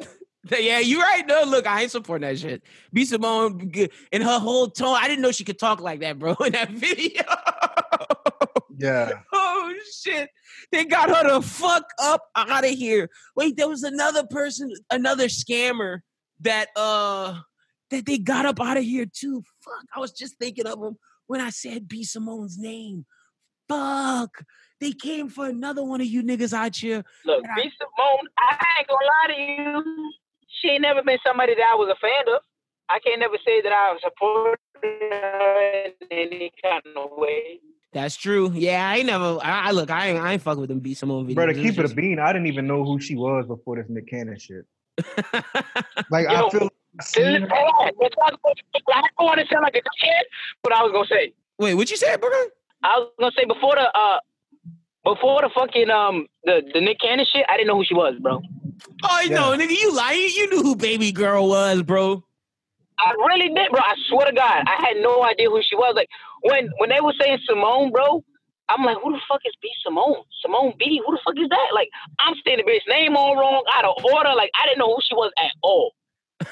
Yeah, 0.50 0.78
you 0.80 1.00
right. 1.00 1.26
No, 1.26 1.42
look, 1.44 1.66
I 1.66 1.82
ain't 1.82 1.90
supporting 1.90 2.28
that 2.28 2.38
shit. 2.38 2.62
B 2.92 3.04
Simone 3.04 3.70
g- 3.72 3.90
and 4.12 4.22
her 4.22 4.38
whole 4.38 4.68
tone. 4.68 4.96
I 4.98 5.08
didn't 5.08 5.22
know 5.22 5.32
she 5.32 5.44
could 5.44 5.58
talk 5.58 5.80
like 5.80 6.00
that, 6.00 6.18
bro. 6.18 6.34
In 6.44 6.52
that 6.52 6.70
video. 6.70 7.22
Yeah. 8.76 9.10
oh 9.32 9.74
shit! 10.02 10.28
They 10.72 10.84
got 10.84 11.08
her 11.08 11.28
to 11.30 11.40
fuck 11.42 11.84
up 12.00 12.22
out 12.36 12.64
of 12.64 12.70
here. 12.70 13.08
Wait, 13.36 13.56
there 13.56 13.68
was 13.68 13.82
another 13.84 14.26
person, 14.26 14.72
another 14.90 15.26
scammer 15.28 16.00
that 16.40 16.68
uh 16.76 17.38
that 17.90 18.04
they 18.06 18.18
got 18.18 18.44
up 18.46 18.60
out 18.60 18.76
of 18.76 18.84
here 18.84 19.06
too. 19.06 19.42
Fuck, 19.64 19.84
I 19.94 20.00
was 20.00 20.12
just 20.12 20.36
thinking 20.38 20.66
of 20.66 20.82
him 20.82 20.96
when 21.26 21.40
I 21.40 21.50
said 21.50 21.88
B 21.88 22.04
Simone's 22.04 22.58
name. 22.58 23.06
Fuck, 23.68 24.44
they 24.80 24.92
came 24.92 25.28
for 25.30 25.46
another 25.46 25.82
one 25.84 26.00
of 26.00 26.06
you 26.06 26.22
niggas 26.22 26.52
out 26.52 26.76
here. 26.76 27.02
Look, 27.24 27.44
Yeah. 27.44 27.54
B 27.56 27.70
Simone, 27.78 28.28
I 28.38 28.66
ain't 28.78 28.88
gonna 28.88 29.06
lie 29.06 29.34
to 29.34 29.40
you. 29.40 30.12
She 30.64 30.70
ain't 30.70 30.82
never 30.82 31.02
been 31.02 31.18
somebody 31.26 31.54
that 31.54 31.66
I 31.70 31.74
was 31.74 31.94
a 31.94 32.00
fan 32.00 32.34
of. 32.34 32.40
I 32.88 32.98
can't 32.98 33.20
never 33.20 33.36
say 33.44 33.60
that 33.60 33.72
I 33.72 33.96
supported 34.02 34.58
her 34.82 35.82
in 35.84 35.92
any 36.10 36.52
kind 36.62 36.82
of 36.96 37.10
way. 37.18 37.60
That's 37.92 38.16
true. 38.16 38.50
Yeah, 38.54 38.88
I 38.88 38.96
ain't 38.96 39.06
never. 39.06 39.38
I, 39.42 39.68
I 39.68 39.70
look. 39.72 39.90
I 39.90 40.08
ain't. 40.08 40.18
I 40.18 40.32
ain't 40.32 40.42
fuck 40.42 40.56
with 40.56 40.68
them 40.68 40.80
B 40.80 40.94
Simone 40.94 41.26
videos. 41.26 41.34
Bro, 41.34 41.46
to 41.46 41.52
It's 41.52 41.60
keep 41.60 41.78
it 41.78 41.90
a 41.90 41.94
bean, 41.94 42.18
I 42.18 42.32
didn't 42.32 42.46
even 42.46 42.66
know 42.66 42.82
who 42.82 42.98
she 42.98 43.14
was 43.14 43.46
before 43.46 43.76
this 43.76 43.86
Nick 43.88 44.08
Cannon 44.08 44.38
shit. 44.38 44.64
Like 46.10 46.28
Yo, 46.30 46.46
I 46.46 46.50
feel 46.50 46.60
like 46.62 46.72
I 46.98 47.02
This 47.02 47.42
is 47.42 47.48
bad. 47.48 47.52
I 47.52 48.30
don't 48.30 49.26
want 49.26 49.40
to 49.40 49.46
sound 49.52 49.62
like 49.62 49.76
a 49.76 49.82
kid, 49.82 50.26
but 50.62 50.72
I 50.72 50.82
was 50.82 50.92
gonna 50.92 51.06
say. 51.08 51.34
Wait, 51.58 51.74
what 51.74 51.90
you 51.90 51.96
said, 51.96 52.20
bro? 52.20 52.30
I 52.82 52.98
was 52.98 53.10
gonna 53.20 53.32
say 53.36 53.44
before 53.44 53.74
the 53.74 53.90
uh 53.94 54.18
before 55.04 55.42
the 55.42 55.50
fucking 55.54 55.90
um 55.90 56.26
the 56.44 56.62
the 56.72 56.80
Nick 56.80 57.00
Cannon 57.00 57.26
shit, 57.30 57.44
I 57.48 57.56
didn't 57.56 57.68
know 57.68 57.76
who 57.76 57.84
she 57.84 57.94
was, 57.94 58.14
bro. 58.20 58.40
Oh 59.02 59.20
Yeah. 59.20 59.34
no, 59.36 59.56
nigga, 59.56 59.70
you 59.70 59.94
lying. 59.94 60.30
You 60.34 60.50
knew 60.50 60.62
who 60.62 60.76
Baby 60.76 61.12
Girl 61.12 61.48
was, 61.48 61.82
bro. 61.82 62.24
I 62.98 63.10
really 63.28 63.48
did, 63.48 63.70
bro. 63.70 63.80
I 63.80 63.94
swear 64.08 64.26
to 64.26 64.32
God, 64.34 64.64
I 64.66 64.76
had 64.86 64.96
no 65.02 65.24
idea 65.24 65.50
who 65.50 65.60
she 65.68 65.76
was. 65.76 65.94
Like 65.96 66.08
when 66.42 66.70
when 66.78 66.90
they 66.90 67.00
were 67.00 67.14
saying 67.20 67.38
Simone, 67.46 67.90
bro, 67.90 68.24
I'm 68.68 68.84
like, 68.84 68.96
who 69.02 69.12
the 69.12 69.20
fuck 69.28 69.40
is 69.44 69.52
B 69.60 69.68
Simone? 69.84 70.22
Simone 70.42 70.74
B? 70.78 71.00
Who 71.04 71.12
the 71.12 71.20
fuck 71.24 71.34
is 71.36 71.48
that? 71.48 71.68
Like 71.74 71.88
I'm 72.20 72.34
saying 72.46 72.58
the 72.58 72.64
bitch 72.64 72.88
name 72.88 73.16
all 73.16 73.36
wrong, 73.36 73.64
out 73.74 73.84
of 73.84 74.04
order. 74.04 74.30
Like 74.34 74.50
I 74.60 74.66
didn't 74.66 74.78
know 74.78 74.94
who 74.94 75.00
she 75.06 75.14
was 75.14 75.32
at 75.38 75.52
all. 75.62 75.92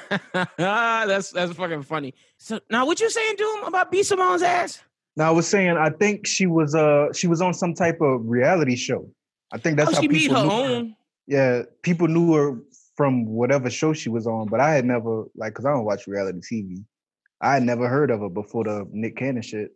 that's 0.57 1.31
that's 1.31 1.53
fucking 1.53 1.83
funny. 1.83 2.13
So 2.37 2.59
now, 2.69 2.85
what 2.85 2.99
you 2.99 3.09
saying, 3.09 3.35
Doom, 3.37 3.63
about 3.63 3.91
B 3.91 4.03
Simone's 4.03 4.41
ass? 4.41 4.83
Now 5.15 5.27
I 5.27 5.31
was 5.31 5.47
saying 5.47 5.77
I 5.77 5.89
think 5.89 6.25
she 6.25 6.47
was 6.47 6.75
uh 6.75 7.11
she 7.13 7.27
was 7.27 7.41
on 7.41 7.53
some 7.53 7.73
type 7.73 8.01
of 8.01 8.21
reality 8.25 8.75
show. 8.75 9.09
I 9.51 9.57
think 9.59 9.77
that's 9.77 9.91
oh, 9.91 9.95
how 9.95 10.01
she 10.01 10.07
made 10.07 10.17
people 10.17 10.37
her 10.37 10.43
knew 10.43 10.51
own. 10.75 10.95
Yeah, 11.27 11.63
people 11.81 12.07
knew 12.07 12.33
her 12.33 12.57
from 12.95 13.25
whatever 13.25 13.69
show 13.69 13.93
she 13.93 14.09
was 14.09 14.27
on, 14.27 14.47
but 14.47 14.59
I 14.59 14.73
had 14.73 14.85
never 14.85 15.25
like 15.35 15.53
because 15.53 15.65
I 15.65 15.71
don't 15.71 15.85
watch 15.85 16.07
reality 16.07 16.39
TV. 16.39 16.85
I 17.41 17.55
had 17.55 17.63
never 17.63 17.87
heard 17.89 18.11
of 18.11 18.21
her 18.21 18.29
before 18.29 18.63
the 18.63 18.87
Nick 18.91 19.17
Cannon 19.17 19.41
shit. 19.41 19.71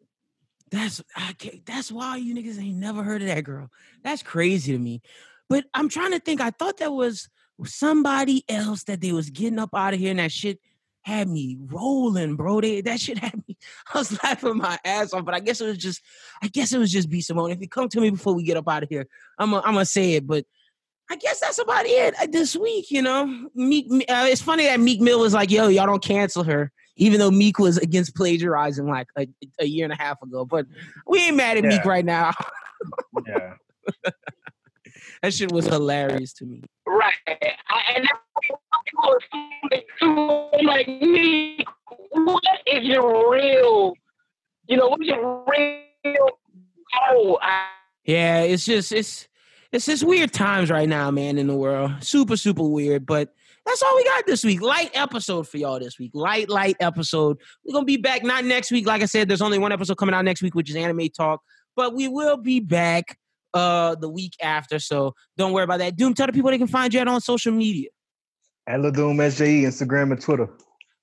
That's 0.71 1.01
I 1.15 1.33
can't, 1.33 1.65
that's 1.65 1.91
why 1.91 2.17
you 2.17 2.36
niggas 2.36 2.62
ain't 2.62 2.77
never 2.77 3.03
heard 3.03 3.21
of 3.21 3.27
that 3.27 3.43
girl. 3.43 3.69
That's 4.03 4.23
crazy 4.23 4.73
to 4.73 4.79
me. 4.79 5.01
But 5.49 5.65
I'm 5.73 5.89
trying 5.89 6.12
to 6.12 6.19
think. 6.19 6.41
I 6.41 6.51
thought 6.51 6.77
that 6.77 6.91
was 6.91 7.29
somebody 7.65 8.43
else 8.49 8.83
that 8.83 9.01
they 9.01 9.12
was 9.12 9.29
getting 9.29 9.60
up 9.60 9.69
out 9.73 9.93
of 9.93 9.99
here, 9.99 10.12
and 10.12 10.19
that 10.19 10.31
shit 10.31 10.60
had 11.01 11.29
me 11.29 11.57
rolling, 11.67 12.36
bro. 12.36 12.60
They, 12.60 12.81
that 12.81 12.99
shit 12.99 13.17
had 13.23 13.36
me. 13.47 13.57
I 13.93 13.97
was 13.97 14.21
laughing 14.23 14.57
my 14.57 14.77
ass 14.83 15.13
off. 15.13 15.23
But 15.23 15.36
I 15.36 15.39
guess 15.39 15.62
it 15.62 15.67
was 15.67 15.77
just. 15.77 16.01
I 16.41 16.49
guess 16.49 16.73
it 16.73 16.79
was 16.79 16.91
just 16.91 17.10
B 17.10 17.21
Simone. 17.21 17.51
If 17.51 17.62
you 17.62 17.69
come 17.69 17.89
to 17.89 18.01
me 18.01 18.10
before 18.10 18.36
we 18.36 18.43
get 18.43 18.57
up 18.57 18.67
out 18.67 18.83
of 18.83 18.89
here, 18.89 19.07
I'm 19.39 19.51
gonna 19.51 19.86
say 19.86 20.13
it. 20.13 20.27
But 20.27 20.45
I 21.10 21.15
guess 21.15 21.39
that's 21.39 21.60
about 21.60 21.86
it 21.86 22.15
uh, 22.22 22.28
this 22.30 22.56
week. 22.56 22.91
You 22.91 23.02
know, 23.02 23.50
Meek. 23.56 23.88
Uh, 24.10 24.28
it's 24.30 24.41
funny 24.41 24.65
that 24.65 24.80
Meek 24.80 25.02
Mill 25.02 25.20
was 25.20 25.34
like, 25.34 25.52
"Yo, 25.52 25.67
y'all 25.67 25.86
don't 25.86 26.04
cancel 26.04 26.43
her." 26.43 26.72
Even 27.00 27.20
though 27.20 27.32
Meek 27.32 27.60
was 27.60 27.78
against 27.78 28.15
plagiarizing 28.15 28.88
like 28.88 29.08
a, 29.17 29.28
a 29.60 29.65
year 29.65 29.84
and 29.84 29.93
a 29.93 29.96
half 29.96 30.20
ago, 30.22 30.46
but 30.46 30.65
we 31.06 31.20
ain't 31.20 31.38
mad 31.38 31.58
at 31.58 31.63
Meek 31.63 31.86
right 31.86 32.06
now. 32.06 32.32
Yeah. 33.28 33.54
That 35.24 35.34
shit 35.34 35.52
was 35.52 35.65
hilarious 35.65 36.34
to 36.34 36.46
me. 36.46 36.63
Right. 36.86 37.13
I, 37.28 37.82
and 37.96 38.08
that's 38.08 38.20
too 40.00 40.50
like 40.63 40.88
me. 40.88 41.65
What 42.12 42.43
is 42.67 42.84
your 42.84 43.32
real? 43.34 43.93
You 44.67 44.78
know, 44.78 44.89
what 44.89 45.02
is 45.02 45.08
your 45.08 45.43
real? 45.48 46.30
Oh, 47.10 47.39
I, 47.41 47.65
Yeah, 48.06 48.41
it's 48.41 48.65
just 48.65 48.91
it's 48.91 49.28
it's 49.71 49.86
just 49.86 50.03
weird 50.03 50.32
times 50.32 50.69
right 50.69 50.88
now, 50.88 51.12
man, 51.12 51.38
in 51.38 51.47
the 51.47 51.56
world. 51.56 51.91
Super, 52.01 52.38
super 52.38 52.63
weird. 52.63 53.06
But 53.06 53.34
that's 53.65 53.82
all 53.82 53.95
we 53.95 54.03
got 54.06 54.25
this 54.25 54.43
week. 54.43 54.62
Light 54.62 54.91
episode 54.93 55.47
for 55.47 55.58
y'all 55.58 55.80
this 55.80 55.99
week. 55.99 56.12
Light, 56.13 56.49
light 56.49 56.77
episode. 56.80 57.38
We're 57.65 57.73
gonna 57.73 57.86
be 57.86 57.97
back 57.97 58.23
not 58.23 58.45
next 58.45 58.71
week. 58.71 58.86
Like 58.88 59.01
I 59.01 59.06
said, 59.06 59.27
there's 59.27 59.41
only 59.41 59.60
one 59.60 59.71
episode 59.71 59.97
coming 59.97 60.15
out 60.15 60.25
next 60.25 60.41
week, 60.41 60.56
which 60.56 60.69
is 60.69 60.75
anime 60.75 61.10
talk. 61.10 61.41
But 61.75 61.93
we 61.93 62.08
will 62.08 62.38
be 62.38 62.60
back 62.60 63.17
uh 63.53 63.95
the 63.95 64.10
week 64.10 64.34
after. 64.41 64.80
So 64.80 65.13
don't 65.38 65.51
worry 65.51 65.63
about 65.63 65.80
that. 65.80 65.95
Doom, 65.95 66.13
tell 66.13 66.27
the 66.27 66.34
people 66.34 66.51
they 66.51 66.58
can 66.58 66.67
find 66.67 66.93
you 66.93 66.99
at 66.99 67.08
on 67.08 67.21
social 67.21 67.51
media. 67.51 67.89
At 68.67 68.80
Ladoom 68.82 69.15
SJE, 69.15 69.63
Instagram 69.63 70.12
and 70.12 70.21
Twitter. 70.21 70.49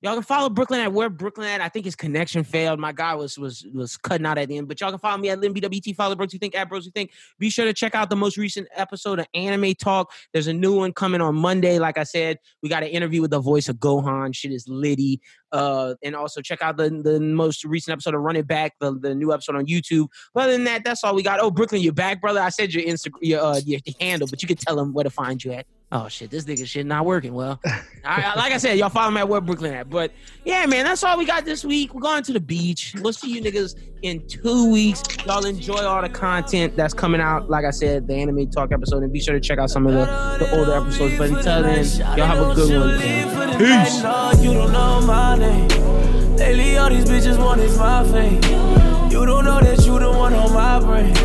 Y'all 0.05 0.13
can 0.13 0.23
follow 0.23 0.51
Brooklyn 0.51 0.81
at 0.81 0.93
where 0.93 1.09
Brooklyn 1.09 1.49
at. 1.49 1.63
I 1.63 1.71
think 1.71 1.87
his 1.87 1.97
connection 1.97 2.45
failed. 2.45 2.79
My 2.79 2.93
guy 2.93 3.15
was 3.15 3.39
was 3.39 3.67
was 3.73 3.97
cutting 3.97 4.27
out 4.27 4.37
at 4.37 4.49
the 4.49 4.59
end. 4.59 4.69
But 4.69 4.79
y'all 4.79 4.91
can 4.91 4.99
follow 4.99 5.17
me 5.17 5.31
at 5.31 5.39
LinBWT. 5.41 5.97
Follow 5.97 6.15
Bros 6.15 6.31
You 6.31 6.39
Think 6.39 6.55
at 6.55 6.69
Bros 6.69 6.85
You 6.85 6.91
Think. 6.91 7.11
Be 7.39 7.49
sure 7.49 7.65
to 7.65 7.73
check 7.73 7.95
out 7.95 8.11
the 8.11 8.17
most 8.17 8.37
recent 8.37 8.69
episode 8.77 9.19
of 9.19 9.27
Anime 9.33 9.73
Talk. 9.73 10.13
There's 10.35 10.47
a 10.47 10.53
new 10.53 10.77
one 10.77 10.93
coming 10.93 11.23
on 11.23 11.35
Monday. 11.35 11.79
Like 11.79 11.97
I 11.97 12.03
said, 12.03 12.37
we 12.63 12.69
got 12.69 12.83
an 12.83 12.91
interview 12.91 13.23
with 13.23 13.31
the 13.31 13.41
voice 13.41 13.71
of 13.71 13.77
Gohan. 13.77 14.35
Shit 14.35 14.53
is 14.53 14.69
litty. 14.69 15.23
Uh, 15.53 15.95
and 16.03 16.15
also 16.15 16.43
check 16.43 16.61
out 16.61 16.77
the 16.77 16.91
the 16.91 17.19
most 17.19 17.65
recent 17.65 17.95
episode 17.95 18.15
of 18.15 18.21
Run 18.21 18.37
It 18.37 18.47
Back, 18.47 18.75
the, 18.81 18.99
the 18.99 19.15
new 19.15 19.33
episode 19.33 19.57
on 19.57 19.65
YouTube. 19.65 20.09
But 20.35 20.43
other 20.43 20.53
than 20.53 20.65
that, 20.65 20.85
that's 20.85 21.03
all 21.03 21.15
we 21.15 21.23
got. 21.23 21.41
Oh, 21.41 21.51
Brooklyn, 21.51 21.81
you're 21.81 21.95
back, 21.95 22.21
brother. 22.21 22.41
I 22.41 22.51
said 22.51 22.75
your 22.75 22.85
Instagram, 22.85 23.21
your, 23.23 23.41
uh, 23.41 23.61
your 23.65 23.81
handle, 23.99 24.29
but 24.29 24.43
you 24.43 24.49
can 24.49 24.59
tell 24.59 24.77
them 24.77 24.93
where 24.93 25.05
to 25.05 25.11
find 25.11 25.43
you 25.43 25.53
at. 25.53 25.65
Oh 25.93 26.09
shit, 26.09 26.29
this 26.31 26.45
nigga 26.45 26.67
shit 26.67 26.87
not 26.87 27.05
working 27.07 27.35
well. 27.35 27.61
I, 27.65 27.77
I- 28.05 28.35
like 28.37 28.53
I 28.53 28.57
said, 28.59 28.77
y'all 28.79 28.89
follow 28.89 29.13
me 29.13 29.21
at 29.21 29.29
where 29.29 29.41
Brooklyn 29.41 29.75
at. 29.75 29.89
But 29.89 30.11
yeah, 30.45 30.67
man, 30.67 30.85
that's 30.85 31.05
all 31.05 31.17
we 31.17 31.25
got 31.25 31.45
this 31.45 31.65
week. 31.65 31.95
We're 31.95 32.01
going 32.01 32.25
to 32.25 32.33
the 32.33 32.41
beach. 32.41 32.95
We'll 33.01 33.13
see 33.13 33.31
you 33.31 33.41
niggas 33.41 33.77
in 34.03 34.27
two 34.27 34.73
weeks. 34.73 35.03
Y'all 35.25 35.45
enjoy 35.47 35.77
all 35.85 36.03
the 36.03 36.09
content 36.09 36.75
that's 36.77 36.95
coming 36.95 37.21
out. 37.21 37.49
Like 37.49 37.65
I 37.65 37.71
said, 37.71 38.09
the 38.09 38.15
anime 38.15 38.51
talk 38.51 38.73
episode, 38.73 39.05
and 39.05 39.13
be 39.13 39.21
sure 39.21 39.35
to 39.35 39.41
check 39.41 39.59
out 39.61 39.71
some 39.71 39.87
of 39.87 39.93
the, 39.93 40.05
the 40.45 40.59
older 40.59 40.73
episodes. 40.75 41.17
But 41.17 41.31
until 41.31 41.63
then, 41.63 41.85
y'all 42.17 42.27
have 42.27 42.51
a 42.51 42.55
good 42.55 42.81
one. 42.81 43.59
Peace. 43.59 44.03
Lately, 46.37 46.77
all 46.77 46.91
these 46.91 47.05
bitches 47.05 47.39
want 47.39 47.61
is 47.61 47.79
my 47.79 48.05
fame. 48.05 48.43
You 49.11 49.25
don't 49.25 49.45
know 49.45 49.61
that 49.61 49.87
you 49.87 49.99
the 49.99 50.11
one 50.11 50.35
on 50.35 50.53
my 50.53 50.81
brain. 50.81 51.17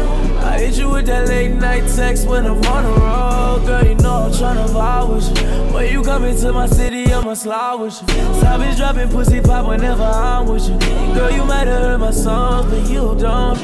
I 0.42 0.60
hit 0.60 0.78
you 0.78 0.90
with 0.90 1.08
that 1.08 1.28
late 1.28 1.52
night 1.52 1.84
text 1.96 2.28
when 2.28 2.46
I'm 2.46 2.62
on 2.66 2.84
the 2.84 2.92
road. 3.02 3.64
Girl, 3.66 3.84
you 3.84 3.96
know 3.96 4.14
I'm 4.26 4.32
tryna 4.32 4.68
vibe 4.70 5.16
with 5.16 5.28
you. 5.42 5.74
When 5.74 5.92
you 5.92 6.04
come 6.04 6.26
into 6.26 6.54
my 6.54 6.68
city, 6.68 7.12
I'ma 7.12 7.34
slide 7.34 7.76
with 7.76 8.00
you. 8.02 8.08
Bitch 8.08 8.78
dropping 8.78 9.10
pussy 9.10 9.42
pop 9.42 9.68
whenever 9.68 10.04
I'm 10.04 10.48
with 10.48 10.70
you. 10.70 10.78
Girl, 11.16 11.32
you 11.32 11.44
might 11.44 11.68
have 11.68 11.82
heard 11.82 12.00
my 12.00 12.12
songs, 12.12 12.70
but 12.72 12.88
you 12.90 13.16
don't. 13.20 13.60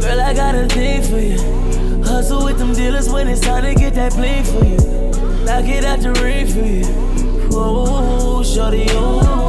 Girl, 0.00 0.20
I 0.20 0.32
got 0.34 0.54
a 0.54 0.66
thing 0.68 1.02
for 1.02 1.18
you. 1.18 2.02
Hustle 2.02 2.44
with 2.44 2.58
them 2.58 2.72
dealers 2.72 3.10
when 3.10 3.28
it's 3.28 3.40
time 3.42 3.64
to 3.64 3.74
get 3.74 3.94
that 3.94 4.14
bling 4.14 4.44
for 4.44 4.64
you. 4.64 5.44
Knock 5.44 5.66
it 5.66 5.84
out 5.84 6.00
the 6.00 6.12
ring 6.22 6.46
for 6.46 6.60
you. 6.60 6.86
Whoa, 7.50 8.42
shorty, 8.42 8.86
know. 8.86 9.41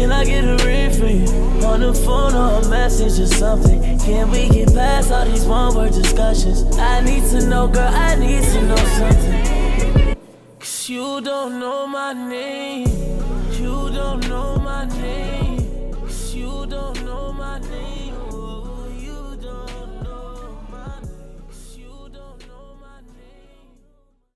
Can 0.00 0.12
I 0.12 0.24
get 0.24 0.44
a 0.44 0.56
ring 0.64 0.90
for 0.92 1.04
you? 1.04 1.28
On 1.66 1.80
the 1.80 1.92
phone 1.92 2.34
or 2.34 2.62
a 2.62 2.68
message 2.70 3.20
or 3.20 3.26
something. 3.26 3.98
Can 3.98 4.30
we 4.30 4.48
get 4.48 4.72
past 4.72 5.12
all 5.12 5.26
these 5.26 5.44
one 5.44 5.76
word 5.76 5.92
discussions? 5.92 6.64
I 6.78 7.02
need 7.02 7.22
to 7.32 7.46
know, 7.46 7.68
girl, 7.68 7.86
I 7.86 8.14
need 8.14 8.42
to 8.42 8.62
know 8.62 8.76
something. 8.76 10.16
Cause 10.58 10.88
you 10.88 11.20
don't 11.20 11.60
know 11.60 11.86
my 11.86 12.14
name. 12.14 12.89